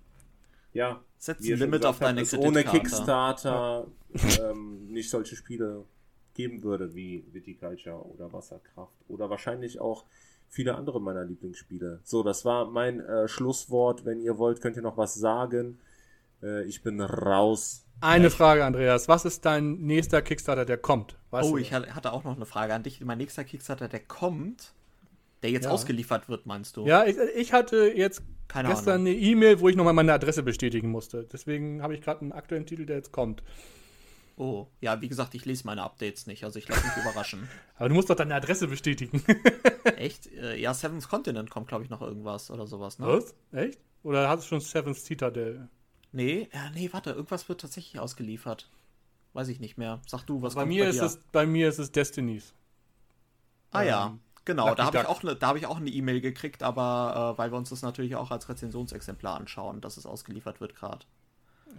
ja, 0.73 1.01
Setz 1.19 1.49
ein 1.49 1.59
Limit 1.59 1.87
auf 1.87 2.01
deine 2.01 2.21
habt, 2.21 2.33
es 2.33 2.39
ohne. 2.39 2.65
Kickstarter 2.65 3.87
ähm, 4.43 4.89
nicht 4.89 5.11
solche 5.11 5.37
Spiele 5.37 5.85
geben 6.35 6.63
würde 6.65 6.95
wie 6.95 7.25
Viticulture 7.33 8.05
oder 8.05 8.33
Wasserkraft 8.33 8.97
oder 9.09 9.31
wahrscheinlich 9.31 9.81
auch 9.81 10.05
viele 10.49 10.75
andere 10.75 11.01
meiner 11.01 11.25
Lieblingsspiele. 11.25 12.01
So, 12.03 12.23
das 12.23 12.45
war 12.45 12.67
mein 12.67 13.01
äh, 13.01 13.29
Schlusswort. 13.29 14.05
Wenn 14.05 14.21
ihr 14.21 14.39
wollt, 14.39 14.61
könnt 14.61 14.77
ihr 14.77 14.83
noch 14.83 14.97
was 14.97 15.15
sagen. 15.15 15.79
Äh, 16.47 16.65
ich 16.65 16.83
bin 16.83 17.01
raus. 17.01 17.85
eine 18.01 18.31
Frage, 18.31 18.65
Andreas. 18.65 19.09
Was 19.09 19.25
ist 19.25 19.45
dein 19.45 19.79
nächster 19.79 20.23
Kickstarter, 20.23 20.65
der 20.65 20.79
kommt? 20.79 21.17
Weißt 21.31 21.49
Oh, 21.49 21.53
du 21.57 21.59
ich 21.59 21.73
hatte 21.73 21.95
hatte 21.95 22.13
auch 22.13 22.25
noch 22.25 22.37
eine 22.37 22.47
Frage 22.47 22.75
an 22.75 22.83
dich. 22.83 23.01
Mein 23.01 23.19
nächster 23.19 23.43
Kickstarter, 23.45 23.89
der 23.89 24.01
kommt, 24.01 24.73
der 25.43 25.51
jetzt 25.51 25.65
Ja. 25.65 25.71
ausgeliefert 25.71 26.29
wird, 26.29 26.47
meinst 26.47 26.77
du? 26.77 26.87
Ja, 26.87 27.05
ich, 27.05 27.17
ich 27.37 27.53
hatte 27.53 27.93
jetzt 27.95 28.23
Keine 28.49 28.69
gestern 28.69 28.95
Ahnung. 29.03 29.07
eine 29.09 29.17
E-Mail, 29.17 29.61
wo 29.61 29.69
ich 29.69 29.77
nochmal 29.77 29.95
meine 29.95 30.13
Adresse 30.13 30.43
bestätigen 30.43 30.91
musste. 30.91 31.25
Deswegen 31.33 31.83
habe 31.83 31.95
ich 31.95 32.01
gerade 32.03 32.21
einen 32.21 32.33
aktuellen 32.33 32.67
Titel, 32.67 32.87
der 32.87 32.97
jetzt 32.97 33.13
kommt. 33.13 33.43
Oh, 34.39 34.67
ja, 34.83 35.01
wie 35.01 35.09
gesagt, 35.09 35.35
ich 35.35 35.47
lese 35.47 35.65
meine 35.67 35.83
Updates 35.83 36.27
nicht, 36.27 36.45
also 36.45 36.59
ich 36.59 36.69
lasse 36.69 36.87
mich 36.87 36.97
überraschen. 36.99 37.49
Aber 37.77 37.89
du 37.89 37.95
musst 37.95 38.11
doch 38.11 38.15
deine 38.17 38.35
Adresse 38.35 38.69
bestätigen. 38.69 39.23
Echt? 39.97 40.27
Äh, 40.33 40.61
Ja, 40.61 40.75
Seven's 40.75 41.09
Continent 41.09 41.49
kommt, 41.51 41.69
glaube 41.69 41.85
ich, 41.85 41.91
noch 41.91 42.03
irgendwas 42.03 42.51
oder 42.51 42.67
sowas, 42.67 42.99
ne? 42.99 43.07
Was? 43.07 43.35
Echt? 43.53 43.81
Oder 44.03 44.29
hast 44.29 44.43
du 44.45 44.49
schon 44.49 44.61
Seven's 44.61 45.05
Citadel? 45.07 45.69
Nee, 46.13 46.49
ja, 46.53 46.71
nee, 46.71 46.89
warte, 46.93 47.11
irgendwas 47.11 47.49
wird 47.49 47.61
tatsächlich 47.61 48.01
ausgeliefert. 48.01 48.71
Weiß 49.35 49.49
ich 49.49 49.61
nicht 49.61 49.77
mehr. 49.79 50.01
Sag 50.07 50.25
du, 50.25 50.43
was 50.43 50.55
Bei 50.55 50.63
kommt 50.63 50.73
mir, 50.73 50.85
bei 50.85 50.91
ist 50.91 51.01
dir? 51.01 51.05
es, 51.07 51.19
bei 51.33 51.47
mir 51.47 51.69
ist 51.69 51.79
es 51.79 51.93
Destinies. 51.93 52.55
Ah 53.71 53.83
ja, 53.83 54.07
ähm, 54.07 54.21
genau, 54.45 54.69
Lucky 54.69 54.77
da 54.77 54.85
habe 54.87 54.99
ich, 54.99 55.07
auch 55.07 55.23
ne, 55.23 55.37
da 55.37 55.49
hab 55.49 55.57
ich 55.57 55.67
auch 55.67 55.77
eine 55.77 55.91
E-Mail 55.91 56.21
gekriegt, 56.21 56.63
aber 56.63 57.35
äh, 57.35 57.39
weil 57.39 57.53
wir 57.53 57.59
uns 57.59 57.71
das 57.71 57.83
natürlich 57.83 58.17
auch 58.17 58.31
als 58.31 58.49
Rezensionsexemplar 58.49 59.37
anschauen, 59.37 59.81
dass 59.81 59.97
es 59.97 60.07
ausgeliefert 60.07 60.61
wird 60.61 60.75
gerade. 60.75 61.05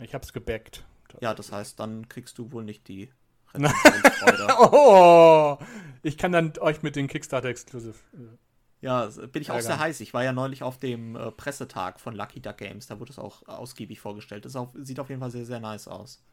Ich 0.02 0.14
habe 0.14 0.24
es 0.24 0.34
gebackt. 0.34 0.86
Ja, 1.22 1.34
das 1.34 1.52
heißt, 1.52 1.80
dann 1.80 2.08
kriegst 2.10 2.38
du 2.38 2.52
wohl 2.52 2.64
nicht 2.64 2.88
die 2.88 3.10
Rezensionsfreude. 3.54 4.48
Oh, 4.60 5.58
ich 6.04 6.18
kann 6.18 6.32
dann 6.32 6.54
euch 6.60 6.84
mit 6.84 6.96
den 6.96 7.08
Kickstarter 7.08 7.50
Exclusive. 7.50 7.96
äh, 8.14 8.38
ja, 8.82 9.08
bin 9.32 9.42
ich 9.42 9.52
auch 9.52 9.60
sehr 9.60 9.80
heiß. 9.80 10.02
Ich 10.02 10.14
war 10.14 10.24
ja 10.24 10.34
neulich 10.34 10.64
auf 10.64 10.78
dem 10.78 11.16
äh, 11.16 11.32
Pressetag 11.32 12.00
von 12.00 12.16
Lucky 12.16 12.40
Duck 12.40 12.58
Games, 12.58 12.88
da 12.88 13.00
wurde 13.00 13.12
es 13.12 13.20
auch 13.20 13.48
ausgiebig 13.48 14.00
vorgestellt. 14.00 14.46
Das 14.46 14.58
sieht 14.76 15.00
auf 15.00 15.10
jeden 15.10 15.22
Fall 15.22 15.32
sehr, 15.32 15.46
sehr 15.46 15.60
nice 15.60 15.88
aus. 15.88 16.24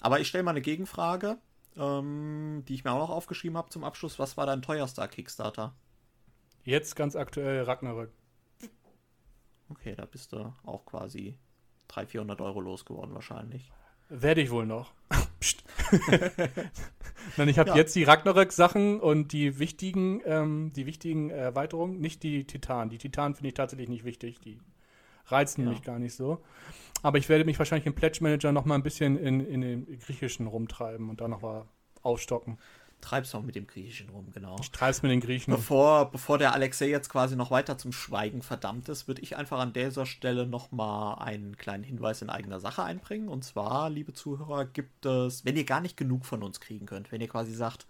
Aber 0.00 0.20
ich 0.20 0.28
stelle 0.28 0.44
mal 0.44 0.52
eine 0.52 0.62
Gegenfrage, 0.62 1.38
ähm, 1.76 2.64
die 2.68 2.74
ich 2.74 2.84
mir 2.84 2.92
auch 2.92 3.08
noch 3.08 3.10
aufgeschrieben 3.10 3.56
habe 3.56 3.70
zum 3.70 3.84
Abschluss. 3.84 4.18
Was 4.18 4.36
war 4.36 4.46
dein 4.46 4.62
teuerster 4.62 5.08
Kickstarter? 5.08 5.74
Jetzt 6.64 6.96
ganz 6.96 7.16
aktuell 7.16 7.62
Ragnarök. 7.62 8.10
Okay, 9.68 9.94
da 9.96 10.04
bist 10.04 10.32
du 10.32 10.52
auch 10.64 10.84
quasi 10.86 11.38
300, 11.88 12.10
400 12.10 12.40
Euro 12.40 12.60
losgeworden 12.60 13.14
wahrscheinlich. 13.14 13.72
Werde 14.08 14.40
ich 14.40 14.50
wohl 14.50 14.66
noch. 14.66 14.92
Psst. 15.40 15.64
Nein, 17.36 17.48
ich 17.48 17.58
habe 17.58 17.70
Ja. 17.70 17.76
jetzt 17.76 17.94
die 17.96 18.04
Ragnarök-Sachen 18.04 19.00
und 19.00 19.32
die 19.32 19.58
wichtigen, 19.58 20.20
ähm, 20.24 20.72
die 20.74 20.86
wichtigen 20.86 21.30
Erweiterungen, 21.30 22.00
nicht 22.00 22.22
die 22.22 22.44
Titan. 22.44 22.88
Die 22.88 22.98
Titan 22.98 23.34
finde 23.34 23.48
ich 23.48 23.54
tatsächlich 23.54 23.88
nicht 23.88 24.04
wichtig. 24.04 24.40
Die 24.40 24.58
reizen 25.26 25.64
Ja. 25.64 25.70
mich 25.70 25.82
gar 25.82 25.98
nicht 25.98 26.14
so. 26.14 26.42
Aber 27.02 27.18
ich 27.18 27.28
werde 27.28 27.44
mich 27.44 27.58
wahrscheinlich 27.58 27.86
im 27.86 27.94
Pledge 27.94 28.18
Manager 28.22 28.52
noch 28.52 28.64
mal 28.64 28.74
ein 28.76 28.82
bisschen 28.82 29.18
in, 29.18 29.40
in 29.40 29.60
den 29.60 29.98
Griechischen 29.98 30.46
rumtreiben 30.46 31.10
und 31.10 31.20
da 31.20 31.28
noch 31.28 31.42
mal 31.42 31.66
aufstocken. 32.02 32.58
Treibst 33.00 33.34
noch 33.34 33.42
mit 33.42 33.54
dem 33.54 33.66
Griechischen 33.66 34.08
rum, 34.08 34.26
genau. 34.32 34.56
Ich 34.60 34.70
treibe 34.70 34.90
es 34.90 35.02
mit 35.02 35.12
den 35.12 35.20
Griechen. 35.20 35.54
Bevor, 35.54 36.10
bevor 36.10 36.38
der 36.38 36.54
Alexei 36.54 36.88
jetzt 36.88 37.08
quasi 37.08 37.36
noch 37.36 37.50
weiter 37.50 37.78
zum 37.78 37.92
Schweigen 37.92 38.42
verdammt 38.42 38.88
ist, 38.88 39.06
würde 39.06 39.22
ich 39.22 39.36
einfach 39.36 39.60
an 39.60 39.72
dieser 39.72 40.06
Stelle 40.06 40.46
nochmal 40.46 41.18
einen 41.18 41.56
kleinen 41.56 41.84
Hinweis 41.84 42.22
in 42.22 42.30
eigener 42.30 42.58
Sache 42.58 42.82
einbringen. 42.82 43.28
Und 43.28 43.44
zwar, 43.44 43.90
liebe 43.90 44.12
Zuhörer, 44.12 44.64
gibt 44.64 45.06
es, 45.06 45.44
wenn 45.44 45.56
ihr 45.56 45.64
gar 45.64 45.80
nicht 45.80 45.96
genug 45.96 46.24
von 46.24 46.42
uns 46.42 46.58
kriegen 46.58 46.86
könnt, 46.86 47.12
wenn 47.12 47.20
ihr 47.20 47.28
quasi 47.28 47.52
sagt, 47.52 47.86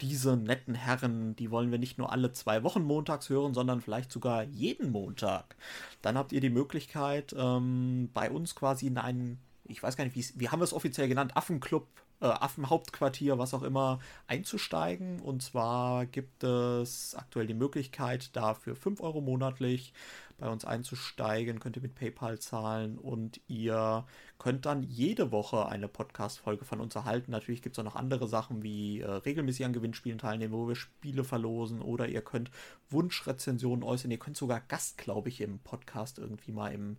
diese 0.00 0.36
netten 0.36 0.74
Herren, 0.74 1.34
die 1.36 1.50
wollen 1.50 1.70
wir 1.70 1.78
nicht 1.78 1.98
nur 1.98 2.12
alle 2.12 2.32
zwei 2.32 2.62
Wochen 2.62 2.82
montags 2.82 3.28
hören, 3.28 3.54
sondern 3.54 3.80
vielleicht 3.80 4.12
sogar 4.12 4.44
jeden 4.44 4.92
Montag, 4.92 5.56
dann 6.02 6.16
habt 6.16 6.32
ihr 6.32 6.40
die 6.40 6.50
Möglichkeit, 6.50 7.34
ähm, 7.36 8.10
bei 8.14 8.30
uns 8.30 8.54
quasi 8.54 8.86
in 8.86 8.98
einen, 8.98 9.40
ich 9.64 9.82
weiß 9.82 9.96
gar 9.96 10.04
nicht, 10.04 10.38
wie 10.38 10.48
haben 10.48 10.60
wir 10.60 10.64
es 10.64 10.72
offiziell 10.72 11.08
genannt, 11.08 11.36
Affenclub, 11.36 11.86
äh, 12.20 12.26
Affenhauptquartier, 12.26 13.38
was 13.38 13.54
auch 13.54 13.62
immer, 13.62 14.00
einzusteigen. 14.26 15.20
Und 15.20 15.42
zwar 15.42 16.06
gibt 16.06 16.44
es 16.44 17.14
aktuell 17.14 17.46
die 17.46 17.54
Möglichkeit, 17.54 18.34
da 18.36 18.54
für 18.54 18.74
5 18.74 19.00
Euro 19.00 19.20
monatlich 19.20 19.92
bei 20.38 20.48
uns 20.48 20.64
einzusteigen, 20.64 21.58
könnt 21.58 21.76
ihr 21.76 21.82
mit 21.82 21.96
PayPal 21.96 22.38
zahlen 22.38 22.96
und 22.98 23.40
ihr 23.48 24.04
könnt 24.38 24.66
dann 24.66 24.82
jede 24.84 25.32
Woche 25.32 25.66
eine 25.66 25.88
Podcast-Folge 25.88 26.64
von 26.64 26.80
uns 26.80 26.94
erhalten. 26.94 27.32
Natürlich 27.32 27.60
gibt 27.60 27.76
es 27.76 27.80
auch 27.80 27.84
noch 27.84 27.96
andere 27.96 28.28
Sachen 28.28 28.62
wie 28.62 29.00
äh, 29.00 29.10
regelmäßig 29.10 29.66
an 29.66 29.72
Gewinnspielen 29.72 30.18
teilnehmen, 30.18 30.52
wo 30.52 30.68
wir 30.68 30.76
Spiele 30.76 31.24
verlosen 31.24 31.82
oder 31.82 32.08
ihr 32.08 32.22
könnt 32.22 32.50
Wunschrezensionen 32.90 33.82
äußern. 33.82 34.10
Ihr 34.10 34.18
könnt 34.18 34.36
sogar 34.36 34.60
Gast, 34.60 34.98
glaube 34.98 35.28
ich, 35.28 35.40
im 35.40 35.58
Podcast 35.58 36.18
irgendwie 36.18 36.52
mal 36.52 36.72
im, 36.72 36.98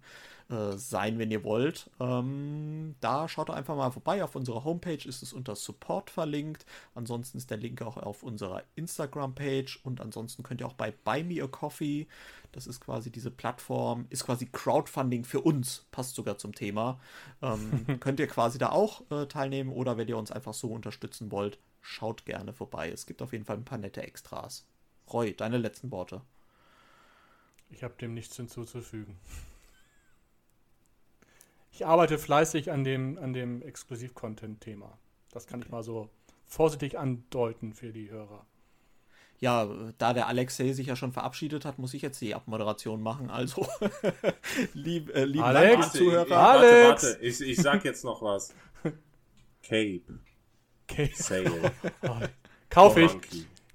äh, 0.49 0.77
sein, 0.77 1.17
wenn 1.17 1.31
ihr 1.31 1.43
wollt. 1.43 1.89
Ähm, 1.99 2.95
da 2.99 3.29
schaut 3.29 3.49
doch 3.49 3.55
einfach 3.55 3.75
mal 3.75 3.91
vorbei. 3.91 4.23
Auf 4.23 4.35
unserer 4.35 4.63
Homepage 4.63 5.07
ist 5.07 5.23
es 5.23 5.31
unter 5.31 5.55
Support 5.55 6.09
verlinkt. 6.09 6.65
Ansonsten 6.93 7.37
ist 7.37 7.49
der 7.49 7.57
Link 7.57 7.81
auch 7.81 7.97
auf 7.97 8.21
unserer 8.23 8.63
Instagram-Page 8.75 9.79
und 9.83 10.01
ansonsten 10.01 10.43
könnt 10.43 10.61
ihr 10.61 10.67
auch 10.67 10.73
bei 10.73 10.91
Buy 10.91 11.23
Me 11.23 11.41
a 11.43 11.47
Coffee, 11.47 12.07
das 12.51 12.67
ist 12.67 12.79
quasi 12.81 13.11
diese 13.11 13.31
Plattform, 13.31 14.05
ist 14.09 14.25
quasi 14.25 14.45
Crowdfunding 14.45 15.23
für 15.23 15.41
uns, 15.41 15.85
passt 15.91 16.15
sogar 16.15 16.37
zum 16.37 16.53
Thema. 16.53 16.99
Ähm, 17.41 17.85
könnt 17.99 18.19
ihr 18.19 18.27
quasi 18.27 18.57
da 18.57 18.69
auch 18.69 19.09
äh, 19.11 19.27
teilnehmen 19.27 19.71
oder 19.71 19.97
wenn 19.97 20.07
ihr 20.07 20.17
uns 20.17 20.31
einfach 20.31 20.53
so 20.53 20.71
unterstützen 20.71 21.31
wollt, 21.31 21.59
schaut 21.81 22.25
gerne 22.25 22.53
vorbei. 22.53 22.89
Es 22.89 23.05
gibt 23.05 23.21
auf 23.21 23.31
jeden 23.31 23.45
Fall 23.45 23.57
ein 23.57 23.65
paar 23.65 23.77
nette 23.77 24.01
Extras. 24.01 24.65
Roy, 25.11 25.33
deine 25.33 25.57
letzten 25.57 25.91
Worte. 25.91 26.21
Ich 27.69 27.83
habe 27.83 27.95
dem 27.99 28.13
nichts 28.13 28.35
hinzuzufügen. 28.35 29.17
Ich 31.71 31.85
arbeite 31.85 32.17
fleißig 32.17 32.71
an 32.71 32.83
dem, 32.83 33.17
an 33.17 33.33
dem 33.33 33.61
Exklusiv-Content-Thema. 33.61 34.97
Das 35.31 35.47
kann 35.47 35.61
ich 35.61 35.69
mal 35.69 35.83
so 35.83 36.09
vorsichtig 36.45 36.97
andeuten 36.97 37.73
für 37.73 37.93
die 37.93 38.09
Hörer. 38.09 38.45
Ja, 39.39 39.67
da 39.97 40.13
der 40.13 40.27
Alexei 40.27 40.73
sich 40.73 40.87
ja 40.87 40.95
schon 40.95 41.13
verabschiedet 41.13 41.65
hat, 41.65 41.79
muss 41.79 41.93
ich 41.93 42.01
jetzt 42.01 42.19
die 42.21 42.35
Abmoderation 42.35 43.01
machen. 43.01 43.29
Also, 43.29 43.67
lieb, 44.73 45.09
äh, 45.15 45.25
lieben 45.25 45.43
Alex? 45.43 45.71
Dank, 45.71 45.93
liebe 45.93 46.05
Zuhörer. 46.05 46.29
Warte, 46.29 46.65
Alex! 46.67 47.03
warte, 47.03 47.19
ich, 47.25 47.41
ich 47.41 47.57
sag 47.57 47.85
jetzt 47.85 48.03
noch 48.03 48.21
was. 48.21 48.53
Cape, 49.63 50.01
Okay. 50.89 51.11
Sale, 51.13 51.71
Kauf 52.69 52.97
ich. 52.97 53.11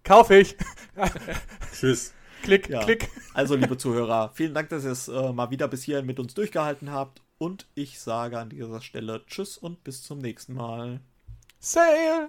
Kauf 0.03 0.31
ich. 0.31 0.57
Tschüss. 1.73 2.13
Klick, 2.43 2.69
Ja. 2.69 2.83
klick. 2.85 3.09
Also, 3.33 3.55
liebe 3.55 3.77
Zuhörer, 3.77 4.31
vielen 4.35 4.53
Dank, 4.53 4.69
dass 4.69 4.85
ihr 4.85 4.91
es 4.91 5.09
äh, 5.09 5.33
mal 5.33 5.51
wieder 5.51 5.69
bis 5.69 5.85
hierhin 5.85 6.07
mit 6.07 6.19
uns 6.19 6.35
durchgehalten 6.35 6.91
habt. 6.91 7.23
Und 7.39 7.67
ich 7.75 8.01
sage 8.01 8.39
an 8.39 8.51
dieser 8.51 8.81
Stelle 8.81 9.25
Tschüss 9.27 9.57
und 9.59 9.83
bis 9.85 10.03
zum 10.03 10.19
nächsten 10.19 10.55
Mal. 10.55 11.01
Sale. 11.59 12.29